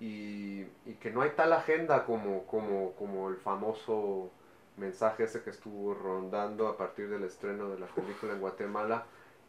y, 0.00 0.62
y 0.86 0.94
que 1.00 1.10
no 1.10 1.20
hay 1.20 1.30
tal 1.30 1.52
agenda 1.52 2.04
como, 2.04 2.46
como, 2.46 2.92
como 2.92 3.28
el 3.28 3.36
famoso 3.36 4.30
mensaje 4.78 5.24
ese 5.24 5.42
que 5.42 5.50
estuvo 5.50 5.94
rondando 5.94 6.66
a 6.66 6.76
partir 6.76 7.08
del 7.10 7.24
estreno 7.24 7.68
de 7.68 7.78
la 7.78 7.86
película 7.86 8.32
en 8.32 8.40
Guatemala, 8.40 9.04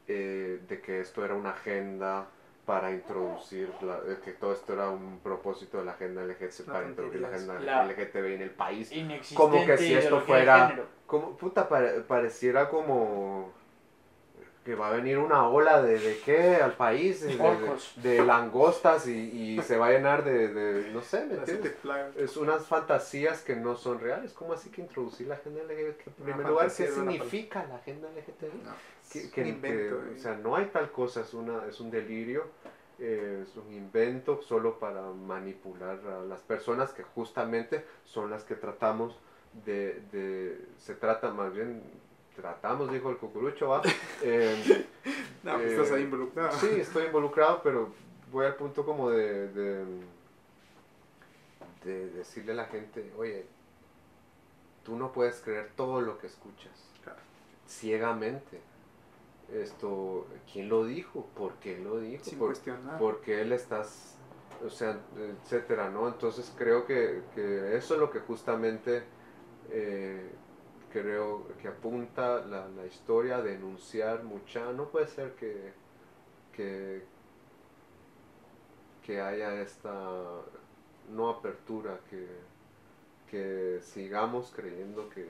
eh, 0.07 0.61
de 0.67 0.81
que 0.81 0.99
esto 0.99 1.23
era 1.25 1.33
una 1.33 1.51
agenda 1.51 2.27
para 2.65 2.91
introducir, 2.91 3.69
la- 3.81 3.99
eh, 4.07 4.17
que 4.23 4.31
todo 4.31 4.53
esto 4.53 4.73
era 4.73 4.89
un 4.89 5.19
propósito 5.19 5.77
de 5.77 5.85
la 5.85 5.91
agenda 5.91 6.23
LGBT, 6.23 6.63
para 6.65 6.87
introducir 6.87 7.21
la 7.21 7.27
agenda 7.27 7.53
La- 7.59 7.83
LGTB 7.85 8.35
en 8.35 8.41
el 8.41 8.49
país. 8.49 8.91
Inexistente 8.91 9.35
Como 9.35 9.65
que 9.65 9.77
si 9.77 9.93
esto 9.93 10.21
fuera-. 10.21 10.75
Como, 11.05 11.37
puta, 11.37 11.69
pare- 11.69 12.01
pareciera 12.01 12.67
como 12.69 13.51
que 14.63 14.73
va 14.73 14.87
a 14.87 14.91
venir 14.93 15.19
una 15.19 15.47
ola 15.47 15.79
de, 15.83 15.99
de 15.99 16.19
qué 16.25 16.55
al 16.55 16.73
país, 16.73 17.21
de, 17.21 17.27
de- 17.27 17.37
de 18.01 18.25
langostas 18.25 19.05
y, 19.07 19.11
y 19.57 19.61
se 19.61 19.77
va 19.77 19.87
a 19.87 19.91
llenar 19.91 20.23
de, 20.23 20.47
de- 20.47 20.89
no 20.91 21.03
sé, 21.03 21.19
¿me 21.27 21.35
entiendes? 21.35 21.73
Es 22.17 22.35
unas 22.35 22.65
fantasías 22.65 23.43
que 23.43 23.55
no 23.55 23.75
son 23.75 23.99
reales. 23.99 24.33
¿Cómo 24.33 24.53
así 24.53 24.71
que 24.71 24.81
introducir 24.81 25.27
la 25.27 25.35
agenda 25.35 25.61
LGBT? 25.61 26.07
En 26.07 26.13
primer 26.13 26.47
lugar, 26.49 26.65
¿qué 26.65 26.87
significa 27.19 27.63
la 27.69 27.75
agenda 27.75 28.07
LGTB? 28.09 28.63
No, 28.65 28.71
que, 29.11 29.47
invento. 29.47 30.01
que, 30.01 30.11
eh. 30.11 30.15
o 30.15 30.17
sea, 30.19 30.35
no 30.35 30.55
hay 30.55 30.65
tal 30.67 30.91
cosa, 30.91 31.21
es, 31.21 31.33
una, 31.33 31.65
es 31.67 31.79
un 31.79 31.89
delirio, 31.91 32.45
eh, 32.99 33.43
es 33.47 33.55
un 33.57 33.71
invento 33.73 34.41
solo 34.41 34.79
para 34.79 35.01
manipular 35.01 35.99
a 36.07 36.23
las 36.25 36.41
personas 36.41 36.91
que 36.93 37.03
justamente 37.03 37.85
son 38.05 38.29
las 38.29 38.43
que 38.43 38.55
tratamos 38.55 39.17
de, 39.65 40.01
de 40.11 40.65
se 40.77 40.95
trata 40.95 41.31
más 41.31 41.53
bien, 41.53 41.81
tratamos, 42.35 42.91
dijo 42.91 43.09
el 43.09 43.17
cucurucho, 43.17 43.69
¿va? 43.69 43.81
Eh, 44.21 44.85
no, 45.43 45.53
pues 45.53 45.65
eh, 45.67 45.71
estás 45.75 45.91
ahí 45.91 46.03
involucrado. 46.03 46.51
sí, 46.57 46.67
estoy 46.79 47.05
involucrado, 47.05 47.61
pero 47.63 47.93
voy 48.31 48.45
al 48.45 48.55
punto 48.55 48.85
como 48.85 49.09
de, 49.11 49.47
de, 49.49 49.85
de 51.83 52.09
decirle 52.09 52.53
a 52.53 52.55
la 52.55 52.65
gente, 52.65 53.11
oye, 53.17 53.45
tú 54.83 54.95
no 54.97 55.11
puedes 55.11 55.39
creer 55.41 55.69
todo 55.75 56.01
lo 56.01 56.17
que 56.17 56.27
escuchas 56.27 56.71
Claro. 57.03 57.19
ciegamente. 57.67 58.59
Esto, 59.53 60.27
¿quién 60.51 60.69
lo 60.69 60.85
dijo? 60.85 61.27
¿Por 61.35 61.53
qué 61.55 61.77
lo 61.77 61.99
dijo? 61.99 62.23
Sin 62.23 62.39
¿Por, 62.39 62.47
cuestionar. 62.49 62.97
por 62.97 63.21
qué 63.21 63.41
él 63.41 63.51
estás, 63.51 64.17
o 64.65 64.69
sea, 64.69 64.99
etcétera, 65.43 65.89
¿no? 65.89 66.07
Entonces 66.07 66.51
creo 66.57 66.85
que, 66.85 67.21
que 67.35 67.75
eso 67.77 67.93
es 67.93 67.99
lo 67.99 68.09
que 68.09 68.19
justamente 68.19 69.03
eh, 69.69 70.31
creo 70.91 71.47
que 71.61 71.67
apunta 71.67 72.45
la, 72.45 72.67
la 72.69 72.85
historia, 72.85 73.41
denunciar 73.41 74.23
mucha, 74.23 74.71
no 74.73 74.89
puede 74.89 75.07
ser 75.07 75.33
que, 75.35 75.73
que, 76.51 77.03
que 79.03 79.21
haya 79.21 79.61
esta 79.61 79.93
no 81.11 81.29
apertura, 81.29 81.99
que, 82.09 82.27
que 83.29 83.79
sigamos 83.81 84.51
creyendo 84.55 85.09
que, 85.09 85.27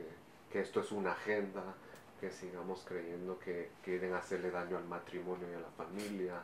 que 0.49 0.61
esto 0.61 0.79
es 0.79 0.91
una 0.91 1.11
agenda, 1.11 1.75
que 2.19 2.31
sigamos 2.31 2.83
creyendo 2.87 3.37
que 3.39 3.71
quieren 3.83 4.13
hacerle 4.13 4.51
daño 4.51 4.77
al 4.77 4.85
matrimonio 4.85 5.47
y 5.51 5.55
a 5.55 5.59
la 5.59 5.69
familia, 5.71 6.41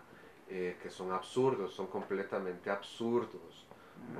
eh, 0.50 0.78
que 0.82 0.90
son 0.90 1.12
absurdos, 1.12 1.74
son 1.74 1.88
completamente 1.88 2.70
absurdos. 2.70 3.66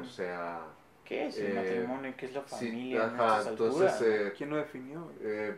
O 0.02 0.06
sea, 0.06 0.62
¿Qué 1.06 1.28
es 1.28 1.38
el 1.38 1.50
eh, 1.50 1.56
matrimonio? 1.56 2.14
¿Qué 2.18 2.26
es 2.28 2.34
la 2.34 2.42
sí, 2.44 2.66
familia? 2.66 3.04
en 3.04 3.16
ajá, 3.16 3.38
estas 3.40 3.48
entonces, 3.48 4.02
eh, 4.02 4.34
¿Quién 4.38 4.50
lo 4.50 4.56
definió? 4.58 5.12
eh, 5.22 5.58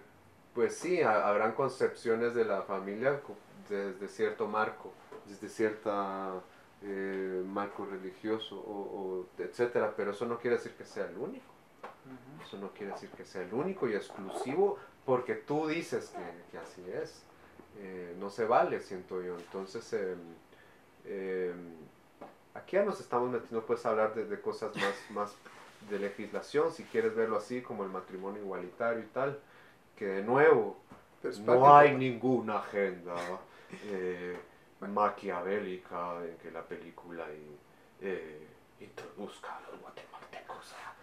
pues 0.53 0.75
sí, 0.75 1.01
ha- 1.01 1.27
habrán 1.27 1.53
concepciones 1.53 2.33
de 2.35 2.45
la 2.45 2.61
familia 2.63 3.21
desde 3.69 4.07
cierto 4.07 4.47
marco, 4.47 4.91
desde 5.27 5.49
cierta 5.49 6.41
eh, 6.81 7.43
marco 7.45 7.85
religioso 7.85 8.57
o, 8.59 9.25
o 9.37 9.41
etcétera, 9.41 9.93
pero 9.95 10.11
eso 10.11 10.25
no 10.25 10.39
quiere 10.39 10.57
decir 10.57 10.73
que 10.73 10.85
sea 10.85 11.05
el 11.07 11.17
único. 11.17 11.45
Eso 12.45 12.57
no 12.57 12.71
quiere 12.73 12.91
decir 12.93 13.09
que 13.11 13.23
sea 13.25 13.41
el 13.43 13.53
único 13.53 13.87
y 13.87 13.93
exclusivo 13.95 14.77
porque 15.05 15.35
tú 15.35 15.67
dices 15.67 16.09
que, 16.09 16.51
que 16.51 16.57
así 16.57 16.83
es. 16.91 17.23
Eh, 17.79 18.15
no 18.19 18.29
se 18.29 18.45
vale, 18.45 18.79
siento 18.81 19.21
yo. 19.21 19.37
Entonces, 19.37 19.91
em, 19.93 20.19
em, 21.05 21.75
aquí 22.53 22.75
ya 22.75 22.83
nos 22.83 22.99
estamos 22.99 23.29
metiendo, 23.29 23.65
puedes 23.65 23.85
hablar 23.85 24.13
de, 24.13 24.25
de 24.25 24.39
cosas 24.39 24.75
más, 24.75 24.95
más 25.09 25.35
de 25.89 25.99
legislación, 25.99 26.71
si 26.71 26.83
quieres 26.83 27.15
verlo 27.15 27.37
así, 27.37 27.61
como 27.61 27.83
el 27.83 27.89
matrimonio 27.89 28.41
igualitario 28.41 29.01
y 29.01 29.07
tal, 29.07 29.39
que 29.97 30.05
de 30.05 30.23
nuevo, 30.23 30.77
no 31.45 31.75
hay 31.75 31.95
ninguna 31.95 32.59
agenda 32.59 33.15
eh, 33.85 34.37
maquiavélica 34.81 36.23
en 36.25 36.37
que 36.37 36.51
la 36.51 36.61
película 36.63 37.25
y, 37.31 37.57
eh, 38.01 38.47
introduzca 38.81 39.57
a 39.57 39.61
los 39.71 39.79
guatemaltecos 39.79 40.73
a, 40.73 40.93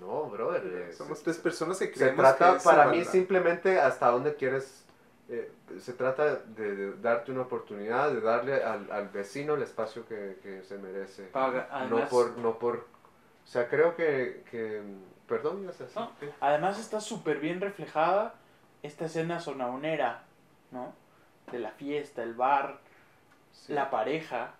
No, 0.00 0.24
brother. 0.30 0.92
Somos 0.94 1.18
se- 1.18 1.24
tres 1.24 1.38
personas 1.38 1.78
que 1.78 1.86
se 1.86 1.92
creemos 1.94 2.16
trata 2.18 2.50
que 2.52 2.56
es 2.58 2.62
para 2.64 2.86
mí 2.86 3.04
simplemente 3.04 3.80
hasta 3.80 4.08
dónde 4.10 4.34
quieres... 4.34 4.84
eh, 5.28 5.50
se 5.80 5.92
trata 5.94 6.36
de, 6.36 6.76
de 6.76 6.96
darte 6.98 7.32
una 7.32 7.42
oportunidad, 7.42 8.10
de 8.12 8.20
darle 8.20 8.62
al, 8.62 8.90
al 8.92 9.08
vecino 9.08 9.54
el 9.54 9.62
espacio 9.62 10.06
que, 10.06 10.38
que 10.42 10.62
se 10.62 10.78
merece. 10.78 11.24
Paga- 11.32 11.66
no 11.70 11.76
además- 11.96 12.10
por... 12.10 12.38
No 12.38 12.58
por 12.58 12.76
o 13.44 13.48
sea, 13.48 13.68
creo 13.68 13.94
que... 13.96 14.44
que 14.50 14.82
perdón, 15.28 15.66
No. 15.96 16.12
¿qué? 16.20 16.32
Además 16.40 16.78
está 16.78 17.00
súper 17.00 17.38
bien 17.40 17.60
reflejada 17.60 18.34
esta 18.82 19.06
escena 19.06 19.40
sonaunera, 19.40 20.22
¿no? 20.70 20.92
De 21.50 21.58
la 21.58 21.70
fiesta, 21.72 22.22
el 22.22 22.34
bar, 22.34 22.78
Sí. 23.52 23.72
la 23.72 23.90
pareja. 23.90 24.52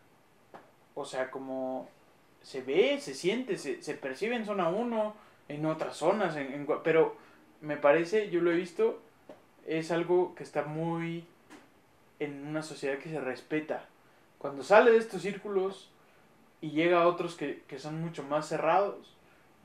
O 0.95 1.05
sea, 1.05 1.31
como 1.31 1.89
se 2.47 2.63
ve, 2.63 3.01
se 3.01 3.13
siente, 3.13 3.59
se, 3.59 3.83
se 3.83 3.95
percibe 3.95 4.37
en 4.37 4.47
zona 4.47 4.69
1, 4.69 5.17
en 5.49 5.67
otras 5.67 5.97
zonas, 5.97 6.37
en, 6.37 6.53
en 6.53 6.69
pero 6.85 7.17
me 7.61 7.77
parece, 7.77 8.31
yo 8.31 8.41
lo 8.41 8.53
he 8.53 8.55
visto, 8.55 9.01
es 9.67 9.91
algo 9.91 10.33
que 10.37 10.45
está 10.45 10.63
muy 10.63 11.25
en 12.21 12.47
una 12.47 12.63
sociedad 12.63 12.99
que 12.99 13.09
se 13.09 13.21
respeta. 13.21 13.87
Cuando 14.39 14.63
sale 14.63 14.93
de 14.93 14.99
estos 14.99 15.23
círculos 15.23 15.91
y 16.61 16.71
llega 16.71 17.03
a 17.03 17.09
otros 17.09 17.35
que, 17.35 17.65
que 17.67 17.81
son 17.81 18.01
mucho 18.01 18.23
más 18.23 18.49
cerrados, 18.49 19.16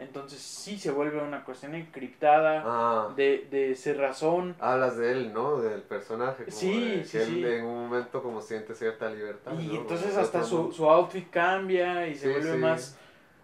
entonces 0.02 0.40
sí 0.42 0.78
se 0.80 0.92
vuelve 0.92 1.22
una 1.22 1.44
cuestión 1.46 1.76
encriptada, 1.76 2.64
Ah, 2.66 3.14
de, 3.16 3.48
de 3.52 3.76
cerrazón. 3.76 4.56
hablas 4.60 4.98
de 4.98 5.12
él, 5.12 5.34
¿no? 5.34 5.62
Del 5.62 5.82
personaje. 5.84 6.46
Como 6.46 6.58
Sí, 6.58 6.98
de 6.98 7.06
sí, 7.06 7.12
que 7.18 7.26
sí. 7.26 7.44
él 7.44 7.46
en 7.54 7.66
un 7.66 7.84
momento 7.90 8.22
como 8.24 8.42
siente 8.42 8.74
cierta 8.76 9.10
libertad. 9.10 9.52
Y 9.60 9.68
¿no? 9.68 9.76
entonces 9.76 10.10
Como 10.12 10.22
hasta 10.22 10.44
su, 10.44 10.72
su 10.72 10.90
outfit 10.90 11.30
cambia 11.30 12.08
y 12.08 12.16
se 12.16 12.28
Sí, 12.28 12.32
vuelve 12.32 12.54
sí. 12.54 12.58
más... 12.58 12.98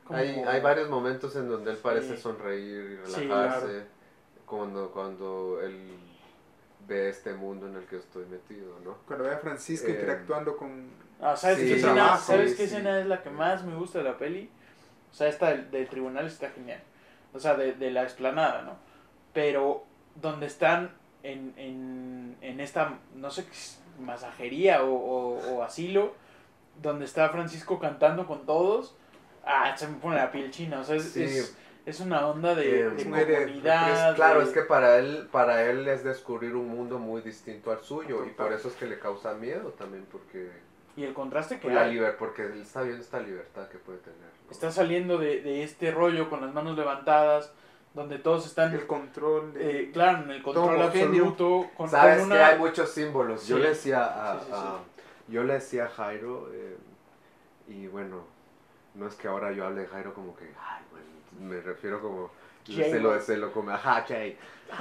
Como... 0.04 0.20
Hay, 0.20 0.30
hay 0.48 0.62
varios 0.62 0.90
momentos 0.90 1.36
en 1.36 1.50
donde 1.50 1.72
él 1.72 1.78
parece 1.78 2.16
Sí. 2.16 2.22
sonreír 2.22 3.00
y 3.04 3.08
Sí, 3.10 3.20
relajarse 3.28 3.84
cuando, 4.46 4.90
cuando 4.92 5.60
él 5.62 5.90
ve 6.88 7.10
este 7.10 7.34
mundo 7.34 7.68
en 7.68 7.76
el 7.76 7.84
que 7.86 7.98
estoy 7.98 8.26
metido, 8.28 8.80
¿no? 8.84 8.98
Cuando 9.06 9.26
ve 9.26 9.34
a 9.34 9.38
Francisco 9.38 9.88
Eh, 9.88 9.92
interactuando 9.92 10.56
con... 10.56 10.90
Ah, 11.20 11.36
¿Sabes, 11.36 11.58
Sí, 11.60 11.66
qué, 11.68 11.76
escena, 11.76 12.16
¿sabes 12.18 12.52
sí, 12.52 12.58
qué 12.58 12.68
sí. 12.68 12.76
escena 12.76 13.00
es 13.00 13.08
la 13.08 13.22
que 13.22 13.30
más 13.30 13.64
me 13.66 13.76
gusta 13.76 13.98
de 14.00 14.06
la 14.06 14.18
peli? 14.18 14.50
O 15.12 15.14
sea, 15.14 15.28
esta 15.28 15.50
del, 15.50 15.72
del 15.72 15.88
tribunal 15.88 16.28
está 16.28 16.50
genial. 16.50 16.82
O 17.34 17.40
sea, 17.40 17.56
de, 17.56 17.74
de 17.74 17.92
la 17.92 18.04
explanada, 18.04 18.62
¿no? 18.62 18.76
Pero 19.34 19.84
donde 20.16 20.46
están 20.48 20.92
en, 21.24 21.54
en, 21.58 22.38
en 22.42 22.60
esta, 22.60 22.98
no 23.16 23.30
sé, 23.30 23.46
masajería 24.00 24.84
o, 24.84 24.94
o, 24.94 25.56
o 25.56 25.64
asilo, 25.64 26.14
donde 26.82 27.06
está 27.06 27.30
Francisco 27.30 27.80
cantando 27.80 28.28
con 28.28 28.46
todos, 28.46 28.96
ah, 29.46 29.76
se 29.76 29.88
me 29.88 29.98
pone 29.98 30.18
la 30.18 30.32
piel 30.32 30.52
china. 30.52 30.80
O 30.80 30.84
sea, 30.84 30.96
es, 30.96 31.12
Sí. 31.12 31.24
es, 31.24 31.58
es 31.86 32.00
una 32.00 32.28
onda 32.28 32.54
de, 32.56 32.82
Eh, 32.82 32.90
de 32.90 33.04
comunidad. 33.04 34.10
Es- 34.12 34.16
claro, 34.16 34.40
de- 34.40 34.46
es 34.46 34.52
que 34.52 34.62
para 34.62 34.98
él, 34.98 35.28
para 35.32 35.64
él 35.70 35.88
es 35.88 36.04
descubrir 36.04 36.56
un 36.56 36.68
mundo 36.70 37.00
muy 37.00 37.22
distinto 37.22 37.72
al 37.72 37.80
suyo 37.82 38.26
y 38.26 38.30
por 38.30 38.52
eso 38.54 38.68
es 38.68 38.76
que 38.76 38.86
le 38.86 39.00
causa 39.00 39.34
miedo 39.34 39.70
también, 39.72 40.06
porque 40.12 40.52
Y 40.96 41.04
el 41.04 41.14
contraste 41.14 41.60
que 41.60 41.70
la 41.70 41.84
hay. 41.84 41.94
liber, 41.94 42.18
porque 42.18 42.44
él 42.44 42.62
está 42.62 42.82
viendo 42.82 43.02
esta 43.02 43.20
libertad 43.20 43.68
que 43.70 43.78
puede 43.78 44.00
tener. 44.00 44.37
Está 44.50 44.72
saliendo 44.72 45.18
de, 45.18 45.42
de 45.42 45.64
este 45.64 45.92
rollo 45.92 46.30
con 46.30 46.42
las 46.42 46.54
manos 46.54 46.78
levantadas, 46.78 47.52
donde 47.94 48.18
todos 48.20 48.46
están, 48.46 48.74
El 48.74 48.86
control 48.88 49.54
de... 49.54 49.82
eh, 49.82 49.92
claro, 49.92 50.24
en 50.24 50.32
el 50.32 50.42
control 50.44 50.82
absoluto, 50.82 51.66
con, 51.76 51.90
Sabes 51.90 52.20
con 52.20 52.30
que 52.30 52.36
una... 52.36 52.48
hay 52.48 52.58
muchos 52.60 52.90
símbolos. 52.92 53.48
Yo 53.48 53.58
Sí. 53.58 53.64
le 53.64 53.70
decía 53.70 54.06
a, 54.06 54.40
Sí, 54.40 54.46
sí, 54.48 54.52
a- 54.54 54.78
yo 55.30 55.44
le 55.44 55.54
decía 55.54 55.86
a 55.86 55.90
Jairo 55.90 56.50
eh, 56.54 56.78
y 57.68 57.88
bueno, 57.88 58.22
no 58.96 59.08
es 59.08 59.16
que 59.16 59.28
ahora 59.28 59.52
yo 59.52 59.66
hable 59.66 59.82
de 59.82 59.88
Jairo 59.88 60.14
como 60.14 60.36
que, 60.36 60.46
ay, 60.46 60.84
bueno, 60.92 61.50
me 61.54 61.60
refiero 61.62 62.02
como, 62.02 62.32
Jay, 62.66 62.90
se 62.92 63.00
lo, 63.00 63.20
se 63.20 63.38
lo 63.38 63.52
come, 63.52 63.74
ajá, 63.74 64.06
Jay. 64.08 64.38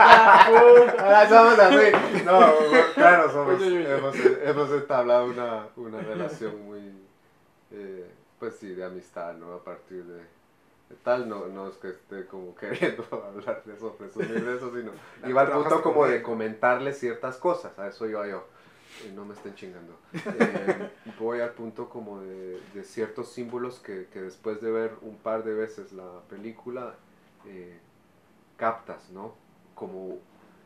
Ah, 0.00 1.26
somos 1.28 1.58
así. 1.58 2.24
No, 2.24 2.52
claro, 2.94 3.30
somos, 3.30 3.62
hemos, 3.62 4.16
hemos 4.16 4.70
entablado 4.72 5.26
una, 5.26 5.66
una 5.76 6.00
relación 6.00 6.64
muy, 6.66 6.80
eh, 7.72 8.10
pues 8.38 8.56
sí, 8.56 8.74
de 8.74 8.84
amistad, 8.84 9.34
¿no? 9.34 9.52
A 9.52 9.64
partir 9.64 10.04
de, 10.04 10.18
de 10.18 10.96
tal, 11.02 11.28
no, 11.28 11.46
no 11.46 11.68
es 11.68 11.76
que 11.76 11.88
esté 11.90 12.26
como 12.26 12.54
queriendo 12.56 13.04
hablar 13.12 13.62
de 13.64 13.74
eso, 13.74 13.94
presumir 13.94 14.44
de 14.44 14.56
eso, 14.56 14.72
sino 14.74 14.92
iba 15.28 15.42
al 15.42 15.52
punto 15.52 15.82
como 15.82 16.06
de 16.06 16.22
comentarle 16.22 16.92
ciertas 16.92 17.36
cosas, 17.36 17.78
a 17.78 17.88
eso 17.88 18.08
iba 18.08 18.26
yo. 18.26 18.44
Eh, 19.04 19.12
no 19.14 19.24
me 19.24 19.34
estén 19.34 19.54
chingando. 19.54 19.96
Eh, 20.40 20.90
voy 21.18 21.40
al 21.40 21.50
punto 21.50 21.88
como 21.88 22.20
de, 22.20 22.60
de 22.74 22.84
ciertos 22.84 23.32
símbolos 23.32 23.78
que, 23.80 24.06
que 24.12 24.20
después 24.20 24.60
de 24.60 24.70
ver 24.70 24.92
un 25.02 25.16
par 25.16 25.44
de 25.44 25.54
veces 25.54 25.92
la 25.92 26.20
película, 26.28 26.94
eh, 27.46 27.78
captas, 28.56 29.10
¿no? 29.10 29.34
Como 29.74 30.18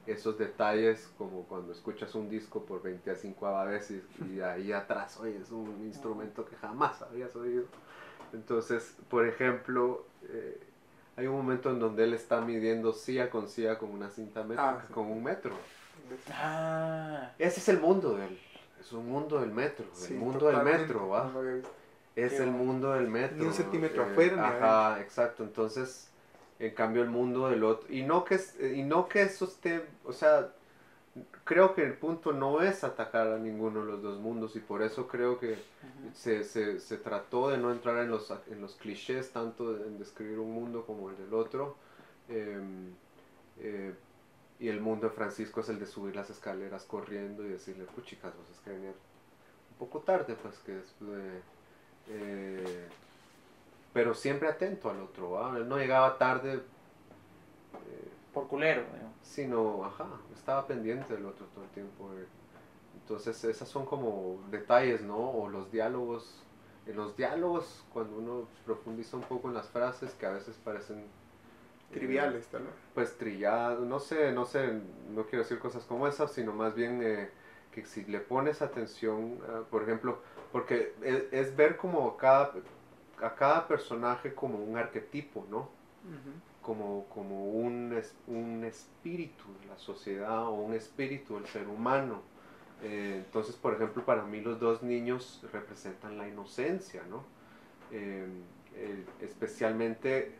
esos 0.06 0.36
detalles, 0.38 1.10
como 1.16 1.44
cuando 1.44 1.72
escuchas 1.72 2.14
un 2.14 2.28
disco 2.28 2.64
por 2.64 2.82
25 2.82 3.64
veces 3.66 4.02
y 4.28 4.40
ahí 4.42 4.72
atrás, 4.72 5.18
oye, 5.20 5.36
es 5.38 5.50
un 5.50 5.84
instrumento 5.86 6.44
que 6.44 6.56
jamás 6.56 7.02
habías 7.02 7.34
oído. 7.36 7.64
Entonces, 8.32 8.96
por 9.08 9.26
ejemplo, 9.26 10.06
eh, 10.28 10.60
hay 11.16 11.26
un 11.26 11.36
momento 11.36 11.70
en 11.70 11.78
donde 11.78 12.04
él 12.04 12.14
está 12.14 12.40
midiendo 12.40 12.92
silla 12.92 13.30
con 13.30 13.48
silla 13.48 13.78
con 13.78 13.90
una 13.90 14.10
cinta 14.10 14.42
métrica, 14.42 14.70
Ah, 14.70 14.84
sí. 14.86 14.92
con 14.92 15.06
un 15.06 15.22
metro. 15.22 15.54
Ah, 16.30 17.30
Ese 17.38 17.60
es 17.60 17.68
el 17.68 17.78
mundo 17.80 18.14
del, 18.16 18.38
es 18.80 18.92
un 18.92 19.08
mundo 19.08 19.40
del 19.40 19.50
metro, 19.50 19.86
Sí, 19.92 20.14
el 20.14 20.18
mundo 20.20 20.48
del 20.48 20.62
metro, 20.62 21.08
¿va? 21.08 21.30
Es 22.16 22.40
el 22.40 22.50
mundo 22.50 22.92
del 22.92 23.08
metro. 23.08 23.36
Ni 23.38 23.46
un 23.46 23.54
centímetro 23.54 24.02
eh, 24.02 24.10
afuera, 24.10 24.48
Ajá, 24.48 25.00
exacto. 25.00 25.42
Entonces, 25.44 26.11
en 26.62 26.74
cambio 26.74 27.02
el 27.02 27.10
mundo 27.10 27.48
del 27.48 27.64
otro. 27.64 27.92
Y 27.92 28.02
no 28.02 28.24
que, 28.24 28.38
y 28.74 28.82
no 28.82 29.08
que 29.08 29.22
eso 29.22 29.44
esté, 29.46 29.84
o 30.04 30.12
sea, 30.12 30.52
creo 31.44 31.74
que 31.74 31.82
el 31.82 31.94
punto 31.94 32.32
no 32.32 32.62
es 32.62 32.84
atacar 32.84 33.26
a 33.28 33.38
ninguno 33.38 33.80
de 33.80 33.86
los 33.92 34.02
dos 34.02 34.20
mundos 34.20 34.56
y 34.56 34.60
por 34.60 34.82
eso 34.82 35.08
creo 35.08 35.38
que 35.38 35.56
se, 36.14 36.44
se, 36.44 36.78
se 36.80 36.96
trató 36.98 37.50
de 37.50 37.58
no 37.58 37.72
entrar 37.72 37.98
en 37.98 38.10
los, 38.10 38.32
en 38.50 38.60
los 38.60 38.76
clichés 38.76 39.32
tanto 39.32 39.72
de- 39.74 39.86
en 39.86 39.98
describir 39.98 40.38
un 40.38 40.52
mundo 40.52 40.84
como 40.86 41.10
el 41.10 41.16
del 41.16 41.34
otro. 41.34 41.76
Em, 42.28 42.92
eh, 43.58 43.92
y 44.60 44.68
el 44.68 44.80
mundo 44.80 45.08
de 45.08 45.14
Francisco 45.14 45.60
es 45.60 45.68
el 45.68 45.80
de 45.80 45.86
subir 45.86 46.14
las 46.14 46.30
escaleras 46.30 46.84
corriendo 46.84 47.44
y 47.44 47.48
decirle, 47.48 47.86
pues 47.92 48.06
chicas, 48.06 48.32
vos 48.36 48.48
es 48.50 48.60
que 48.60 48.70
venir 48.70 48.90
un 49.72 49.76
poco 49.78 49.98
tarde, 50.00 50.36
pues 50.40 50.56
que 50.60 50.78
es 50.78 50.94
de- 51.00 51.40
eh, 52.08 52.88
pero 53.92 54.14
siempre 54.14 54.48
atento 54.48 54.90
al 54.90 55.00
otro, 55.02 55.32
¿va? 55.32 55.56
Él 55.56 55.68
no 55.68 55.76
llegaba 55.78 56.18
tarde, 56.18 56.54
eh, 56.54 58.12
por 58.32 58.48
culero, 58.48 58.82
digo. 58.94 59.12
sino, 59.22 59.84
ajá, 59.84 60.06
estaba 60.34 60.66
pendiente 60.66 61.14
del 61.14 61.26
otro 61.26 61.46
todo 61.46 61.64
el 61.64 61.70
tiempo. 61.70 62.12
eh. 62.14 62.26
Entonces, 62.94 63.44
esas 63.44 63.68
son 63.68 63.86
como 63.86 64.40
detalles, 64.50 65.02
¿no? 65.02 65.16
O 65.18 65.48
los 65.48 65.70
diálogos. 65.72 66.44
En 66.86 66.96
los 66.96 67.16
diálogos, 67.16 67.84
cuando 67.92 68.16
uno 68.18 68.48
profundiza 68.64 69.16
un 69.16 69.22
poco 69.24 69.48
en 69.48 69.54
las 69.54 69.68
frases 69.70 70.14
que 70.14 70.26
a 70.26 70.30
veces 70.30 70.56
parecen 70.64 71.10
eh, 71.90 71.94
Triviales, 71.94 72.48
tal 72.48 72.64
vez. 72.64 72.74
pues 72.94 73.16
trillado, 73.18 73.84
no 73.84 74.00
sé, 74.00 74.32
no 74.32 74.44
sé, 74.46 74.80
no 75.10 75.24
quiero 75.26 75.40
decir 75.44 75.58
cosas 75.58 75.84
como 75.84 76.08
esas, 76.08 76.32
sino 76.32 76.52
más 76.52 76.74
bien 76.74 77.02
eh, 77.02 77.30
que 77.72 77.84
si 77.86 78.04
le 78.04 78.20
pones 78.20 78.62
atención, 78.62 79.38
ah, 79.48 79.62
por 79.70 79.82
ejemplo, 79.82 80.18
porque 80.52 80.94
es, 81.02 81.24
es 81.32 81.56
ver 81.56 81.76
como 81.76 82.16
cada, 82.16 82.52
a 83.20 83.34
cada 83.34 83.68
personaje 83.68 84.34
como 84.34 84.58
un 84.58 84.76
arquetipo, 84.76 85.46
¿no? 85.50 85.70
Como, 86.60 87.08
como 87.08 87.50
un, 87.50 88.00
un 88.28 88.64
espíritu 88.64 89.44
de 89.60 89.66
la 89.66 89.78
sociedad 89.78 90.46
o 90.46 90.52
un 90.54 90.74
espíritu 90.74 91.34
del 91.36 91.46
ser 91.46 91.68
humano. 91.68 92.22
Eh, 92.82 93.22
entonces, 93.24 93.56
por 93.56 93.74
ejemplo, 93.74 94.04
para 94.04 94.24
mí 94.24 94.40
los 94.40 94.60
dos 94.60 94.82
niños 94.82 95.44
representan 95.52 96.18
la 96.18 96.28
inocencia, 96.28 97.02
¿no? 97.04 97.24
Eh, 97.90 98.26
el- 98.76 99.06
especialmente, 99.20 100.38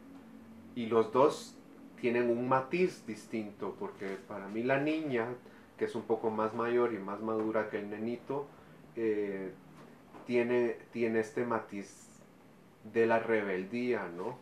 y 0.75 0.87
los 0.87 1.13
dos 1.13 1.61
tienen 1.97 2.31
un 2.31 2.49
matiz 2.49 3.07
distinto, 3.07 3.77
porque 3.79 4.17
para 4.17 4.49
mí 4.49 4.63
la 4.63 4.81
niña, 4.81 5.29
que 5.77 5.85
es 5.87 5.95
un 5.95 6.03
poco 6.07 6.31
más 6.31 6.55
mayor 6.55 6.95
y 6.95 6.99
más 6.99 7.21
madura 7.21 7.69
que 7.71 7.79
el 7.79 7.91
nenito, 7.91 8.47
eh, 8.97 9.55
tiene, 10.25 10.79
tiene 10.93 11.21
este 11.21 11.45
matiz 11.47 12.12
de 12.85 13.07
la 13.07 13.19
rebeldía, 13.19 14.09
¿no? 14.17 14.37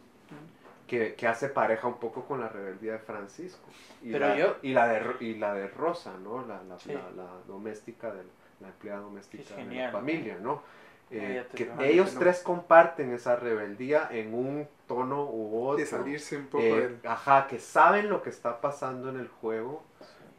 Que, 0.87 1.15
que 1.15 1.29
hace 1.29 1.49
pareja 1.49 1.87
un 1.87 1.99
poco 1.99 2.25
con 2.25 2.41
la 2.41 2.49
rebeldía 2.49 2.93
de 2.93 2.99
Francisco. 2.99 3.65
Y, 4.03 4.11
Pero 4.11 4.29
la, 4.29 4.37
yo- 4.37 4.57
y, 4.63 4.73
la, 4.73 4.89
de, 4.89 5.03
y 5.25 5.35
la 5.37 5.55
de 5.55 5.69
Rosa, 5.69 6.13
¿no? 6.23 6.45
La, 6.47 6.63
la, 6.65 6.79
Sí. 6.81 6.93
la, 6.93 7.11
la 7.13 7.31
doméstica, 7.47 8.11
de, 8.13 8.23
la 8.61 8.69
empleada 8.69 9.01
doméstica 9.01 9.55
de 9.55 9.65
la 9.67 9.91
familia, 9.93 10.39
¿no? 10.41 10.63
Eh, 11.13 11.45
que 11.55 11.71
ellos 11.81 12.15
no. 12.15 12.21
tres 12.21 12.41
comparten 12.41 13.13
esa 13.13 13.35
rebeldía 13.37 14.09
en 14.11 14.33
un 14.35 14.69
tono 14.89 15.25
u 15.25 15.65
otro. 15.65 15.77
De 15.79 15.87
salirse 15.87 16.37
un 16.37 16.47
poco 16.47 16.63
Eh, 16.65 16.81
del... 16.89 17.01
Ajá, 17.05 17.47
que 17.49 17.59
saben 17.59 18.09
lo 18.09 18.23
que 18.23 18.31
está 18.31 18.61
pasando 18.61 19.11
en 19.11 19.19
el 19.19 19.27
juego, 19.29 19.83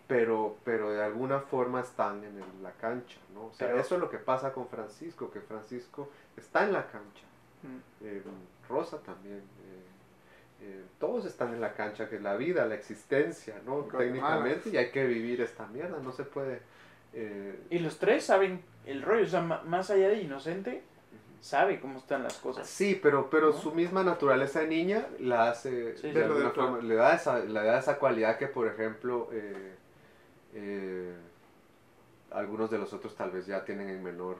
pero, 0.07 0.55
pero 0.65 0.89
de 0.91 1.01
alguna 1.03 1.39
forma 1.39 1.79
están 1.81 2.23
en 2.23 2.37
el- 2.37 2.63
la 2.63 2.71
cancha, 2.71 3.19
¿no? 3.33 3.47
O 3.47 3.53
sea, 3.53 3.67
Pero- 3.67 3.79
eso 3.79 3.95
es 3.95 4.01
lo 4.01 4.09
que 4.09 4.17
pasa 4.17 4.51
con 4.53 4.67
Francisco, 4.67 5.29
que 5.31 5.39
Francisco 5.41 6.09
está 6.37 6.63
en 6.65 6.73
la 6.73 6.87
cancha. 6.87 7.23
Mm. 7.63 8.05
Eh, 8.05 8.21
Rosa 8.69 8.97
también. 8.99 9.37
eh, 9.37 10.63
eh, 10.63 10.83
todos 10.99 11.25
están 11.25 11.53
en 11.53 11.61
la 11.61 11.73
cancha, 11.73 12.07
que 12.07 12.17
es 12.17 12.21
la 12.21 12.35
vida, 12.35 12.65
la 12.67 12.75
existencia, 12.75 13.55
¿no? 13.65 13.81
Guatemala. 13.81 13.99
Técnicamente, 14.45 14.69
y 14.69 14.77
hay 14.77 14.91
que 14.91 15.05
vivir 15.07 15.41
esta 15.41 15.65
mierda, 15.67 15.97
no 15.99 16.11
se 16.11 16.23
puede... 16.23 16.61
eh, 17.13 17.59
Y 17.71 17.79
los 17.79 17.97
tres 17.97 18.23
saben 18.25 18.61
el 18.85 19.01
rollo, 19.01 19.23
o 19.23 19.27
sea, 19.27 19.41
más 19.41 19.89
allá 19.89 20.09
de 20.09 20.21
inocente, 20.21 20.83
sabe 21.41 21.79
cómo 21.79 21.97
están 21.97 22.21
las 22.21 22.37
cosas. 22.37 22.67
Sí, 22.67 22.99
pero, 23.01 23.29
pero 23.31 23.47
¿No? 23.47 23.53
su 23.53 23.71
misma 23.73 24.03
naturaleza 24.03 24.59
de 24.59 24.67
niña 24.67 25.07
la 25.19 25.49
hace, 25.49 25.97
Sí, 25.97 26.11
de 26.11 26.23
alguna 26.25 26.51
forma, 26.51 26.77
le 26.79 26.93
da, 26.93 27.15
esa, 27.15 27.39
le 27.39 27.53
da 27.53 27.79
esa 27.79 27.97
cualidad 27.97 28.37
que, 28.37 28.45
por 28.47 28.67
ejemplo, 28.67 29.29
eh, 29.31 29.73
eh, 30.53 31.15
algunos 32.29 32.69
de 32.69 32.77
los 32.77 32.93
otros 32.93 33.15
tal 33.15 33.31
vez 33.31 33.47
ya 33.47 33.65
tienen 33.65 33.89
en 33.89 34.03
menor... 34.03 34.37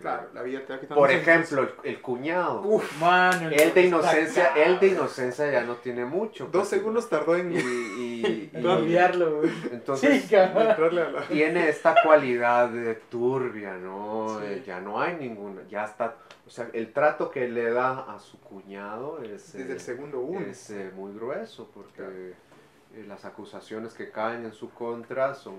Claro, 0.00 0.28
la 0.34 0.42
vida 0.42 0.60
te 0.66 0.72
va 0.74 0.80
quitando... 0.80 1.00
por 1.00 1.10
ejemplo, 1.10 1.62
el, 1.62 1.70
el 1.84 2.00
cuñado. 2.02 2.62
Uf, 2.62 3.00
Mano, 3.00 3.48
el 3.50 3.72
de 3.74 3.82
inocencia, 3.82 4.52
claro. 4.52 4.70
el 4.72 4.80
de 4.80 4.86
inocencia 4.88 5.50
ya 5.50 5.62
no 5.62 5.76
tiene 5.76 6.04
mucho. 6.04 6.46
Dos 6.52 6.64
casi. 6.68 6.76
segundos 6.76 7.08
tardó 7.08 7.36
en 7.36 7.52
Y, 7.52 7.56
y- 7.56 7.60
y- 8.26 8.50
En 8.54 8.66
odiarlo, 8.66 9.38
güey. 9.38 9.50
entonces 9.72 10.22
Sí, 10.24 10.36
tiene 11.28 11.68
esta 11.68 11.94
cualidad 12.02 12.68
de 12.68 12.94
turbia, 12.94 13.74
¿no? 13.74 14.38
Sí. 14.40 14.44
Eh, 14.46 14.62
ya 14.66 14.80
no 14.80 15.00
hay 15.00 15.16
ninguna, 15.16 15.62
ya 15.68 15.84
está, 15.84 16.16
o 16.46 16.50
sea, 16.50 16.68
el 16.72 16.92
trato 16.92 17.30
que 17.30 17.48
le 17.48 17.70
da 17.70 18.12
a 18.14 18.18
su 18.18 18.38
cuñado 18.40 19.20
es, 19.22 19.52
Desde 19.54 19.70
eh, 19.70 19.72
el 19.74 19.80
segundo 19.80 20.20
uno. 20.20 20.40
es 20.46 20.70
eh, 20.70 20.90
muy 20.94 21.12
grueso, 21.14 21.70
porque 21.72 21.94
Claro. 21.96 22.12
eh, 22.12 23.04
las 23.08 23.24
acusaciones 23.24 23.94
que 23.94 24.10
caen 24.10 24.44
en 24.44 24.52
su 24.52 24.70
contra 24.70 25.34
son 25.34 25.56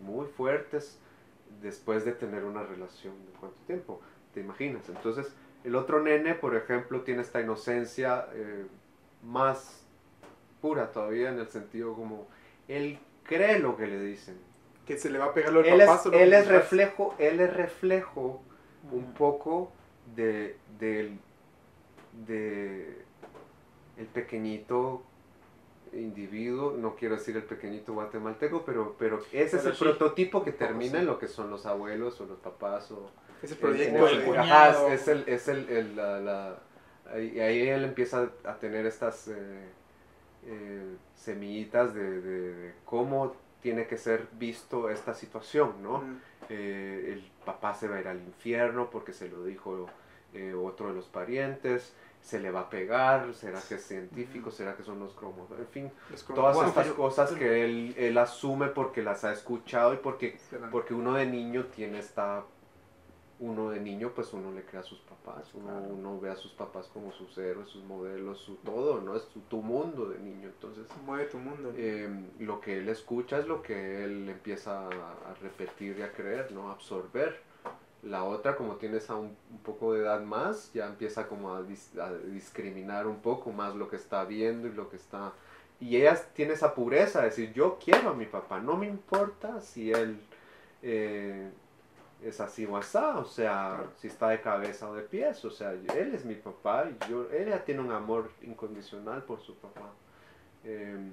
muy 0.00 0.26
fuertes 0.26 0.98
después 1.60 2.04
de 2.04 2.12
tener 2.12 2.44
una 2.44 2.62
relación 2.62 3.14
de 3.26 3.32
cuánto 3.40 3.58
tiempo, 3.66 4.00
te 4.34 4.40
imaginas. 4.40 4.88
Entonces, 4.88 5.32
el 5.64 5.74
otro 5.74 6.02
nene, 6.02 6.34
por 6.34 6.54
ejemplo, 6.54 7.00
tiene 7.02 7.22
esta 7.22 7.40
inocencia 7.40 8.26
eh, 8.34 8.66
más 9.22 9.84
pura 10.60 10.92
todavía 10.92 11.30
en 11.30 11.38
el 11.38 11.48
sentido 11.48 11.94
como 11.94 12.26
él 12.68 12.98
cree 13.24 13.58
lo 13.58 13.76
que 13.76 13.86
le 13.86 14.00
dicen. 14.00 14.36
Que 14.86 14.96
se 14.96 15.10
le 15.10 15.18
va 15.18 15.26
a 15.26 15.34
pegar 15.34 15.52
lo 15.52 15.62
del 15.62 15.74
Él 15.74 15.80
es, 15.80 15.86
papá. 15.86 16.16
él 16.16 16.32
es 16.32 16.46
reflejo, 16.46 17.14
él 17.18 17.40
es 17.40 17.52
reflejo 17.52 18.40
un 18.92 19.12
poco 19.14 19.72
de, 20.14 20.56
del 20.78 21.18
de 22.26 23.02
el 23.96 24.06
pequeñito 24.06 25.02
individuo, 26.00 26.74
no 26.76 26.94
quiero 26.94 27.16
decir 27.16 27.36
el 27.36 27.42
pequeñito 27.44 27.92
guatemalteco, 27.94 28.64
pero, 28.64 28.94
pero 28.98 29.20
ese 29.32 29.56
es 29.58 29.64
el 29.66 29.74
sí. 29.74 29.84
prototipo 29.84 30.44
que 30.44 30.52
termina 30.52 30.92
sí. 30.92 30.98
en 30.98 31.06
lo 31.06 31.18
que 31.18 31.28
son 31.28 31.50
los 31.50 31.66
abuelos 31.66 32.20
o 32.20 32.26
los 32.26 32.38
papás 32.38 32.90
o 32.90 33.10
Ese 33.42 33.54
el- 33.54 33.60
proyecto 33.60 34.08
el- 34.08 34.20
el 34.22 34.36
ajá, 34.38 34.92
es, 34.92 35.00
es 35.02 35.08
el, 35.08 35.24
es 35.26 35.48
el, 35.48 35.68
el- 35.68 35.96
la, 35.96 36.20
la- 36.20 36.58
ahí, 37.12 37.32
y 37.36 37.40
ahí 37.40 37.68
él 37.68 37.84
empieza 37.84 38.28
a 38.44 38.54
tener 38.56 38.86
estas 38.86 39.28
eh, 39.28 39.68
eh, 40.46 40.96
semillitas 41.14 41.94
de, 41.94 42.20
de- 42.20 42.54
de 42.54 42.72
cómo 42.84 43.34
tiene 43.62 43.86
que 43.86 43.96
ser 43.96 44.26
visto 44.38 44.90
esta 44.90 45.14
situación, 45.14 45.82
¿no? 45.82 45.98
Mm. 45.98 46.20
eh, 46.50 47.10
el 47.14 47.30
papá 47.44 47.74
se 47.74 47.88
va 47.88 47.96
a 47.96 48.00
ir 48.00 48.06
al 48.08 48.18
infierno 48.20 48.90
porque 48.90 49.12
se 49.12 49.28
lo 49.28 49.44
dijo 49.44 49.86
eh, 50.34 50.54
otro 50.54 50.88
de 50.88 50.94
los 50.94 51.06
parientes, 51.06 51.94
se 52.26 52.40
le 52.40 52.50
va 52.50 52.60
a 52.62 52.70
pegar, 52.70 53.32
será 53.34 53.60
que 53.68 53.76
es 53.76 53.84
científico, 53.86 54.50
será 54.50 54.74
que 54.76 54.82
son 54.82 54.98
los 54.98 55.14
cromos, 55.14 55.48
en 55.52 55.66
fin, 55.68 55.92
todas 56.34 56.56
estas 56.68 56.88
cosas 56.96 57.30
que 57.32 57.64
él, 57.64 57.94
él 57.96 58.18
asume 58.18 58.68
porque 58.68 59.02
las 59.02 59.24
ha 59.24 59.32
escuchado 59.32 59.94
y 59.94 59.98
porque, 59.98 60.36
porque 60.72 60.92
uno 60.94 61.14
de 61.14 61.26
niño 61.26 61.66
tiene 61.66 61.98
esta 62.00 62.44
uno 63.38 63.68
de 63.68 63.80
niño, 63.80 64.12
pues 64.14 64.32
uno 64.32 64.50
le 64.50 64.64
crea 64.64 64.80
a 64.80 64.84
sus 64.84 65.00
papás, 65.00 65.52
uno, 65.54 65.66
Claro. 65.66 65.94
uno 65.94 66.18
ve 66.18 66.30
a 66.30 66.36
sus 66.36 66.52
papás 66.52 66.88
como 66.88 67.12
sus 67.12 67.36
héroes, 67.36 67.68
sus 67.68 67.84
modelos, 67.84 68.38
su 68.40 68.54
todo, 68.56 69.02
¿no? 69.02 69.14
Es 69.14 69.28
tu, 69.28 69.40
tu 69.40 69.60
mundo 69.60 70.06
de 70.08 70.18
niño. 70.18 70.48
Entonces, 70.48 70.86
Mueve 71.04 71.26
tu 71.26 71.36
mundo. 71.38 71.70
eh, 71.76 72.08
lo 72.38 72.60
que 72.62 72.78
él 72.78 72.88
escucha 72.88 73.38
es 73.38 73.46
lo 73.46 73.60
que 73.62 74.04
él 74.04 74.26
empieza 74.30 74.86
a, 74.88 74.88
a 74.88 75.34
repetir 75.42 75.98
y 75.98 76.02
a 76.02 76.12
creer, 76.12 76.50
¿no? 76.52 76.70
A 76.70 76.72
absorber. 76.72 77.42
La 78.08 78.24
otra, 78.24 78.56
como 78.56 78.76
tienes 78.76 79.10
a 79.10 79.16
un, 79.16 79.36
un 79.50 79.58
poco 79.64 79.92
de 79.92 80.00
edad 80.02 80.20
más, 80.22 80.72
ya 80.72 80.86
empieza 80.86 81.26
como 81.28 81.54
a, 81.54 81.62
dis- 81.62 81.98
a 82.00 82.12
discriminar 82.14 83.06
un 83.06 83.20
poco 83.20 83.50
más 83.52 83.74
lo 83.74 83.88
que 83.88 83.96
está 83.96 84.24
viendo 84.24 84.68
y 84.68 84.72
lo 84.72 84.88
que 84.88 84.96
está... 84.96 85.32
Y 85.80 85.96
ella 85.96 86.14
tiene 86.34 86.54
esa 86.54 86.74
pureza, 86.74 87.20
de 87.20 87.26
decir, 87.26 87.52
yo 87.52 87.78
quiero 87.84 88.10
a 88.10 88.14
mi 88.14 88.26
papá, 88.26 88.60
no 88.60 88.76
me 88.76 88.86
importa 88.86 89.60
si 89.60 89.92
él 89.92 90.18
eh, 90.82 91.50
es 92.22 92.40
así 92.40 92.64
o 92.66 92.76
asá, 92.76 93.18
o 93.18 93.24
sea, 93.24 93.84
si 93.98 94.08
está 94.08 94.28
de 94.28 94.40
cabeza 94.40 94.88
o 94.88 94.94
de 94.94 95.02
pies, 95.02 95.44
o 95.44 95.50
sea, 95.50 95.72
él 95.72 96.14
es 96.14 96.24
mi 96.24 96.34
papá 96.34 96.86
y 96.90 97.10
yo, 97.10 97.28
él 97.30 97.48
ya 97.48 97.64
tiene 97.64 97.80
un 97.82 97.92
amor 97.92 98.30
incondicional 98.42 99.22
por 99.24 99.40
su 99.40 99.54
papá. 99.56 99.90
Em, 100.64 101.12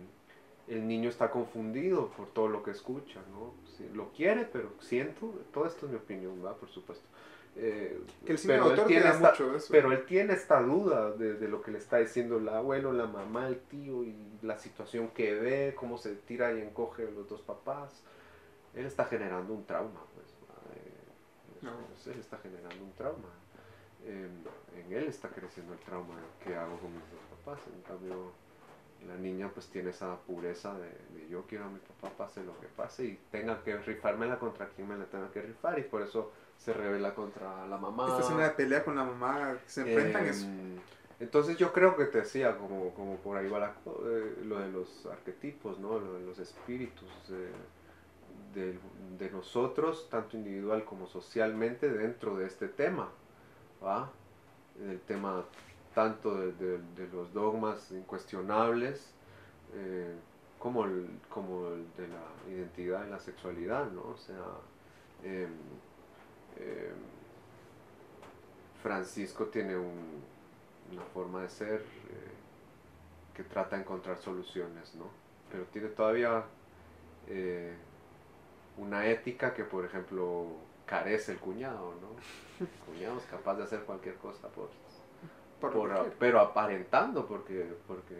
el 0.67 0.87
niño 0.87 1.09
está 1.09 1.29
confundido 1.29 2.09
por 2.09 2.27
todo 2.29 2.47
lo 2.47 2.63
que 2.63 2.71
escucha, 2.71 3.19
¿no? 3.31 3.53
Lo 3.93 4.11
quiere, 4.11 4.45
pero 4.51 4.71
siento, 4.79 5.33
todo 5.53 5.65
esto 5.65 5.85
es 5.85 5.91
mi 5.91 5.97
opinión, 5.97 6.43
¿va? 6.45 6.55
Por 6.55 6.69
supuesto. 6.69 7.05
Eh, 7.55 8.01
que 8.25 8.31
el 8.33 8.39
pero 8.47 8.71
él 8.73 8.83
tiene 8.87 9.09
esta- 9.09 9.29
mucho 9.29 9.55
eso. 9.55 9.67
pero 9.69 9.91
él 9.91 10.05
tiene 10.07 10.33
esta 10.33 10.59
duda 10.61 11.11
de, 11.11 11.35
de 11.35 11.47
lo 11.47 11.61
que 11.61 11.69
le 11.71 11.77
está 11.77 11.97
diciendo 11.97 12.37
el 12.37 12.49
abuelo, 12.49 12.91
la 12.93 13.05
mamá, 13.05 13.47
el 13.47 13.59
tío 13.59 14.03
y 14.03 14.15
la 14.41 14.57
situación 14.57 15.09
que 15.09 15.35
ve, 15.35 15.75
cómo 15.77 15.97
se 15.99 16.15
tira 16.15 16.51
y 16.53 16.61
encoge 16.61 17.09
los 17.11 17.29
dos 17.29 17.41
papás. 17.41 18.01
Él 18.73 18.85
está 18.87 19.05
generando 19.05 19.53
un 19.53 19.65
trauma, 19.65 20.01
pues. 20.15 20.27
Eh, 20.75 21.61
No. 21.61 21.71
él 22.11 22.19
está 22.19 22.37
generando 22.39 22.83
un 22.83 22.91
trauma. 22.93 23.29
Eh, 24.05 24.27
en 24.75 24.91
él 24.93 25.03
está 25.03 25.29
creciendo 25.29 25.73
el 25.73 25.79
trauma 25.79 26.15
qué 26.43 26.55
hago 26.55 26.77
con 26.79 26.91
mis 26.91 27.03
dos 27.11 27.21
papás. 27.45 27.61
En 27.73 27.81
cambio, 27.83 28.31
la 29.07 29.15
niña 29.15 29.49
pues 29.53 29.67
tiene 29.67 29.89
esa 29.89 30.15
pureza 30.17 30.73
de, 30.77 30.87
de 30.87 31.27
yo 31.29 31.43
quiero 31.47 31.65
a 31.65 31.69
mi 31.69 31.79
papá 31.79 32.15
pase 32.17 32.43
lo 32.43 32.59
que 32.59 32.67
pase 32.67 33.05
y 33.05 33.19
tenga 33.31 33.61
que 33.63 33.77
rifármela 33.77 34.39
contra 34.39 34.67
quien 34.69 34.87
me 34.87 34.97
la 34.97 35.05
tenga 35.05 35.29
que 35.31 35.41
rifar 35.41 35.79
y 35.79 35.83
por 35.83 36.01
eso 36.01 36.31
se 36.57 36.73
revela 36.73 37.13
contra 37.13 37.67
la 37.67 37.77
mamá. 37.77 38.07
Esta 38.07 38.21
escena 38.21 38.43
de 38.43 38.49
pelea 38.51 38.83
con 38.83 38.95
la 38.95 39.03
mamá 39.03 39.57
se 39.65 39.81
enfrentan 39.81 40.25
es 40.25 40.43
Em, 40.43 40.79
Entonces 41.19 41.57
yo 41.57 41.71
creo 41.71 41.95
que 41.95 42.05
te 42.05 42.19
decía, 42.19 42.57
como, 42.57 42.93
como 42.93 43.17
por 43.17 43.37
ahí 43.37 43.47
va 43.47 43.59
la 43.59 43.73
eh, 44.05 44.37
lo 44.45 44.59
de 44.59 44.69
los 44.69 45.05
arquetipos, 45.05 45.79
¿no? 45.79 45.99
Lo 45.99 46.13
de 46.15 46.25
los 46.25 46.39
espíritus 46.39 47.09
eh, 47.29 47.51
de, 48.53 48.79
de 49.17 49.31
nosotros, 49.31 50.07
tanto 50.09 50.37
individual 50.37 50.83
como 50.85 51.07
socialmente, 51.07 51.89
dentro 51.89 52.35
de 52.37 52.47
este 52.47 52.67
tema, 52.67 53.09
¿va? 53.83 54.11
El 54.81 54.99
tema 55.01 55.45
tanto 55.93 56.35
de, 56.35 56.53
de- 56.53 56.79
de 56.95 57.07
los 57.09 57.33
dogmas 57.33 57.91
incuestionables, 57.91 59.15
eh, 59.73 60.21
como, 60.59 60.85
el, 60.85 61.21
como 61.29 61.69
el 61.69 61.93
de 61.95 62.07
la 62.09 62.23
identidad 62.47 63.05
y 63.07 63.09
la 63.11 63.19
sexualidad, 63.19 63.91
¿no? 63.91 64.03
O 64.09 64.17
sea, 64.17 64.43
em, 65.23 65.79
em, 66.55 66.95
Francisco 68.75 69.47
tiene 69.49 69.77
un- 69.77 70.27
una 70.91 71.05
forma 71.05 71.41
de 71.43 71.49
ser 71.49 71.81
eh, 72.09 72.41
que 73.33 73.43
trata 73.43 73.75
de 73.77 73.83
encontrar 73.83 74.17
soluciones, 74.19 74.95
¿no? 74.95 75.11
Pero 75.49 75.65
tiene 75.67 75.89
todavía 75.89 76.45
eh, 77.27 77.77
una 78.77 79.07
ética 79.07 79.53
que, 79.53 79.63
por 79.65 79.85
ejemplo, 79.85 80.69
carece 80.85 81.33
el 81.33 81.39
cuñado, 81.39 81.95
¿no? 82.01 82.25
El 82.71 82.79
cuñado 82.79 83.17
es 83.19 83.25
capaz 83.27 83.55
de 83.57 83.63
hacer 83.63 83.85
cualquier 83.85 84.17
cosa 84.17 84.51
por, 84.51 84.71
por 85.71 85.89
por- 85.89 86.11
pero 86.19 86.39
aparentando, 86.39 87.25
porque, 87.25 87.73
porque, 87.87 88.15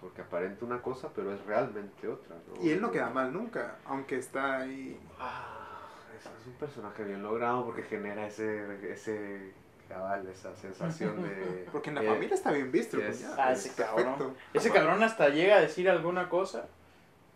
porque 0.00 0.22
aparenta 0.22 0.64
una 0.64 0.80
cosa, 0.82 1.08
pero 1.14 1.32
es 1.32 1.44
realmente 1.46 2.08
otra, 2.08 2.36
¿no? 2.48 2.62
Y 2.64 2.70
él 2.70 2.80
no 2.80 2.90
queda 2.90 3.10
mal 3.10 3.32
nunca, 3.32 3.76
aunque 3.86 4.16
está 4.18 4.58
ahí. 4.58 4.98
Ah, 5.18 5.88
es, 6.18 6.24
es 6.26 6.46
un 6.46 6.52
personaje 6.54 7.04
bien 7.04 7.22
logrado 7.22 7.64
porque 7.64 7.82
genera 7.82 8.26
ese, 8.26 8.92
ese 8.92 9.52
cabal, 9.88 10.26
esa 10.28 10.54
sensación 10.56 11.22
de... 11.22 11.66
Porque 11.72 11.90
en 11.90 11.96
la 11.96 12.02
eh, 12.02 12.06
familia 12.08 12.34
está 12.34 12.50
bien 12.52 12.72
visto. 12.72 12.96
cuñado. 12.96 13.34
Ah, 13.38 13.52
ese 13.52 13.68
Perfecto. 13.70 13.96
cabrón. 14.04 14.34
Ese 14.54 14.70
cabrón 14.70 15.02
hasta 15.02 15.28
llega 15.28 15.56
a 15.56 15.60
decir 15.60 15.88
alguna 15.90 16.28
cosa, 16.30 16.68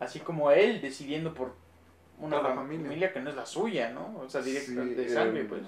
así 0.01 0.21
como 0.21 0.51
él 0.51 0.81
decidiendo 0.81 1.35
por 1.35 1.53
una 2.19 2.41
la 2.43 2.55
familia. 2.55 2.87
familia. 2.87 3.13
que 3.13 3.21
no 3.21 3.31
es 3.31 3.37
la 3.37 3.45
suya, 3.47 3.91
¿no? 3.91 4.19
O 4.19 4.29
sea, 4.31 4.41
directa 4.43 4.83
Sí, 4.83 4.95
de 4.95 5.09
sangre, 5.09 5.41
em, 5.43 5.49
pues. 5.49 5.63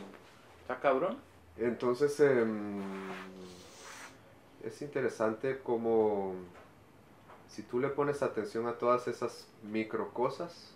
Está 0.62 0.80
cabrón. 0.80 1.18
Entonces, 1.59 2.18
em, 2.20 3.09
es 4.64 4.82
interesante 4.82 5.58
como 5.61 6.34
si 7.48 7.62
tú 7.62 7.80
le 7.80 7.88
pones 7.88 8.22
atención 8.22 8.66
a 8.66 8.74
todas 8.78 9.08
esas 9.08 9.46
micro 9.62 10.12
cosas, 10.12 10.72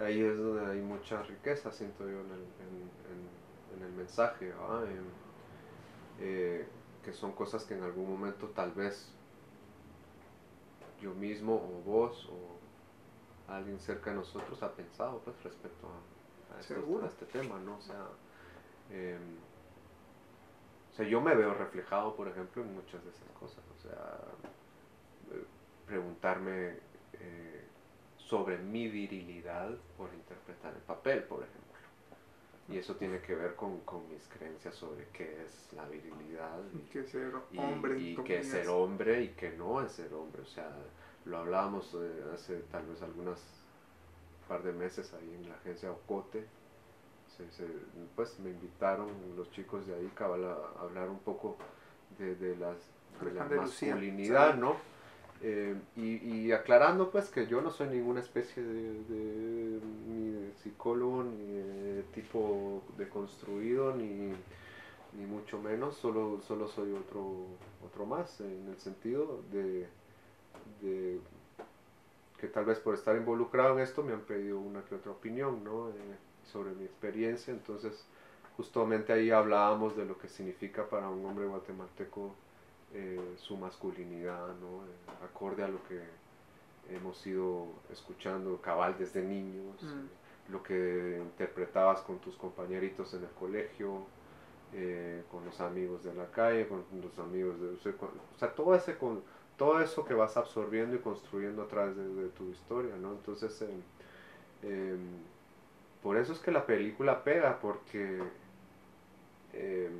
ahí 0.00 0.20
es 0.20 0.36
donde 0.38 0.70
hay 0.70 0.80
mucha 0.80 1.22
riqueza, 1.22 1.72
siento 1.72 2.04
yo, 2.04 2.20
en 2.20 2.30
el, 2.30 2.44
en- 2.60 2.90
en- 3.10 3.78
en 3.78 3.82
el 3.86 3.92
mensaje, 3.92 4.52
eh, 6.20 6.66
que 7.04 7.12
son 7.12 7.32
cosas 7.32 7.64
que 7.64 7.74
en 7.74 7.82
algún 7.82 8.08
momento 8.08 8.46
tal 8.48 8.70
vez 8.72 9.08
yo 11.00 11.12
mismo 11.14 11.54
o 11.56 11.82
vos 11.90 12.28
o 12.30 13.52
alguien 13.52 13.80
cerca 13.80 14.10
de 14.10 14.16
nosotros 14.16 14.62
ha 14.62 14.70
pensado 14.72 15.18
pues 15.24 15.42
respecto 15.42 15.88
a, 15.88 16.56
a 16.56 16.60
estos- 16.60 16.76
Seguro. 16.76 17.04
a 17.04 17.08
este 17.08 17.26
tema, 17.26 17.58
¿no? 17.58 17.76
O 17.76 17.80
sea, 17.80 18.06
em, 18.90 19.18
o 20.92 20.94
sea, 20.94 21.06
yo 21.06 21.20
me 21.20 21.34
veo 21.34 21.54
reflejado, 21.54 22.14
por 22.14 22.28
ejemplo, 22.28 22.62
en 22.62 22.74
muchas 22.74 23.02
de 23.04 23.10
esas 23.10 23.28
cosas. 23.40 23.64
O 23.78 23.82
sea, 23.82 24.20
eh, 25.32 25.44
preguntarme 25.86 26.76
eh, 27.14 27.64
sobre 28.18 28.58
mi 28.58 28.88
virilidad 28.88 29.70
por 29.96 30.12
interpretar 30.12 30.74
el 30.74 30.82
papel, 30.82 31.22
por 31.24 31.40
ejemplo. 31.42 31.62
Y 32.68 32.78
eso 32.78 32.94
tiene 32.96 33.20
que 33.20 33.34
ver 33.34 33.54
con, 33.56 33.80
con 33.80 34.08
mis 34.08 34.26
creencias 34.28 34.74
sobre 34.74 35.08
qué 35.08 35.42
es 35.44 35.72
la 35.74 35.84
virilidad 35.86 36.60
Y 36.72 36.78
que 36.90 37.04
ser 37.04 37.32
hombre. 37.56 37.98
y 37.98 38.16
qué 38.16 38.38
es 38.38 38.48
ser 38.50 38.68
hombre 38.68 39.22
y 39.22 39.28
qué 39.30 39.50
no 39.50 39.80
es 39.82 39.92
ser 39.92 40.12
hombre. 40.14 40.42
O 40.42 40.46
sea, 40.46 40.70
lo 41.24 41.38
hablábamos 41.38 41.94
eh, 41.94 42.24
hace 42.32 42.58
tal 42.70 42.86
vez 42.86 43.02
algunas 43.02 43.40
par 44.48 44.62
de 44.62 44.72
meses 44.72 45.12
ahí 45.14 45.34
en 45.34 45.48
la 45.48 45.54
agencia 45.56 45.90
Ocote. 45.90 46.46
Se- 47.50 47.64
se- 47.66 47.72
pues 48.16 48.38
me 48.40 48.50
invitaron 48.50 49.08
los 49.36 49.50
chicos 49.52 49.86
de 49.86 49.94
ahí 49.94 50.10
cabal, 50.14 50.44
a 50.44 50.80
hablar 50.82 51.08
un 51.08 51.18
poco 51.20 51.56
de, 52.18 52.34
de 52.36 52.56
las, 52.56 52.76
de 53.20 53.32
la 53.34 53.44
masculinidad. 53.94 54.54
¿no? 54.56 54.76
Eh, 55.44 55.74
y, 55.96 56.16
y 56.24 56.52
aclarando 56.52 57.10
pues 57.10 57.28
que 57.28 57.46
yo 57.48 57.60
no 57.62 57.70
soy 57.72 57.88
ninguna 57.88 58.20
especie 58.20 58.62
de, 58.62 58.92
de- 59.04 59.80
ni 60.08 60.30
de 60.30 60.52
psicólogo 60.62 61.24
ni 61.24 61.46
de 61.54 62.02
tipo 62.14 62.82
deconstruido 62.96 63.92
ni, 63.96 64.32
ni 65.18 65.26
mucho 65.26 65.60
menos, 65.60 65.96
solo, 65.96 66.40
solo 66.46 66.68
soy 66.68 66.92
otro, 66.92 67.46
otro 67.84 68.06
más 68.06 68.40
en 68.40 68.68
el 68.68 68.78
sentido 68.78 69.40
de, 69.50 69.88
de 70.80 71.18
que 72.38 72.46
tal 72.46 72.64
vez 72.64 72.78
por 72.78 72.94
estar 72.94 73.16
involucrado 73.16 73.74
en 73.74 73.80
esto 73.80 74.02
me 74.04 74.12
han 74.12 74.20
pedido 74.20 74.58
una 74.60 74.82
que 74.84 74.94
otra 74.94 75.10
opinión 75.12 75.64
¿no? 75.64 75.88
Eh, 75.88 75.92
sobre 76.44 76.72
mi 76.72 76.84
experiencia, 76.84 77.52
entonces 77.52 78.06
justamente 78.56 79.12
ahí 79.12 79.30
hablábamos 79.30 79.96
de 79.96 80.04
lo 80.04 80.18
que 80.18 80.28
significa 80.28 80.88
para 80.88 81.08
un 81.08 81.24
hombre 81.26 81.46
guatemalteco 81.46 82.34
eh, 82.94 83.34
su 83.38 83.56
masculinidad, 83.56 84.48
¿no? 84.60 84.84
Eh, 84.86 85.24
acorde 85.24 85.62
a 85.64 85.68
lo 85.68 85.82
que 85.84 86.00
hemos 86.94 87.26
ido 87.26 87.66
escuchando 87.90 88.60
cabal 88.60 88.96
desde 88.98 89.22
niños, 89.22 89.82
Mm. 89.82 89.86
eh, 89.88 90.08
lo 90.48 90.62
que 90.62 91.18
interpretabas 91.22 92.00
con 92.02 92.18
tus 92.18 92.36
compañeritos 92.36 93.14
en 93.14 93.22
el 93.24 93.30
colegio, 93.30 94.06
con 95.30 95.44
los 95.44 95.60
amigos 95.60 96.02
de 96.04 96.14
la 96.14 96.26
calle, 96.30 96.66
con 96.66 96.84
los 97.02 97.18
amigos 97.18 97.60
de... 97.60 97.68
O 97.70 97.76
sea, 97.78 97.92
con- 97.92 98.08
o 98.34 98.38
sea, 98.38 98.54
todo, 98.54 98.74
ese, 98.74 98.96
con, 98.96 99.22
todo 99.56 99.80
eso 99.80 100.04
que 100.04 100.14
vas 100.14 100.36
absorbiendo 100.36 100.96
y 100.96 101.00
construyendo 101.00 101.62
a 101.62 101.68
través 101.68 101.96
de, 101.96 102.08
de 102.14 102.28
tu 102.30 102.48
historia, 102.50 102.96
¿no? 102.96 103.12
Entonces, 103.12 103.60
eh, 103.62 103.68
eh, 104.62 104.96
por 106.02 106.16
eso 106.16 106.32
es 106.32 106.38
que 106.38 106.50
la 106.50 106.66
película 106.66 107.22
pega, 107.22 107.60
porque 107.60 108.18
eh, 109.52 109.90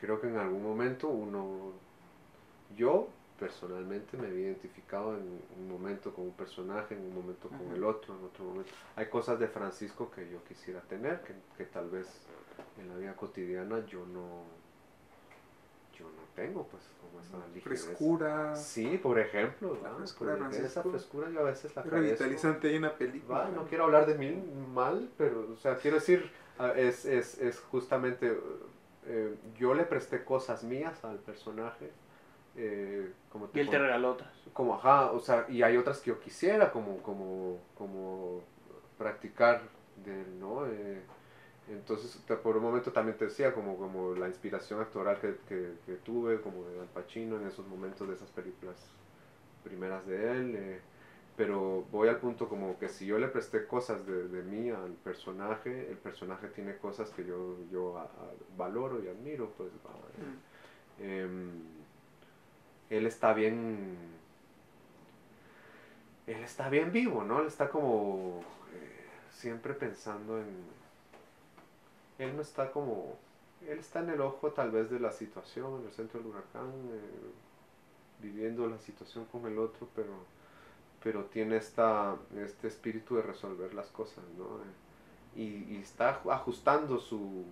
creo 0.00 0.20
que 0.20 0.28
en 0.28 0.36
algún 0.36 0.62
momento 0.62 1.08
uno, 1.08 1.72
yo 2.76 3.08
personalmente 3.38 4.16
me 4.16 4.28
había 4.28 4.46
identificado 4.46 5.14
en 5.16 5.40
un 5.58 5.68
momento 5.68 6.12
con 6.14 6.24
un 6.24 6.32
personaje, 6.32 6.94
en 6.94 7.02
un 7.02 7.14
momento 7.14 7.48
con 7.48 7.70
el 7.74 7.84
otro, 7.84 8.16
en 8.18 8.24
otro 8.24 8.44
momento. 8.44 8.70
Hay 8.96 9.06
cosas 9.06 9.38
de 9.38 9.48
Francisco 9.48 10.10
que 10.10 10.28
yo 10.30 10.42
quisiera 10.44 10.80
tener, 10.82 11.20
que, 11.22 11.34
que 11.56 11.64
tal 11.64 11.90
vez 11.90 12.06
en 12.78 12.88
la 12.88 12.96
vida 12.96 13.14
cotidiana 13.14 13.84
yo 13.86 14.04
no, 14.06 14.44
yo 15.98 16.04
no 16.06 16.22
tengo, 16.34 16.66
pues, 16.68 16.82
como 17.00 17.20
esa 17.20 17.36
ligereza. 17.54 17.86
Frescura. 17.86 18.56
Sí, 18.56 18.98
por 19.02 19.18
ejemplo, 19.18 19.78
La 19.82 19.90
¿no? 19.90 19.96
frescura 19.98 20.34
de 20.34 20.38
Porque 20.40 20.58
esa 20.58 20.82
frescura 20.82 21.30
yo 21.30 21.40
a 21.40 21.44
veces 21.44 21.74
la 21.76 21.82
revitalizante 21.82 22.74
en 22.74 22.82
la 22.82 22.96
película. 22.96 23.38
Va, 23.38 23.48
no 23.50 23.64
quiero 23.66 23.84
hablar 23.84 24.06
de 24.06 24.14
mí 24.16 24.30
mal, 24.72 25.08
pero, 25.16 25.48
o 25.52 25.56
sea, 25.56 25.76
quiero 25.76 25.96
decir, 25.96 26.30
ah, 26.58 26.72
es, 26.76 27.04
es, 27.04 27.38
es 27.40 27.60
justamente, 27.60 28.38
eh, 29.06 29.34
yo 29.58 29.74
le 29.74 29.84
presté 29.84 30.24
cosas 30.24 30.62
mías 30.64 31.04
al 31.04 31.18
personaje, 31.18 31.90
eh, 32.56 33.12
como 33.30 33.48
Y 33.52 33.60
él 33.60 33.68
te 33.70 33.78
regaló 33.78 34.12
otras. 34.12 34.32
como 34.52 34.74
ajá, 34.74 35.10
o 35.12 35.20
sea, 35.20 35.46
y 35.48 35.62
hay 35.62 35.76
otras 35.76 36.00
que 36.00 36.08
yo 36.10 36.20
quisiera 36.20 36.70
como, 36.72 36.98
como, 37.02 37.58
como 37.76 38.42
practicar 38.98 39.62
de 40.04 40.20
él, 40.22 40.40
¿no? 40.40 40.66
Eh, 40.66 41.02
entonces, 41.68 42.16
por 42.42 42.56
un 42.56 42.62
momento 42.62 42.92
también 42.92 43.16
te 43.18 43.26
decía, 43.26 43.52
como, 43.54 43.76
como 43.76 44.14
la 44.14 44.28
inspiración 44.28 44.80
actoral 44.80 45.18
que, 45.20 45.36
que, 45.48 45.72
que 45.86 45.94
tuve, 45.96 46.40
como 46.40 46.64
de 46.68 46.80
Al 46.80 46.86
Pacino 46.88 47.36
en 47.36 47.46
esos 47.46 47.66
momentos 47.66 48.08
de 48.08 48.14
esas 48.14 48.30
películas 48.30 48.76
primeras 49.64 50.06
de 50.06 50.30
él, 50.32 50.54
eh, 50.56 50.80
pero 51.36 51.84
voy 51.90 52.08
al 52.08 52.18
punto 52.18 52.48
como 52.48 52.78
que 52.78 52.88
si 52.88 53.06
yo 53.06 53.18
le 53.18 53.28
presté 53.28 53.66
cosas 53.66 54.06
de, 54.06 54.28
de 54.28 54.42
mí 54.44 54.70
al 54.70 54.92
personaje, 55.04 55.90
el 55.90 55.96
personaje 55.98 56.48
tiene 56.48 56.76
cosas 56.76 57.10
que 57.10 57.24
yo, 57.24 57.56
yo 57.72 57.98
a- 57.98 58.04
a- 58.04 58.08
valoro 58.56 59.02
y 59.02 59.08
admiro, 59.08 59.50
pues, 59.56 59.70
va, 59.86 59.92
Mm. 60.16 61.02
Em, 61.02 61.52
él 62.90 63.06
está 63.06 63.32
bien. 63.34 63.96
Él 66.26 66.42
está 66.42 66.68
bien 66.68 66.92
vivo, 66.92 67.22
¿no? 67.22 67.40
Él 67.40 67.46
está 67.46 67.68
como. 67.68 68.40
eh, 68.74 69.06
siempre 69.30 69.74
pensando 69.74 70.38
en. 70.38 70.75
Él 72.18 72.34
no 72.36 72.42
está 72.42 72.70
como. 72.72 73.16
Él 73.66 73.78
está 73.78 74.00
en 74.00 74.10
el 74.10 74.20
ojo, 74.20 74.52
tal 74.52 74.70
vez, 74.70 74.90
de 74.90 75.00
la 75.00 75.12
situación, 75.12 75.80
en 75.80 75.86
el 75.86 75.92
centro 75.92 76.20
del 76.20 76.28
huracán, 76.28 76.70
eh, 76.92 77.32
viviendo 78.22 78.66
la 78.68 78.78
situación 78.78 79.24
con 79.26 79.46
el 79.46 79.58
otro, 79.58 79.88
pero. 79.94 80.12
Pero 81.02 81.24
tiene 81.26 81.56
esta, 81.56 82.16
este 82.36 82.68
espíritu 82.68 83.16
de 83.16 83.22
resolver 83.22 83.74
las 83.74 83.88
cosas, 83.88 84.24
¿no? 84.38 84.44
Eh, 84.44 85.42
y, 85.42 85.74
y 85.74 85.80
está 85.82 86.20
ajustando 86.30 86.98
su. 86.98 87.44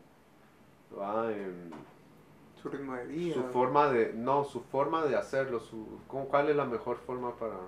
Su 2.62 2.68
ritmo 2.70 2.94
de 2.94 3.06
vida. 3.06 3.34
su 3.34 3.42
forma 3.44 3.88
de 3.88 4.12
no 4.14 4.44
su 4.44 4.60
forma 4.62 5.04
de 5.04 5.16
hacerlo 5.16 5.60
su 5.60 5.86
cuál 6.08 6.48
es 6.48 6.56
la 6.56 6.64
mejor 6.64 6.96
forma 6.96 7.34
para 7.36 7.58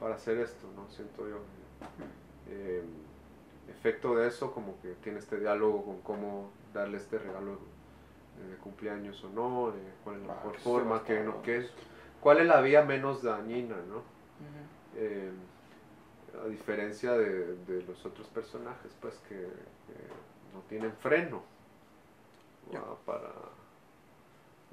para 0.00 0.14
hacer 0.14 0.38
esto 0.38 0.66
no 0.76 0.88
siento 0.88 1.28
yo 1.28 1.38
Eh, 2.48 2.82
efecto 3.72 4.14
de 4.16 4.28
eso 4.28 4.52
como 4.52 4.80
que 4.80 4.94
tiene 5.02 5.18
este 5.18 5.38
diálogo 5.38 5.84
con 5.84 6.00
cómo 6.02 6.50
darle 6.72 6.96
este 6.98 7.18
regalo 7.18 7.58
de 8.48 8.56
cumpleaños 8.58 9.22
o 9.24 9.28
no 9.30 9.72
cuál 10.04 10.16
es 10.20 10.26
la 10.26 10.32
Ah, 10.32 10.36
mejor 10.36 10.52
que 10.52 10.58
forma 10.58 11.04
que 11.04 11.20
no 11.22 11.42
que 11.42 11.56
es 11.58 11.70
cuál 12.20 12.38
es 12.38 12.46
la 12.46 12.60
vía 12.60 12.82
menos 12.84 13.22
dañina 13.22 13.76
no 13.88 14.02
Eh, 14.96 15.30
a 16.44 16.46
diferencia 16.48 17.12
de, 17.12 17.56
de 17.66 17.82
los 17.84 18.04
otros 18.06 18.26
personajes 18.28 18.92
pues 19.00 19.14
que, 19.28 19.36
que 19.36 19.96
no 20.54 20.60
tienen 20.68 20.92
freno. 20.92 21.42
Para 23.04 23.30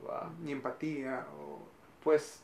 va, 0.08 0.30
Ni 0.42 0.52
empatía. 0.52 1.26
O... 1.40 1.60
pues 2.04 2.42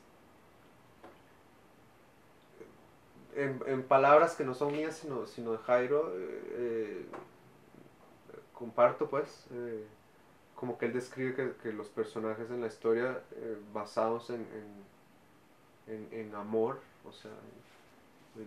en, 3.36 3.62
en 3.68 3.84
palabras 3.84 4.36
que 4.36 4.46
no 4.46 4.54
son 4.54 4.72
mías 4.74 4.96
sino, 4.96 5.26
sino 5.28 5.52
de 5.54 5.58
Jairo 5.60 6.12
eh, 6.16 6.42
eh, 6.54 7.06
comparto 8.54 9.10
pues 9.10 9.46
eh, 9.52 9.86
como 10.56 10.78
que 10.78 10.88
él 10.88 10.94
describe 10.94 11.36
que, 11.36 11.54
que 11.62 11.74
los 11.74 11.90
personajes 11.90 12.50
en 12.50 12.62
la 12.62 12.68
historia 12.68 13.22
eh, 13.36 13.58
basados 13.74 14.30
en, 14.30 14.46
en, 15.88 16.08
en- 16.14 16.36
amor 16.36 16.80
o 17.08 17.12
sea 17.14 17.32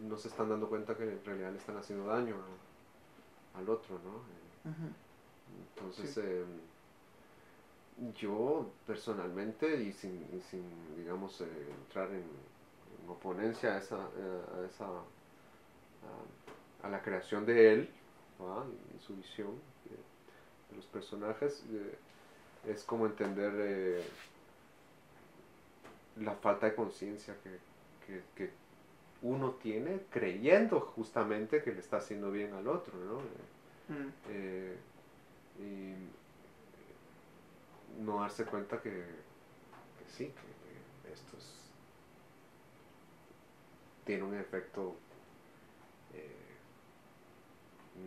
no 0.09 0.17
se 0.19 0.29
están 0.29 0.51
dando 0.51 0.69
cuenta 0.69 0.97
que 0.97 1.05
en 1.05 1.25
realidad 1.25 1.51
le 1.53 1.59
están 1.59 1.77
haciendo 1.77 2.07
daño 2.07 2.37
a- 3.55 3.59
al 3.59 3.69
otro 3.69 3.99
¿no? 4.05 4.23
Entonces, 5.77 6.15
Sí. 6.15 6.21
eh, 6.23 6.45
yo 8.21 8.67
personalmente, 8.87 9.83
y 9.83 9.93
sin, 9.93 10.27
y 10.37 10.41
sin 10.41 10.63
digamos, 10.97 11.41
eh, 11.41 11.47
entrar 11.85 12.09
en, 12.11 12.17
en 12.17 12.58
oponencia 13.13 13.75
a 13.75 13.79
esa, 13.79 13.97
eh, 13.97 14.43
a, 14.57 14.67
esa 14.67 14.87
a, 14.87 16.87
a 16.87 16.89
la 16.89 17.03
creación 17.03 17.45
de 17.47 17.73
él 17.73 17.91
¿va? 18.41 18.65
y, 18.97 19.01
su 19.01 19.17
visión 19.17 19.51
de, 19.85 19.97
de 20.71 20.77
los 20.77 20.87
personajes, 20.87 21.65
eh, 21.71 21.99
es 22.67 22.83
como 22.85 23.07
entender 23.07 23.53
eh, 23.57 24.03
la 26.21 26.35
falta 26.35 26.67
de 26.67 26.75
conciencia 26.75 27.35
que, 27.43 27.59
que, 28.07 28.23
que 28.35 28.51
uno 29.23 29.53
tiene 29.53 30.01
creyendo 30.11 30.81
justamente 30.81 31.63
que 31.63 31.73
le 31.73 31.81
está 31.81 31.97
haciendo 31.99 32.31
bien 32.31 32.53
al 32.55 32.69
otro, 32.69 32.95
¿no? 32.99 33.19
Mm. 33.95 34.13
eh, 34.29 34.77
y 35.59 35.95
no 38.03 38.21
darse 38.21 38.45
cuenta 38.45 38.81
que, 38.81 38.91
que 38.91 40.09
sí, 40.09 40.27
que, 40.27 41.09
que 41.09 41.15
esto 41.15 41.37
es, 41.37 41.58
tiene 44.09 44.25
un 44.25 44.35
efecto 44.39 44.97
eh, 46.15 46.35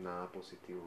nada 0.01 0.25
positivo. 0.31 0.81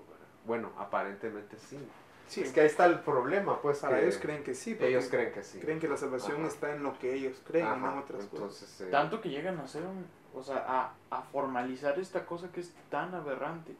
bueno, 0.44 0.72
aparentemente 0.76 1.56
sí. 1.56 1.78
Sí, 2.26 2.40
Es 2.40 2.50
que 2.52 2.62
ahí 2.62 2.66
está 2.66 2.86
el 2.86 2.98
problema, 3.00 3.60
pues. 3.62 3.78
para 3.78 4.00
ellos 4.00 4.18
creen 4.20 4.42
que 4.42 4.54
sí. 4.54 4.76
ellos 4.80 5.06
creen 5.10 5.30
que 5.32 5.44
sí. 5.44 5.60
creen 5.60 5.78
que 5.78 5.86
la 5.86 5.96
salvación 5.96 6.38
Ajá. 6.40 6.48
está 6.48 6.74
en 6.74 6.82
lo 6.82 6.98
que 6.98 7.14
ellos 7.14 7.36
creen, 7.46 7.66
Ajá, 7.66 7.76
no 7.76 7.92
en 7.92 7.98
otras 7.98 8.24
cosas. 8.26 8.80
Eh, 8.80 8.86
Tanto 8.90 9.20
que 9.20 9.28
llegan 9.28 9.58
a 9.60 9.64
hacer 9.64 9.82
un, 9.84 10.04
o 10.34 10.42
sea, 10.42 10.64
a, 10.66 10.94
a 11.16 11.22
formalizar 11.22 11.96
esta 12.00 12.26
cosa 12.26 12.50
que 12.50 12.60
es 12.62 12.72
tan 12.90 13.14
aberrante. 13.14 13.76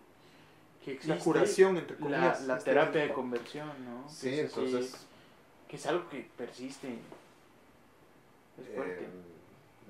Que 0.85 0.93
existe 0.93 1.16
La 1.16 1.24
curación, 1.24 1.78
entre 1.78 1.97
la, 1.97 2.03
comillas. 2.03 2.43
la 2.43 2.59
este, 2.59 2.70
terapia 2.70 3.03
de 3.03 3.12
conversión, 3.14 3.68
¿no? 3.85 4.09
sí, 4.09 4.28
Que 4.30 4.41
es- 4.43 4.53
que- 4.53 4.61
entonces. 4.64 5.07
Que, 5.66 5.76
es 5.76 5.87
algo 5.87 6.09
que 6.11 6.28
persiste. 6.37 6.99
Es 8.61 8.74
fuerte. 8.76 9.05
eh, 9.05 9.09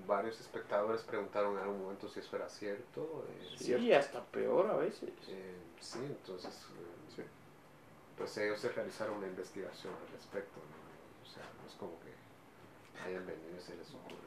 varios 0.07 0.41
espectadores 0.41 1.03
preguntaron 1.03 1.57
en 1.57 1.63
algún 1.65 1.83
momento 1.83 2.09
si 2.09 2.21
eso 2.21 2.37
era 2.37 2.49
cierto. 2.49 3.27
eh, 3.29 3.55
sí, 3.59 3.93
hasta 3.93 4.23
peor 4.25 4.71
a 4.71 4.77
veces. 4.77 5.11
Eh, 5.29 5.55
sí, 5.81 5.99
entonces, 6.03 6.53
eh, 6.55 7.15
Sí. 7.17 7.23
pues 8.17 8.37
ellos 8.39 8.61
se 8.61 8.69
realizaron 8.71 9.19
una 9.19 9.27
investigación 9.27 9.93
al 9.95 10.13
respecto, 10.13 10.59
¿no? 10.61 11.23
O 11.23 11.33
sea, 11.33 11.43
no 11.61 11.69
es 11.69 11.75
como 11.75 11.93
que 12.01 13.05
hayan 13.07 13.27
venido 13.27 13.57
y 13.59 13.61
se 13.61 13.77
les 13.77 13.89
ocurrió. 13.91 14.19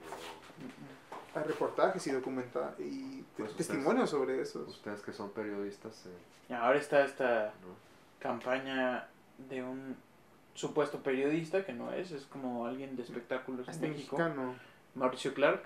Hay 1.36 1.44
reportajes 1.44 2.06
y 2.08 2.12
documenta 2.12 2.74
y 2.80 3.24
Pues 3.38 3.52
ustedes- 3.52 3.68
testimonios 3.68 4.10
sobre 4.10 4.42
eso. 4.42 4.66
Ustedes 4.68 5.02
que 5.02 5.14
son 5.14 5.32
periodistas, 5.32 6.06
eh, 6.08 6.10
Y 6.50 6.54
ahora 6.54 6.80
está 6.80 7.04
esta 7.06 7.54
¿no? 7.62 7.76
campaña 8.20 9.08
de 9.38 9.62
un 9.64 9.96
supuesto 10.56 11.00
periodista, 11.04 11.64
que 11.66 11.74
no 11.74 11.92
es, 11.94 12.10
es 12.12 12.26
como 12.26 12.66
alguien 12.66 12.96
de 12.96 13.04
espectáculos 13.04 13.68
en 13.70 13.80
México, 13.82 14.18
mexicano. 14.18 14.56
Mauricio 14.98 15.34
Clark, 15.34 15.62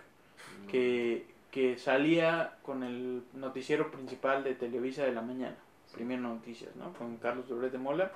No. 0.64 0.68
que, 0.72 1.26
que 1.52 1.78
salía 1.78 2.58
con 2.64 2.84
el 2.84 3.24
noticiero 3.34 3.90
principal 3.92 4.44
de 4.44 4.56
Televisa 4.56 5.04
de 5.04 5.14
la 5.14 5.22
mañana, 5.22 5.56
Primero 5.94 6.22
Noticias, 6.22 6.76
¿no? 6.76 6.94
Con 6.94 7.18
Carlos 7.18 7.50
Loret 7.50 7.72
de 7.72 7.78
Mola. 7.78 8.12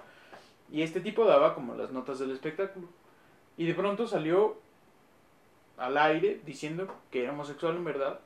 Y 0.72 0.82
este 0.82 0.99
tipo 1.01 1.26
daba 1.26 1.53
como 1.53 1.76
las 1.76 1.91
notas 1.91 2.20
del 2.20 2.32
espectáculo. 2.32 2.88
Y 3.57 3.66
de 3.68 3.74
pronto 3.74 4.07
salió 4.07 4.57
al 5.78 5.97
aire 5.97 6.39
diciendo 6.45 6.93
que 7.11 7.24
era 7.24 7.34
homosexual 7.34 7.76
en 7.76 7.84
verdad 7.86 8.20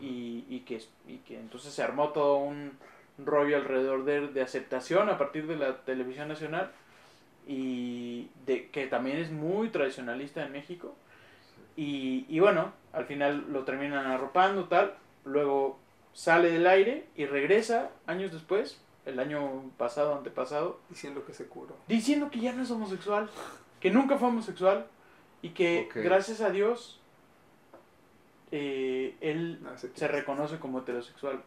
y, 0.00 0.44
y 0.48 0.60
que, 0.60 0.82
y 1.06 1.18
que 1.18 1.38
entonces 1.38 1.72
se 1.72 1.82
armó 1.82 2.08
todo 2.10 2.36
un 2.38 2.72
rollo 3.18 3.56
alrededor 3.56 4.04
de, 4.04 4.28
de 4.28 4.42
aceptación 4.42 5.08
a 5.10 5.18
partir 5.18 5.46
de 5.46 5.56
la 5.56 5.76
televisión 5.84 6.28
nacional 6.28 6.72
y 7.46 8.28
de 8.46 8.68
que 8.70 8.86
también 8.86 9.18
es 9.18 9.30
muy 9.30 9.68
tradicionalista 9.68 10.44
en 10.44 10.52
México 10.52 10.96
y, 11.76 12.26
y 12.28 12.40
bueno, 12.40 12.72
al 12.92 13.04
final 13.06 13.46
lo 13.52 13.64
terminan 13.64 14.06
arropando 14.06 14.64
tal, 14.64 14.94
luego 15.24 15.78
sale 16.12 16.50
del 16.50 16.66
aire 16.66 17.06
y 17.16 17.26
regresa 17.26 17.90
años 18.06 18.32
después, 18.32 18.80
el 19.06 19.18
año 19.18 19.70
pasado, 19.76 20.14
antepasado, 20.16 20.78
Diciendo 20.88 21.24
que 21.26 21.34
se 21.34 21.46
curó. 21.46 21.74
diciendo 21.88 22.30
que 22.30 22.40
ya 22.40 22.52
no 22.52 22.62
es 22.62 22.70
homosexual, 22.70 23.28
que 23.80 23.90
nunca 23.90 24.16
fue 24.16 24.28
homosexual 24.28 24.86
y 25.42 25.50
que 25.50 25.88
gracias 25.94 26.40
a 26.40 26.50
Dios 26.50 27.00
eh, 28.52 29.16
él 29.20 29.60
se- 29.76 29.94
se 29.94 30.08
reconoce 30.08 30.58
como 30.58 30.78
heterosexual. 30.80 31.42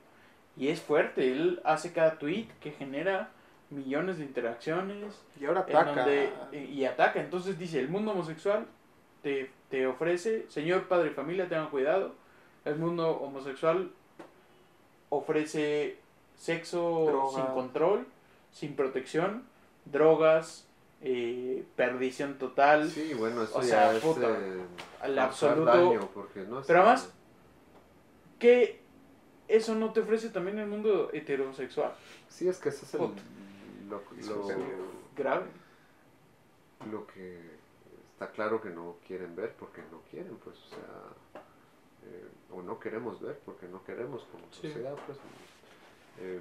Y 0.58 0.70
es 0.70 0.82
fuerte, 0.82 1.32
él 1.32 1.62
hace 1.64 1.94
cada 1.94 2.18
tweet 2.18 2.48
que 2.60 2.72
genera 2.72 3.30
millones 3.70 4.18
de 4.18 4.26
interacciones 4.26 5.24
Y 5.40 5.46
ahora 5.46 5.66
en 5.68 5.76
ataca. 5.76 6.02
donde- 6.02 6.30
eh, 6.52 6.66
y 6.72 6.86
ataca. 6.86 7.20
Entonces 7.22 7.58
dice, 7.60 7.80
el 7.80 7.90
mundo 7.90 8.12
homosexual 8.12 8.66
te, 9.22 9.52
te 9.70 9.88
ofrece, 9.88 10.46
señor 10.50 10.88
padre 10.88 11.10
de 11.10 11.16
familia, 11.16 11.48
tenga 11.50 11.70
cuidado, 11.70 12.14
el 12.66 12.76
mundo 12.78 13.10
homosexual 13.18 13.92
ofrece 15.10 15.98
sexo 16.36 17.06
Drogas. 17.08 17.34
sin 17.36 17.46
control, 17.54 18.08
sin 18.52 18.76
protección, 18.76 19.44
drogas, 19.86 20.68
eh, 21.02 21.64
perdición 21.76 22.38
total. 22.38 22.90
Sí, 22.90 23.14
bueno, 23.14 23.44
eso 23.44 23.58
O 23.58 23.62
ya 23.62 23.68
sea, 23.68 23.96
es 23.96 24.04
puta, 24.04 24.30
eh, 24.32 24.62
al 25.02 25.20
absoluto- 25.20 25.66
daño, 25.72 26.10
porque 26.14 26.42
no 26.42 26.60
es- 26.60 26.68
Pero 26.68 26.80
además- 26.82 27.14
Que 28.40 28.82
eso 29.48 29.74
no 29.74 29.94
te 29.94 30.02
ofrece 30.02 30.30
también 30.30 30.60
el 30.60 30.68
mundo 30.68 31.10
heterosexual. 31.12 31.92
Sí, 32.30 32.48
es 32.48 32.60
que 32.60 32.70
ese 32.70 32.86
es 32.86 32.94
el, 32.94 33.02
lo, 33.90 34.02
lo-. 34.28 34.48
Grave. 35.16 35.46
lo 36.92 37.08
que 37.08 37.57
está 38.18 38.32
claro 38.32 38.60
que 38.60 38.70
no 38.72 38.96
quieren 39.06 39.36
ver 39.36 39.54
porque 39.60 39.84
no 39.92 40.02
quieren, 40.10 40.38
pues, 40.38 40.58
o 40.58 40.70
sea, 40.70 41.40
eh, 42.04 42.28
o 42.52 42.64
no 42.64 42.80
queremos 42.80 43.22
ver 43.22 43.38
porque 43.46 43.68
no 43.68 43.84
queremos 43.84 44.24
como 44.24 44.44
Sí. 44.52 44.62
sociedad, 44.62 44.96
pues. 45.06 45.20
eh, 46.20 46.40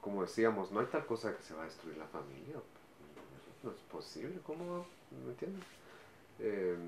como 0.00 0.22
decíamos, 0.22 0.72
no 0.72 0.80
hay 0.80 0.86
tal 0.86 1.04
cosa 1.04 1.36
que 1.36 1.42
se 1.42 1.52
va 1.52 1.62
a 1.62 1.64
destruir 1.66 1.98
la 1.98 2.06
familia. 2.06 2.56
No 3.62 3.70
es 3.70 3.76
posible, 3.92 4.40
¿cómo? 4.46 4.86
¿Me 5.10 5.32
entiendes? 5.32 5.64
Eh, 6.38 6.78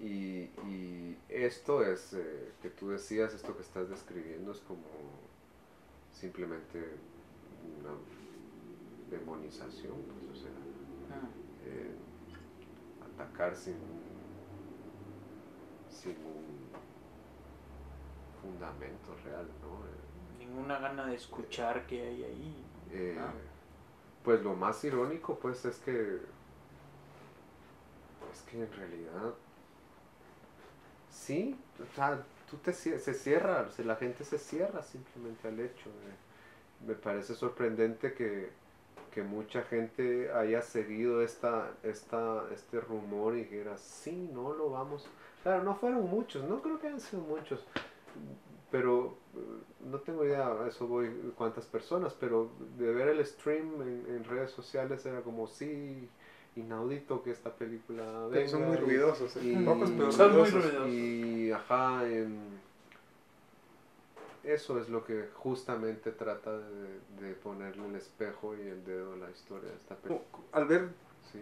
y, 0.00 0.50
y 0.68 1.16
esto 1.28 1.84
es, 1.84 2.12
eh, 2.14 2.50
que 2.60 2.70
tú 2.70 2.88
decías, 2.88 3.32
esto 3.34 3.54
que 3.54 3.62
estás 3.62 3.88
describiendo 3.88 4.50
es 4.50 4.58
como 4.58 4.82
simplemente 6.12 6.80
una 7.80 7.94
demonización, 9.10 9.94
pues, 10.02 10.40
o 10.40 10.42
sea, 10.42 10.55
eh, 11.64 11.94
atacar 13.14 13.54
sin, 13.56 13.74
sin 15.90 16.16
un 16.24 16.68
fundamento 18.40 19.14
real, 19.24 19.46
¿no? 19.62 19.86
Eh, 19.86 20.44
Ninguna 20.46 20.78
gana 20.78 21.06
de 21.06 21.16
escuchar 21.16 21.86
que 21.86 22.00
hay 22.02 22.24
ahí. 22.24 22.64
eh, 22.92 23.16
Ah. 23.20 23.32
Pues 24.22 24.42
lo 24.42 24.54
más 24.54 24.82
irónico, 24.84 25.38
pues, 25.38 25.64
es 25.64 25.76
que 25.78 26.20
es 28.32 28.42
que 28.50 28.60
en 28.62 28.72
realidad 28.72 29.34
sí, 31.10 31.56
o 31.80 31.94
sea, 31.94 32.22
tú 32.50 32.56
te 32.58 32.72
se 32.72 33.14
cierra, 33.14 33.62
o 33.68 33.70
sea, 33.70 33.84
la 33.84 33.96
gente 33.96 34.24
se 34.24 34.38
cierra 34.38 34.82
simplemente 34.82 35.48
al 35.48 35.60
hecho. 35.60 35.88
de- 35.90 36.26
me 36.86 36.94
parece 36.94 37.34
sorprendente 37.34 38.12
que, 38.12 38.50
que 39.12 39.22
mucha 39.22 39.62
gente 39.62 40.30
haya 40.32 40.60
seguido 40.62 41.22
esta, 41.22 41.70
esta, 41.82 42.44
este 42.52 42.80
rumor 42.80 43.34
y 43.36 43.40
dijera, 43.44 43.78
sí, 43.78 44.28
no 44.32 44.52
lo 44.52 44.70
vamos. 44.70 45.06
Claro, 45.42 45.62
no 45.64 45.74
fueron 45.76 46.08
muchos, 46.10 46.44
no 46.48 46.60
creo 46.60 46.78
que 46.78 46.88
hayan 46.88 47.00
sido 47.00 47.22
muchos, 47.22 47.64
pero 48.70 49.16
eh, 49.36 49.38
no 49.90 49.98
tengo 50.00 50.24
idea, 50.24 50.48
a 50.48 50.68
eso 50.68 50.86
voy, 50.86 51.08
cuántas 51.36 51.64
personas, 51.66 52.14
pero 52.18 52.50
de 52.78 52.92
ver 52.92 53.08
el 53.08 53.24
stream 53.24 53.80
en, 53.82 54.04
en 54.16 54.24
redes 54.24 54.50
sociales 54.50 55.06
era 55.06 55.20
como, 55.22 55.46
sí, 55.46 56.08
inaudito 56.56 57.22
que 57.22 57.30
esta 57.30 57.54
película 57.54 58.26
venga. 58.28 58.48
Son 58.48 58.66
muy 58.66 58.76
y- 58.76 58.80
ruidosos. 58.80 59.36
eh. 59.36 59.40
y- 59.42 59.64
Pocos, 59.64 59.90
pero 59.96 60.12
Son 60.12 60.36
muy 60.36 60.50
ruidosos. 60.50 60.88
y 60.88 61.52
ajá, 61.52 62.06
em, 62.08 62.36
eso 64.46 64.78
es 64.80 64.88
lo 64.88 65.04
que 65.04 65.28
justamente 65.34 66.12
trata 66.12 66.56
de, 66.58 67.00
de 67.20 67.34
ponerle 67.34 67.86
el 67.88 67.96
espejo 67.96 68.56
y 68.56 68.60
el 68.62 68.84
dedo 68.84 69.12
a 69.14 69.16
la 69.16 69.30
historia 69.30 69.70
de 69.70 69.76
esta 69.76 69.96
película. 69.96 70.26
Cu- 70.32 70.44
Al 70.52 70.64
ver, 70.66 70.88
Sí. 71.32 71.40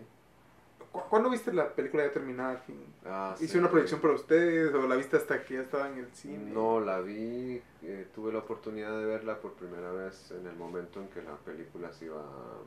cu- 0.90 1.02
¿cuándo 1.11 1.28
viste 1.30 1.52
la 1.52 1.68
película 1.74 2.05
ya 2.07 2.12
terminada 2.12 2.57
fin? 2.59 2.82
Ah, 3.05 3.34
¿Hice 3.38 3.52
sí. 3.52 3.59
una 3.59 3.70
proyección 3.70 4.00
para 4.00 4.14
ustedes 4.14 4.72
o 4.74 4.86
la 4.88 4.96
viste 4.96 5.16
hasta 5.16 5.44
que 5.44 5.55
ya 5.55 5.61
estaba 5.61 5.88
en 5.88 5.98
el 5.98 6.12
cine? 6.14 6.50
No, 6.50 6.80
la 6.80 7.00
vi, 7.00 7.62
eh, 7.82 8.09
tuve 8.14 8.32
la 8.32 8.38
oportunidad 8.40 8.98
de 8.98 9.05
verla 9.05 9.38
por 9.38 9.52
primera 9.52 9.92
vez 9.92 10.30
en 10.30 10.46
el 10.46 10.57
momento 10.57 11.00
en 11.00 11.09
que 11.09 11.22
la 11.22 11.36
película 11.36 11.92
se 11.92 12.07
iba 12.07 12.20
a, 12.20 12.59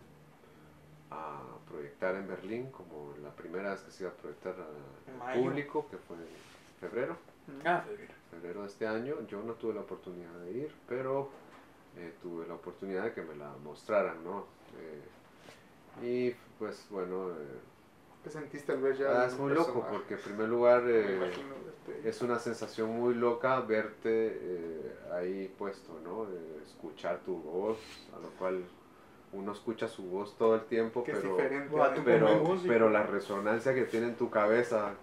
a 1.12 1.42
proyectar 1.70 2.16
en 2.16 2.28
Berlín, 2.28 2.70
como 2.72 3.14
la 3.24 3.32
primera 3.32 3.72
vez 3.72 3.82
que 3.82 3.92
se 3.92 4.04
iba 4.04 4.12
a 4.12 4.16
proyectar 4.16 4.56
al 4.56 5.40
público, 5.42 5.88
que 5.90 5.98
fue 5.98 6.18
en 6.18 6.80
febrero. 6.80 7.18
Ah, 7.66 7.84
febrero. 7.88 8.14
febrero 8.32 8.62
de 8.62 8.68
este 8.68 8.88
año. 8.88 9.16
Yo 9.28 9.42
no 9.42 9.54
tuve 9.54 9.74
la 9.74 9.82
oportunidad 9.82 10.34
de 10.46 10.52
ir, 10.52 10.72
pero 10.88 11.30
eh, 11.98 12.14
tuve 12.22 12.48
la 12.48 12.56
oportunidad 12.56 13.04
de 13.06 13.14
que 13.14 13.22
me 13.22 13.36
la 13.36 13.50
mostraran, 13.64 14.24
¿no? 14.24 14.46
Eh, 14.78 15.02
y 16.04 16.32
pues 16.60 16.86
bueno, 16.90 17.32
eh, 17.32 17.60
¿Qué 18.24 18.30
sentiste 18.30 18.72
al 18.74 18.82
ver 18.82 18.98
ya? 18.98 19.24
ah, 19.24 19.26
es 19.26 19.38
muy 19.38 19.54
loco 19.54 19.86
porque 19.90 20.16
en 20.16 20.20
primer 20.22 20.50
lugar 20.50 20.84
eh, 20.86 21.18
verte- 21.18 22.10
es 22.10 22.22
una 22.22 22.40
sensación 22.40 22.90
muy 22.90 23.14
loca 23.14 23.62
verte 23.62 24.38
eh, 24.42 24.96
ahí 25.14 25.48
puesto, 25.58 25.94
¿no? 26.04 26.24
Eh, 26.26 26.62
escuchar 26.64 27.20
tu 27.26 27.36
voz, 27.38 27.78
a 28.14 28.20
lo 28.20 28.30
cual 28.32 28.64
uno 29.34 29.52
escucha 29.52 29.88
su 29.88 30.04
voz 30.04 30.38
todo 30.38 30.56
el 30.56 30.66
tiempo, 30.66 31.04
que 31.04 31.14
pero 31.14 31.38
pero, 32.04 32.44
pero 32.66 32.90
la 32.90 33.04
resonancia 33.04 33.74
que 33.74 33.84
tiene 33.84 34.08
en 34.08 34.16
tu 34.16 34.30
cabeza, 34.30 34.96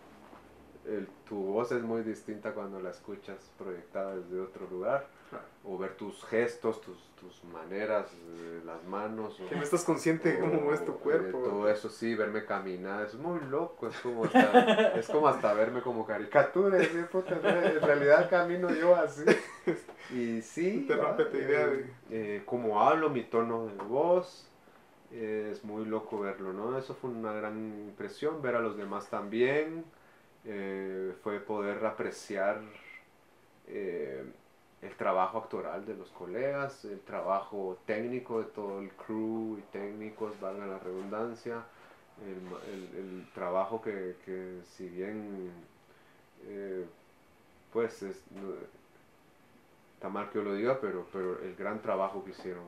el- 0.86 1.08
tu 1.28 1.36
voz 1.36 1.72
es 1.72 1.82
muy 1.82 2.02
distinta 2.02 2.52
cuando 2.52 2.80
la 2.80 2.90
escuchas 2.90 3.50
proyectada 3.58 4.16
desde 4.16 4.40
otro 4.40 4.66
lugar. 4.70 5.06
Claro. 5.30 5.44
O 5.64 5.78
ver 5.78 5.96
tus 5.96 6.22
gestos, 6.26 6.80
tus, 6.82 6.98
tus 7.18 7.42
maneras, 7.44 8.06
eh, 8.12 8.60
las 8.64 8.84
manos. 8.84 9.40
o- 9.40 9.48
Que 9.48 9.56
no 9.56 9.62
estás 9.62 9.82
consciente 9.84 10.32
de 10.32 10.38
cómo 10.38 10.68
o, 10.68 10.74
es 10.74 10.84
tu 10.84 10.92
eh, 10.92 10.96
cuerpo. 11.02 11.38
todo 11.38 11.68
eso 11.68 11.88
sí, 11.88 12.14
verme 12.14 12.44
caminar, 12.44 13.06
es 13.06 13.14
muy 13.14 13.40
loco, 13.48 13.88
es 13.88 13.98
como 14.00 14.26
hasta, 14.26 14.38
es 14.98 15.08
como 15.08 15.26
hasta 15.26 15.54
verme 15.54 15.80
como 15.80 16.06
caricatura, 16.06 16.76
decir, 16.76 17.06
puta, 17.06 17.34
en 17.34 17.80
realidad 17.80 18.28
camino 18.28 18.70
yo 18.72 18.94
así. 18.94 19.24
Y 20.10 20.42
sí, 20.42 20.84
Te 20.86 20.94
idea 21.38 21.66
eh, 21.72 21.90
eh, 22.10 22.42
cómo 22.44 22.82
hablo, 22.82 23.08
mi 23.08 23.22
tono 23.24 23.66
de 23.66 23.74
voz, 23.84 24.46
es 25.10 25.64
muy 25.64 25.84
loco 25.86 26.20
verlo, 26.20 26.52
¿no? 26.52 26.76
Eso 26.76 26.94
fue 26.94 27.10
una 27.10 27.32
gran 27.32 27.56
impresión, 27.88 28.42
ver 28.42 28.56
a 28.56 28.60
los 28.60 28.76
demás 28.76 29.08
también, 29.08 29.84
eh, 30.44 31.14
fue 31.22 31.40
poder 31.40 31.84
apreciar 31.86 32.60
eh, 33.66 34.24
el 34.82 34.96
trabajo 34.96 35.38
actoral 35.38 35.86
de 35.86 35.94
los 35.96 36.10
colegas, 36.10 36.84
el 36.84 37.00
trabajo 37.00 37.78
técnico 37.86 38.40
de 38.40 38.46
todo 38.46 38.80
el 38.80 38.90
crew 38.92 39.58
y 39.58 39.62
técnicos, 39.72 40.38
valga 40.40 40.66
la 40.66 40.78
redundancia, 40.78 41.64
el, 42.18 42.72
el- 42.72 42.94
el 42.98 43.26
trabajo 43.34 43.80
que, 43.80 44.16
que 44.24 44.60
si 44.64 44.88
bien 44.88 45.50
eh, 46.46 46.86
pues 47.72 48.02
es, 48.02 48.24
no- 48.32 48.54
está 49.94 50.08
mal 50.08 50.28
que 50.30 50.38
yo 50.38 50.44
lo 50.44 50.54
diga, 50.54 50.78
pero, 50.80 51.06
pero 51.12 51.40
el 51.40 51.54
gran 51.56 51.80
trabajo 51.80 52.24
que 52.24 52.30
hicieron, 52.30 52.64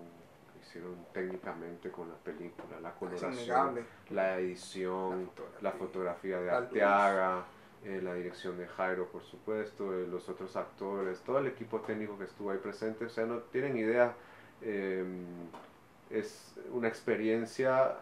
que 0.52 0.60
hicieron 0.60 0.96
técnicamente 1.12 1.90
con 1.90 2.08
la 2.08 2.16
película, 2.16 2.80
la 2.80 2.94
coloración, 2.94 3.74
la 4.10 4.38
edición, 4.38 5.30
La 5.62 5.62
la 5.62 5.72
fotografía 5.72 6.40
de. 6.40 6.50
Arteaga, 6.50 7.44
eh, 7.84 8.00
la 8.02 8.14
dirección 8.14 8.58
de 8.58 8.66
Jairo, 8.66 9.06
por 9.08 9.22
supuesto, 9.22 9.94
eh, 9.94 10.06
los 10.06 10.28
otros 10.28 10.56
actores, 10.56 11.20
todo 11.20 11.38
el 11.38 11.46
equipo 11.46 11.80
técnico 11.80 12.18
que 12.18 12.24
estuvo 12.24 12.50
ahí 12.50 12.58
presente, 12.58 13.04
o 13.04 13.08
sea, 13.08 13.26
no 13.26 13.38
tienen 13.38 13.76
idea, 13.76 14.14
eh, 14.62 15.04
es 16.10 16.54
una 16.72 16.88
experiencia 16.88 17.96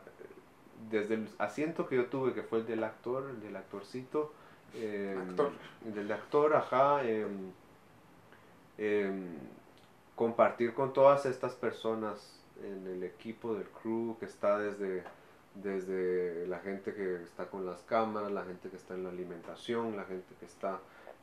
desde 0.91 1.15
el 1.15 1.29
asiento 1.39 1.87
que 1.87 1.97
yo 1.97 2.07
tuve, 2.07 2.33
que 2.35 2.43
fue 2.43 2.59
el 2.59 2.67
del 2.67 2.85
actor, 2.85 3.31
el 3.31 3.41
del 3.41 3.57
actorcito, 3.57 4.33
eh, 4.75 5.17
Actor. 5.31 5.53
el 5.87 5.95
del 5.95 6.13
actor, 6.13 6.57
ajá, 6.57 7.05
em, 7.05 7.53
em, 8.79 9.25
compartir 10.17 10.75
con 10.75 10.93
todas 10.93 11.27
estas 11.27 11.55
personas 11.55 12.41
en 12.63 12.87
el 12.87 13.03
equipo 13.03 13.55
del 13.55 13.67
crew 13.69 14.17
que 14.19 14.27
está 14.27 14.59
desde 14.59 15.03
desde 15.55 16.47
la 16.49 16.59
gente 16.61 16.95
que 16.95 17.23
está 17.23 17.47
con 17.47 17.65
las 17.67 17.83
cámaras, 17.83 18.33
la 18.33 18.45
gente 18.45 18.69
que 18.71 18.77
está 18.77 18.95
en 18.95 19.05
la 19.05 19.11
alimentación, 19.11 19.97
la 19.97 20.05
gente 20.05 20.35
que 20.39 20.47
está 20.47 20.81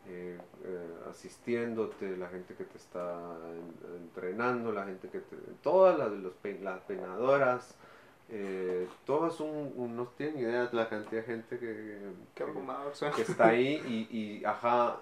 eh, 0.08 0.40
eh, 0.64 0.88
asistiéndote, 1.10 2.18
la 2.18 2.28
gente 2.30 2.56
que 2.56 2.64
te 2.64 2.78
está 2.78 3.20
en- 3.52 3.96
entrenando, 4.04 4.72
la 4.72 4.86
gente 4.86 5.10
que 5.10 5.20
te... 5.20 5.36
Todas 5.62 5.98
las, 6.00 6.12
los 6.12 6.34
las 6.62 6.80
peinadoras, 6.82 7.76
eh, 8.30 8.88
todos 9.06 9.40
un, 9.42 9.74
un- 9.76 9.96
no 9.96 10.08
tienen 10.18 10.40
idea 10.40 10.66
de 10.68 10.76
la 10.78 10.88
cantidad 10.90 11.22
de 11.22 11.28
gente 11.28 11.60
que, 11.60 12.44
abrumador 12.44 12.96
suena. 12.96 13.16
que 13.16 13.24
está 13.24 13.48
ahí 13.50 13.82
y, 14.12 14.18
y 14.18 14.46
ajá, 14.46 14.98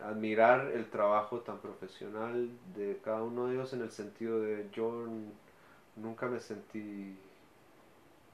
admirar 0.00 0.68
el 0.72 0.88
trabajo 0.90 1.40
tan 1.40 1.58
profesional 1.58 2.48
de 2.76 2.98
cada 3.04 3.22
uno 3.22 3.46
de 3.46 3.54
ellos 3.54 3.72
en 3.72 3.82
el 3.82 3.90
sentido 3.90 4.40
de 4.40 4.68
yo 4.72 5.06
nunca 5.96 6.26
me 6.26 6.40
sentí 6.40 7.16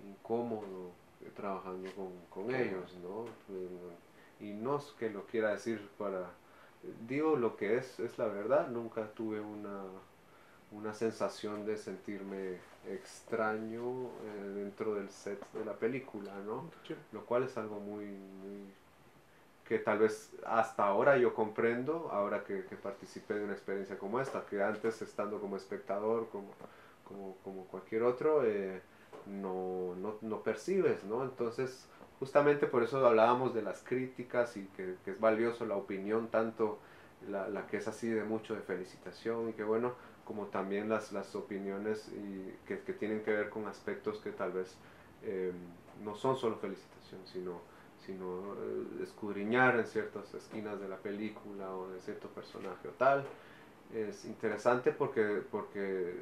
incómodo 0.06 0.90
eh, 1.22 1.30
trabajando 1.34 1.90
con, 1.94 2.12
con 2.28 2.54
ellos, 2.54 2.94
¿no? 3.02 3.24
Y 4.40 4.52
no 4.52 4.78
es 4.78 4.84
que 4.98 5.10
lo 5.10 5.26
quiera 5.26 5.50
decir 5.50 5.88
para... 5.98 6.30
Digo 7.06 7.36
lo 7.36 7.56
que 7.56 7.76
es, 7.76 8.00
es 8.00 8.16
la 8.18 8.26
verdad, 8.26 8.68
nunca 8.68 9.12
tuve 9.12 9.40
una, 9.40 9.82
una 10.72 10.94
sensación 10.94 11.66
de 11.66 11.76
sentirme 11.76 12.58
extraño 12.88 14.06
eh, 14.06 14.52
dentro 14.54 14.94
del 14.94 15.10
set 15.10 15.40
de 15.52 15.64
la 15.64 15.74
película, 15.74 16.32
¿no? 16.46 16.70
lo 17.12 17.26
cual 17.26 17.44
es 17.44 17.56
algo 17.58 17.80
muy, 17.80 18.06
muy 18.06 18.72
que 19.70 19.78
tal 19.78 20.00
vez 20.00 20.32
hasta 20.44 20.84
ahora 20.84 21.16
yo 21.16 21.32
comprendo, 21.32 22.08
ahora 22.10 22.42
que, 22.42 22.64
que 22.64 22.76
participé 22.76 23.34
de 23.34 23.44
una 23.44 23.52
experiencia 23.52 23.96
como 23.98 24.20
esta, 24.20 24.44
que 24.44 24.60
antes 24.60 25.00
estando 25.00 25.40
como 25.40 25.56
espectador, 25.56 26.28
como, 26.30 26.48
como, 27.04 27.36
como 27.44 27.64
cualquier 27.66 28.02
otro, 28.02 28.44
eh, 28.44 28.82
no, 29.30 29.94
no, 29.96 30.16
no 30.20 30.42
percibes, 30.42 31.04
¿no? 31.04 31.22
Entonces, 31.22 31.88
justamente 32.18 32.66
por 32.66 32.82
eso 32.82 33.04
hablábamos 33.06 33.54
de 33.54 33.62
las 33.62 33.82
críticas 33.82 34.56
y 34.56 34.66
que, 34.76 34.96
que 35.04 35.12
es 35.12 35.20
valioso 35.20 35.64
la 35.66 35.76
opinión, 35.76 36.28
tanto 36.28 36.78
la, 37.28 37.48
la, 37.48 37.66
que 37.66 37.78
es 37.78 37.88
así 37.88 38.08
de 38.08 38.24
mucho 38.24 38.54
de 38.54 38.60
felicitación 38.60 39.50
y 39.50 39.52
que 39.52 39.64
bueno, 39.64 39.94
como 40.24 40.46
también 40.46 40.88
las, 40.88 41.12
las 41.12 41.34
opiniones 41.34 42.08
y 42.08 42.52
que, 42.66 42.80
que, 42.80 42.92
tienen 42.92 43.22
que 43.22 43.32
ver 43.32 43.50
con 43.50 43.66
aspectos 43.66 44.18
que 44.18 44.30
tal 44.30 44.52
vez 44.52 44.76
eh, 45.22 45.52
no 46.04 46.14
son 46.14 46.36
solo 46.36 46.56
felicitación, 46.56 47.20
sino, 47.26 47.60
sino 48.06 48.54
eh, 48.54 49.02
escudriñar 49.02 49.78
en 49.78 49.86
ciertas 49.86 50.32
esquinas 50.34 50.80
de 50.80 50.88
la 50.88 50.96
película 50.96 51.74
o 51.74 51.88
de 51.90 52.00
cierto 52.00 52.28
personaje 52.28 52.88
o 52.88 52.92
tal. 52.92 53.24
Es 53.94 54.24
interesante 54.24 54.92
porque, 54.92 55.42
porque 55.50 56.14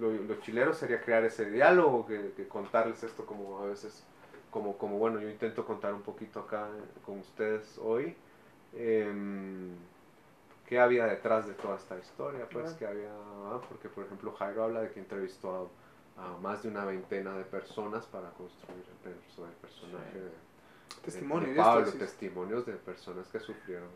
lo, 0.00 0.10
lo 0.10 0.40
chilero 0.40 0.72
sería 0.72 1.00
crear 1.00 1.24
ese 1.24 1.50
diálogo, 1.50 2.06
que, 2.06 2.32
que, 2.36 2.48
contarles 2.48 3.02
esto 3.02 3.26
como 3.26 3.60
a 3.60 3.66
veces, 3.66 4.02
como, 4.50 4.76
como 4.78 4.98
bueno, 4.98 5.20
yo 5.20 5.28
intento 5.28 5.64
contar 5.64 5.94
un 5.94 6.02
poquito 6.02 6.40
acá 6.40 6.68
con 7.04 7.18
ustedes 7.18 7.78
hoy. 7.78 8.16
Eh, 8.74 9.12
qué 10.70 10.78
había 10.78 11.04
detrás 11.06 11.48
de 11.48 11.54
toda 11.54 11.76
esta 11.76 11.98
historia, 11.98 12.48
pues 12.48 12.72
que 12.74 12.86
había, 12.86 13.10
porque 13.68 13.88
por 13.88 14.04
ejemplo 14.04 14.32
Jairo 14.38 14.62
habla 14.62 14.82
de 14.82 14.92
que 14.92 15.00
entrevistó 15.00 15.68
a, 16.16 16.22
a, 16.22 16.38
más 16.38 16.62
de 16.62 16.68
una 16.68 16.84
veintena 16.84 17.36
de 17.36 17.42
personas 17.42 18.06
para 18.06 18.30
construir 18.30 18.84
el, 18.88 19.12
perso 19.12 19.46
el 19.46 19.52
personaje 19.54 20.12
sí. 20.12 20.18
de, 20.20 21.02
Testimonio, 21.02 21.48
de, 21.48 21.54
de 21.54 21.60
Pablo, 21.60 21.80
esto, 21.80 21.92
sí. 21.92 21.98
testimonios 21.98 22.66
de 22.66 22.74
personas 22.74 23.26
que 23.26 23.40
sufrieron 23.40 23.88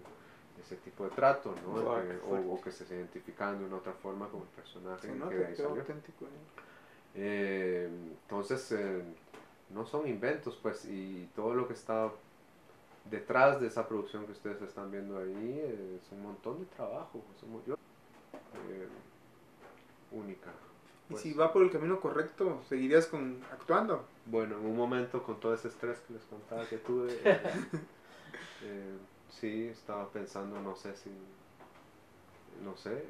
ese 0.61 0.77
tipo 0.77 1.05
de 1.05 1.11
trato, 1.11 1.55
¿no? 1.63 1.83
Wow, 1.83 2.03
que, 2.03 2.17
o, 2.27 2.55
o, 2.55 2.61
que 2.61 2.71
se 2.71 2.85
identificaban 2.95 3.59
de 3.59 3.65
una 3.67 3.77
otra 3.77 3.93
forma 3.93 4.29
con 4.29 4.43
el 4.43 4.49
personaje 4.49 5.09
sí, 5.09 5.15
no, 5.19 5.29
que 5.29 5.37
de 5.37 5.47
ahí 5.47 5.57
salió. 5.57 5.81
auténtico. 5.81 6.27
Eh, 7.15 7.89
entonces, 8.23 8.73
eh, 8.73 9.03
no 9.71 9.87
son 9.87 10.07
inventos, 10.09 10.59
pues, 10.61 10.85
y 10.87 11.29
todo 11.35 11.55
lo 11.55 11.67
que 11.67 11.75
está 11.75 12.11
detrás 13.11 13.61
de 13.61 13.67
esa 13.67 13.87
producción 13.87 14.25
que 14.27 14.33
ustedes 14.33 14.63
están 14.63 14.91
viendo 14.91 15.19
ahí 15.19 15.99
es 16.01 16.11
un 16.13 16.23
montón 16.23 16.61
de 16.61 16.67
trabajo, 16.67 17.23
es 17.37 17.43
un, 17.43 17.63
yo, 17.65 17.75
eh, 17.75 18.89
única. 20.11 20.51
Pues. 21.09 21.25
¿Y 21.25 21.31
si 21.31 21.35
va 21.37 21.53
por 21.53 21.63
el 21.63 21.71
camino 21.71 22.01
correcto, 22.01 22.63
seguirías 22.69 23.07
con, 23.07 23.43
actuando? 23.53 24.07
Bueno, 24.27 24.59
en 24.59 24.65
un 24.65 24.77
momento 24.77 25.23
con 25.23 25.39
todo 25.39 25.55
ese 25.55 25.69
estrés 25.69 25.99
que 26.01 26.15
les 26.15 26.23
contaba 26.23 26.65
que 26.67 26.79
tuve, 26.79 27.13
eh, 27.25 27.41
eh, 28.63 28.97
sí, 29.41 29.69
estaba 29.69 30.09
pensando, 30.11 30.61
no 30.61 30.75
sé 30.77 30.97
si, 30.97 31.11
no 32.65 32.77
sé. 32.77 33.05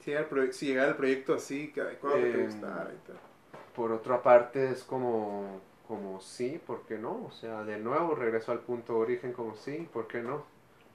si, 0.00 0.10
llegara 0.10 0.52
si 0.52 0.66
llegara 0.66 0.88
el 0.90 0.96
proyecto 0.96 1.34
así, 1.34 1.72
que 1.72 1.80
adecuado 1.80 2.16
que 2.16 2.30
te 2.30 2.44
gustara 2.44 2.90
y 2.92 3.06
tal. 3.06 3.18
Por 3.74 3.92
otra 3.92 4.22
parte, 4.22 4.70
es 4.70 4.82
como 4.82 5.60
como 5.88 6.20
sí, 6.20 6.58
¿por 6.66 6.82
qué 6.86 6.96
no? 6.96 7.24
O 7.26 7.30
sea, 7.32 7.64
de 7.64 7.76
nuevo 7.76 8.14
regreso 8.14 8.50
al 8.50 8.60
punto 8.60 8.94
de 8.94 9.00
origen 9.00 9.32
como 9.34 9.56
sí, 9.56 9.86
¿por 9.92 10.06
qué 10.06 10.22
no? 10.22 10.42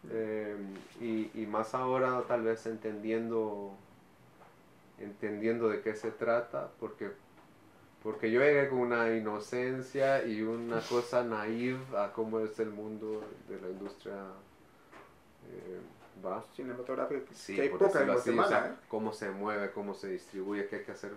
Eh, 0.10 0.56
y, 1.00 1.30
y, 1.36 1.46
más 1.46 1.76
ahora 1.76 2.24
tal 2.28 2.44
vez 2.44 2.66
entendiendo 2.66 3.76
entendiendo 5.00 5.70
de 5.70 5.82
qué 5.82 5.96
se 5.96 6.12
trata, 6.12 6.72
porque, 6.80 7.12
porque 8.04 8.32
yo 8.32 8.40
llegué 8.42 8.70
con 8.70 8.80
una 8.80 9.16
inocencia 9.16 10.26
y 10.26 10.42
una 10.42 10.80
cosa 10.82 11.24
naive 11.24 11.80
a 11.98 12.12
cómo 12.14 12.40
es 12.40 12.60
el 12.60 12.70
mundo 12.70 13.24
de 13.50 13.60
la 13.60 13.70
industria 13.70 14.14
eh, 15.52 15.80
va 16.26 16.44
cinematográfica, 16.56 17.22
sí, 17.34 17.56
que 17.56 17.62
hay 17.64 17.70
poca 17.70 17.86
en 17.86 18.10
así, 18.10 18.32
Guatemala, 18.32 18.48
o 18.48 18.50
sea, 18.50 18.68
¿eh? 18.68 18.76
cómo 18.88 19.14
se 19.14 19.30
mueve, 19.30 19.72
cómo 19.72 19.94
se 19.94 20.10
distribuye, 20.10 20.68
que 20.68 20.78
hay 20.78 20.84
que 20.84 20.92
hacer 20.92 21.12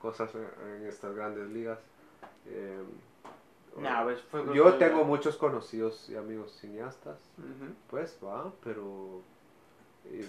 cosas 0.00 0.30
en, 0.34 0.46
en 0.76 0.86
estas 0.86 1.14
grandes 1.14 1.48
ligas. 1.50 1.78
Eh, 2.46 2.82
no, 3.78 4.02
pues 4.04 4.20
fue 4.22 4.44
yo 4.54 4.74
tengo 4.74 5.04
muchos 5.04 5.36
conocidos 5.36 6.08
y 6.10 6.16
amigos 6.16 6.52
cineastas, 6.60 7.18
Uh 7.38 7.42
-huh. 7.42 7.74
pues 7.88 8.18
va, 8.22 8.52
pero 8.62 9.22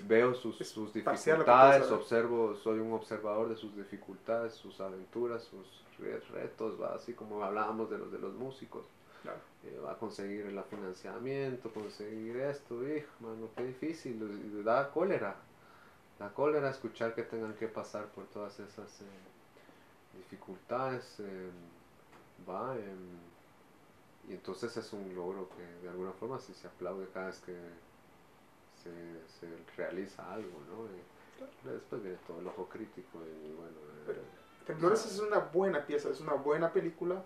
veo 0.08 0.34
sus, 0.34 0.58
sus 0.58 0.94
dificultades, 0.94 1.92
observo, 1.92 2.56
soy 2.56 2.80
un 2.80 2.94
observador 2.94 3.50
de 3.50 3.56
sus 3.56 3.76
dificultades, 3.76 4.54
sus 4.54 4.80
aventuras, 4.80 5.44
sus 5.44 5.83
retos, 6.30 6.80
va, 6.82 6.96
así 6.96 7.14
como 7.14 7.44
hablábamos 7.44 7.90
de 7.90 7.98
los 7.98 8.12
de 8.12 8.20
los 8.20 8.34
músicos. 8.34 8.86
Claro. 9.22 9.40
Eh, 9.64 9.80
va 9.80 9.94
a 9.94 9.98
conseguir 9.98 10.46
el 10.46 10.62
financiamiento, 10.64 11.72
conseguir 11.72 12.38
esto, 12.38 12.86
hijo, 12.86 13.08
mano, 13.22 13.48
qué 13.56 13.64
difícil, 13.64 14.64
da 14.64 14.92
cólera, 14.92 15.36
da 16.20 16.30
cólera 16.34 16.70
escuchar 16.70 17.16
que 17.16 17.24
tengan 17.24 17.54
que 17.54 17.70
pasar 17.70 18.08
por 18.08 18.26
todas 18.26 18.60
esas 18.60 19.02
eh, 19.02 19.06
dificultades, 20.18 21.20
eh, 21.20 21.50
va, 22.48 22.76
em, 22.76 23.18
y 24.30 24.34
entonces 24.34 24.76
es 24.76 24.92
un 24.92 25.16
logro 25.16 25.48
que 25.56 25.64
de 25.84 25.90
alguna 25.90 26.12
forma 26.12 26.40
sí 26.40 26.54
se 26.54 26.68
aplaude 26.68 27.08
cada 27.14 27.28
vez 27.28 27.40
que 27.40 27.56
se, 28.84 28.92
se 29.40 29.48
realiza 29.78 30.30
algo, 30.34 30.60
¿no? 30.70 30.86
Y 30.88 31.70
después 31.74 32.04
viene 32.04 32.18
todo 32.28 32.40
el 32.42 32.48
ojo 32.48 32.68
crítico 32.68 33.20
y 33.26 33.54
bueno... 33.54 33.78
eh, 33.78 34.04
Pero- 34.08 34.43
Temblores 34.66 35.06
es 35.06 35.20
una 35.20 35.40
buena 35.40 35.86
pieza, 35.86 36.10
es 36.10 36.20
una 36.22 36.34
buena 36.34 36.72
película. 36.72 37.24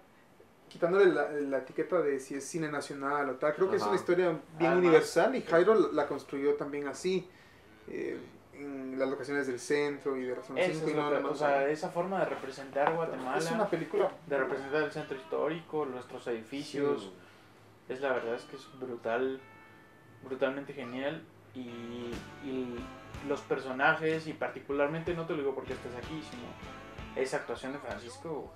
Quitándole 0.69 1.05
la, 1.05 1.31
la 1.31 1.57
etiqueta 1.59 2.01
de 2.01 2.19
si 2.19 2.35
es 2.35 2.43
cine 2.45 2.69
nacional 2.69 3.30
o 3.30 3.35
tal, 3.35 3.53
creo 3.55 3.69
que 3.69 3.77
es 3.77 3.81
Ajá. 3.81 3.91
una 3.91 3.99
historia 3.99 4.27
bien 4.30 4.41
Además- 4.72 4.77
universal 4.80 5.35
y 5.35 5.41
Jairo 5.41 5.73
la, 5.76 5.88
la 5.93 6.07
construyó 6.07 6.55
también 6.55 6.88
así. 6.88 7.27
eh, 7.89 8.19
en 8.53 8.97
las 8.97 9.07
locaciones 9.07 9.45
del 9.45 9.59
centro 9.59 10.18
y 10.18 10.23
de 10.26 10.34
Razón 10.34 10.57
Esa 10.57 10.73
5 10.73 10.85
es 10.88 10.91
y 10.91 10.95
lo 10.95 11.03
no, 11.03 11.09
que- 11.09 11.15
no, 11.18 11.22
no, 11.22 11.30
o 11.30 11.35
sea, 11.35 11.69
esa 11.69 11.89
forma 11.89 12.19
de 12.22 12.26
representar 12.26 12.95
Guatemala, 12.95 13.38
Es 13.38 13.51
una 13.51 13.69
película 13.69 14.11
de 14.26 14.35
representar 14.35 14.81
el 14.81 14.91
centro 14.91 15.15
histórico, 15.15 15.85
nuestros 15.85 16.26
edificios, 16.26 17.03
sí, 17.03 17.93
es 17.93 18.01
la 18.01 18.14
verdad 18.14 18.34
es 18.34 18.41
que 18.45 18.55
es 18.55 18.68
brutal, 18.80 19.39
brutalmente 20.23 20.73
genial 20.73 21.23
y, 21.53 21.59
y 22.43 22.76
los 23.27 23.41
personajes 23.41 24.26
y 24.26 24.34
particularmente 24.34 25.14
no 25.14 25.27
te 25.27 25.34
lo 25.34 25.39
digo 25.39 25.53
porque 25.53 25.73
estés 25.73 25.93
aquí, 25.95 26.19
sino 26.27 26.47
esa 27.18 27.38
actuación 27.38 27.73
de 27.73 27.80
Francisco 27.80 28.52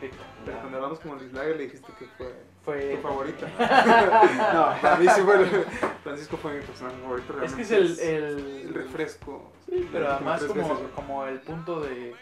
Pero 0.00 0.58
cuando 0.58 0.76
hablamos 0.76 1.00
con 1.00 1.18
Lislager 1.18 1.56
le 1.56 1.62
dijiste 1.64 1.92
que 1.98 2.06
fue 2.18 2.34
Fue 2.64 2.96
tu 2.96 3.02
favorita. 3.02 3.46
no, 4.54 4.80
para 4.80 4.96
mí 4.96 5.06
sí 5.08 5.20
fue 5.22 5.34
el- 5.36 5.64
Francisco 6.02 6.36
fue 6.36 6.54
mi 6.54 6.60
personaje 6.64 6.96
favorito. 7.02 7.42
es 7.42 7.52
que 7.54 7.62
es 7.62 7.70
realmente 7.70 8.16
el, 8.16 8.38
el 8.38 8.66
el, 8.68 8.74
refresco. 8.74 9.52
Sí, 9.66 9.88
pero 9.92 10.04
Como 10.06 10.16
además 10.16 10.44
como, 10.44 10.78
como 10.94 11.26
el 11.26 11.40
punto 11.40 11.80
de, 11.80 12.14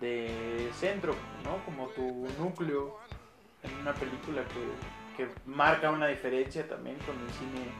de 0.00 0.70
centro, 0.74 1.14
¿no? 1.44 1.64
Como 1.64 1.88
tu 1.88 2.28
núcleo 2.38 2.96
en 3.62 3.74
una 3.80 3.92
película 3.94 4.42
que, 4.44 5.24
que 5.24 5.30
marca 5.46 5.90
una 5.90 6.06
diferencia 6.08 6.66
también 6.68 6.96
con 6.98 7.18
el 7.20 7.30
cine 7.30 7.70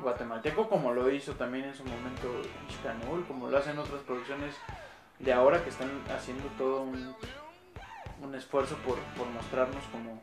guatemalteco, 0.00 0.68
como 0.68 0.92
lo 0.92 1.10
hizo 1.10 1.32
también 1.32 1.64
en 1.66 1.74
su 1.74 1.84
momento 1.84 2.28
Ishkanul, 2.68 3.24
como 3.26 3.48
lo 3.48 3.58
hacen 3.58 3.78
otras 3.78 4.00
producciones 4.02 4.54
de 5.18 5.32
ahora 5.32 5.62
que 5.62 5.70
están 5.70 5.90
haciendo 6.14 6.44
todo 6.56 6.82
un, 6.82 7.14
un 8.22 8.34
esfuerzo 8.34 8.76
por, 8.78 8.98
por 9.16 9.26
mostrarnos 9.28 9.84
como 9.92 10.20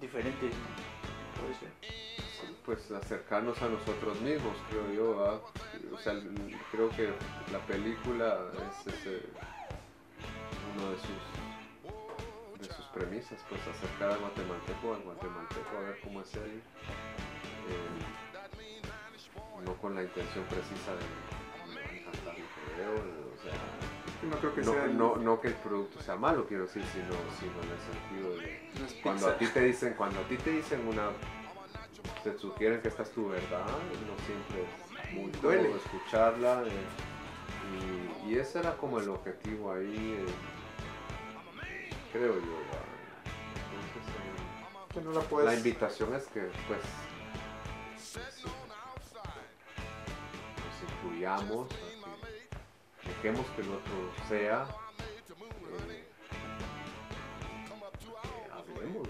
diferentes. 0.00 0.52
pues 2.64 2.90
acercarnos 2.90 3.60
a 3.62 3.68
nosotros 3.68 4.20
mismos, 4.20 4.56
creo 4.68 4.92
yo. 4.92 5.16
¿va? 5.16 5.40
O 5.94 5.98
sea, 5.98 6.14
creo 6.72 6.90
que 6.90 7.12
la 7.52 7.60
película 7.66 8.40
es 8.68 8.86
ese, 8.94 9.22
uno 10.74 10.90
de 10.90 10.96
sus, 10.98 12.66
de 12.68 12.74
sus 12.74 12.86
premisas, 12.86 13.38
pues 13.48 13.60
acercar 13.68 14.10
al 14.10 14.18
guatemalteco, 14.18 14.94
al 14.94 15.02
guatemalteco, 15.02 15.76
a 15.76 15.80
ver 15.82 16.00
cómo 16.02 16.20
es 16.22 16.34
él. 16.34 16.60
eh, 17.68 18.02
no 19.64 19.74
con 19.78 19.94
la 19.94 20.02
intención 20.02 20.44
precisa 20.44 20.92
de 20.94 21.04
"Me 22.76 22.84
va 22.84 22.90
a 22.90 23.25
No 24.22 24.36
creo 24.38 24.54
que 24.54 24.62
no, 24.62 24.72
sea. 24.72 24.84
el- 24.84 24.96
no, 24.98 25.16
no 25.16 25.40
que 25.40 25.48
el 25.48 25.54
producto 25.54 26.00
sea 26.00 26.16
malo, 26.16 26.46
quiero 26.46 26.64
decir, 26.64 26.82
sino, 26.92 27.14
sino 27.38 27.62
en 27.62 27.70
el 27.70 27.78
sentido 27.78 28.36
de 28.40 28.58
no 28.80 29.02
cuando 29.02 29.28
a 29.28 29.38
ti 29.38 29.46
te 29.46 29.60
dicen, 29.62 29.94
cuando 29.94 30.20
a 30.20 30.22
ti 30.24 30.36
te 30.38 30.50
dicen 30.50 30.86
una, 30.88 31.10
te 32.24 32.36
sugieren 32.38 32.80
que 32.80 32.88
esta 32.88 33.02
es 33.02 33.10
tu 33.12 33.28
verdad, 33.28 33.64
no 33.64 34.24
siempre 34.26 34.62
es 34.62 35.12
muy 35.12 35.30
Duele. 35.40 35.70
escucharla. 35.76 36.62
eh, 36.66 36.86
y, 38.26 38.32
y 38.32 38.38
ese 38.38 38.58
era 38.60 38.76
como 38.76 38.98
el 38.98 39.08
objetivo 39.08 39.72
ahí, 39.72 40.16
eh, 40.18 40.24
creo 42.12 42.34
yo. 42.34 42.40
eh, 42.40 42.44
Que 44.94 45.00
no 45.02 45.12
la 45.12 45.20
puedes. 45.20 45.46
la 45.50 45.54
invitación 45.54 46.14
es 46.14 46.24
que 46.28 46.40
pues, 46.68 46.80
nos 50.62 50.90
incluyamos, 51.04 51.68
dejemos 53.22 53.46
que 53.54 53.62
el 53.62 53.68
otro 53.68 54.12
sea. 54.28 54.66
eh, 54.68 56.04
eh, 58.04 58.48
hablemos. 58.52 59.08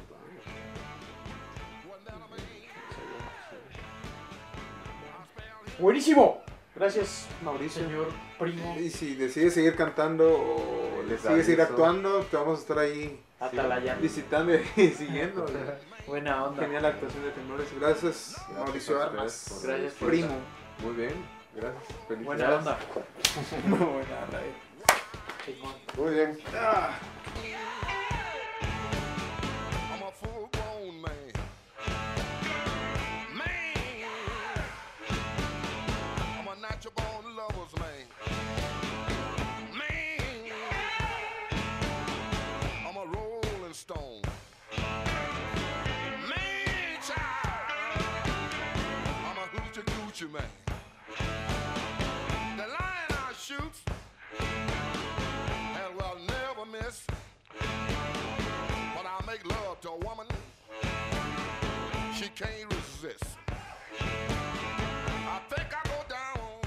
¡Buenísimo! 5.78 6.42
Gracias, 6.74 7.26
Mauricio. 7.42 7.82
señor 7.82 8.08
primo. 8.38 8.76
Y 8.78 8.90
si 8.90 9.14
decides 9.14 9.54
seguir 9.54 9.76
cantando 9.76 10.28
o 10.30 11.02
Les 11.08 11.22
decides 11.22 11.46
seguir 11.46 11.62
actuando, 11.62 12.20
te 12.22 12.36
vamos 12.36 12.58
a 12.58 12.62
estar 12.62 12.78
ahí 12.78 13.20
Atalayando. 13.40 14.02
visitando 14.02 14.54
y 14.54 14.88
siguiendo. 14.96 15.46
Buena 16.06 16.44
onda. 16.44 16.62
Genial 16.62 16.84
actuación 16.84 17.22
de 17.24 17.30
Temblores. 17.30 17.68
Gracias, 17.80 18.36
Mauricio 18.54 19.02
Armas. 19.02 19.60
Gracias 19.64 19.94
Primo. 19.94 20.28
Muy 20.82 20.94
bien, 20.94 21.14
gracias. 21.56 21.82
Felicidades. 22.08 22.24
Buena 22.24 22.54
onda. 22.56 22.78
Muy 23.66 23.78
buena 23.78 24.24
onda, 24.24 24.40
eh. 24.40 24.54
Chingón. 25.44 25.74
Muy 25.96 26.14
bien. 26.14 26.38
Ah, 26.54 26.98
I'm 29.92 30.02
a 30.02 30.10
full 30.12 30.48
grown 30.52 31.00
man. 31.00 31.26
Can't 62.36 62.70
resist. 62.70 63.24
I 63.98 65.40
think 65.48 65.68
I 65.72 65.82
go 65.88 66.04
down 66.06 66.60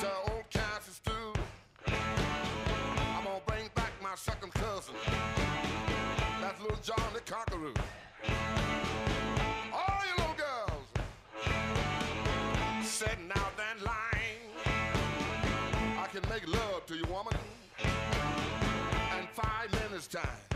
to 0.00 0.30
old 0.30 0.44
Kansas 0.50 0.96
stew. 0.96 1.32
I'm 1.86 3.24
gonna 3.24 3.40
bring 3.46 3.70
back 3.74 3.92
my 4.02 4.14
second 4.14 4.52
cousin. 4.52 4.94
That's 6.42 6.60
little 6.60 6.76
John 6.82 7.12
the 7.14 7.20
Conqueror. 7.20 7.72
All 9.72 10.02
you 10.04 10.16
little 10.18 10.34
girls 10.34 10.88
sitting 12.86 13.30
out 13.34 13.54
in 13.72 13.84
line. 13.84 14.52
I 15.98 16.06
can 16.12 16.28
make 16.28 16.46
love 16.46 16.84
to 16.88 16.94
you, 16.94 17.04
woman 17.04 17.32
in 17.78 19.26
five 19.32 19.72
minutes 19.72 20.08
time. 20.08 20.47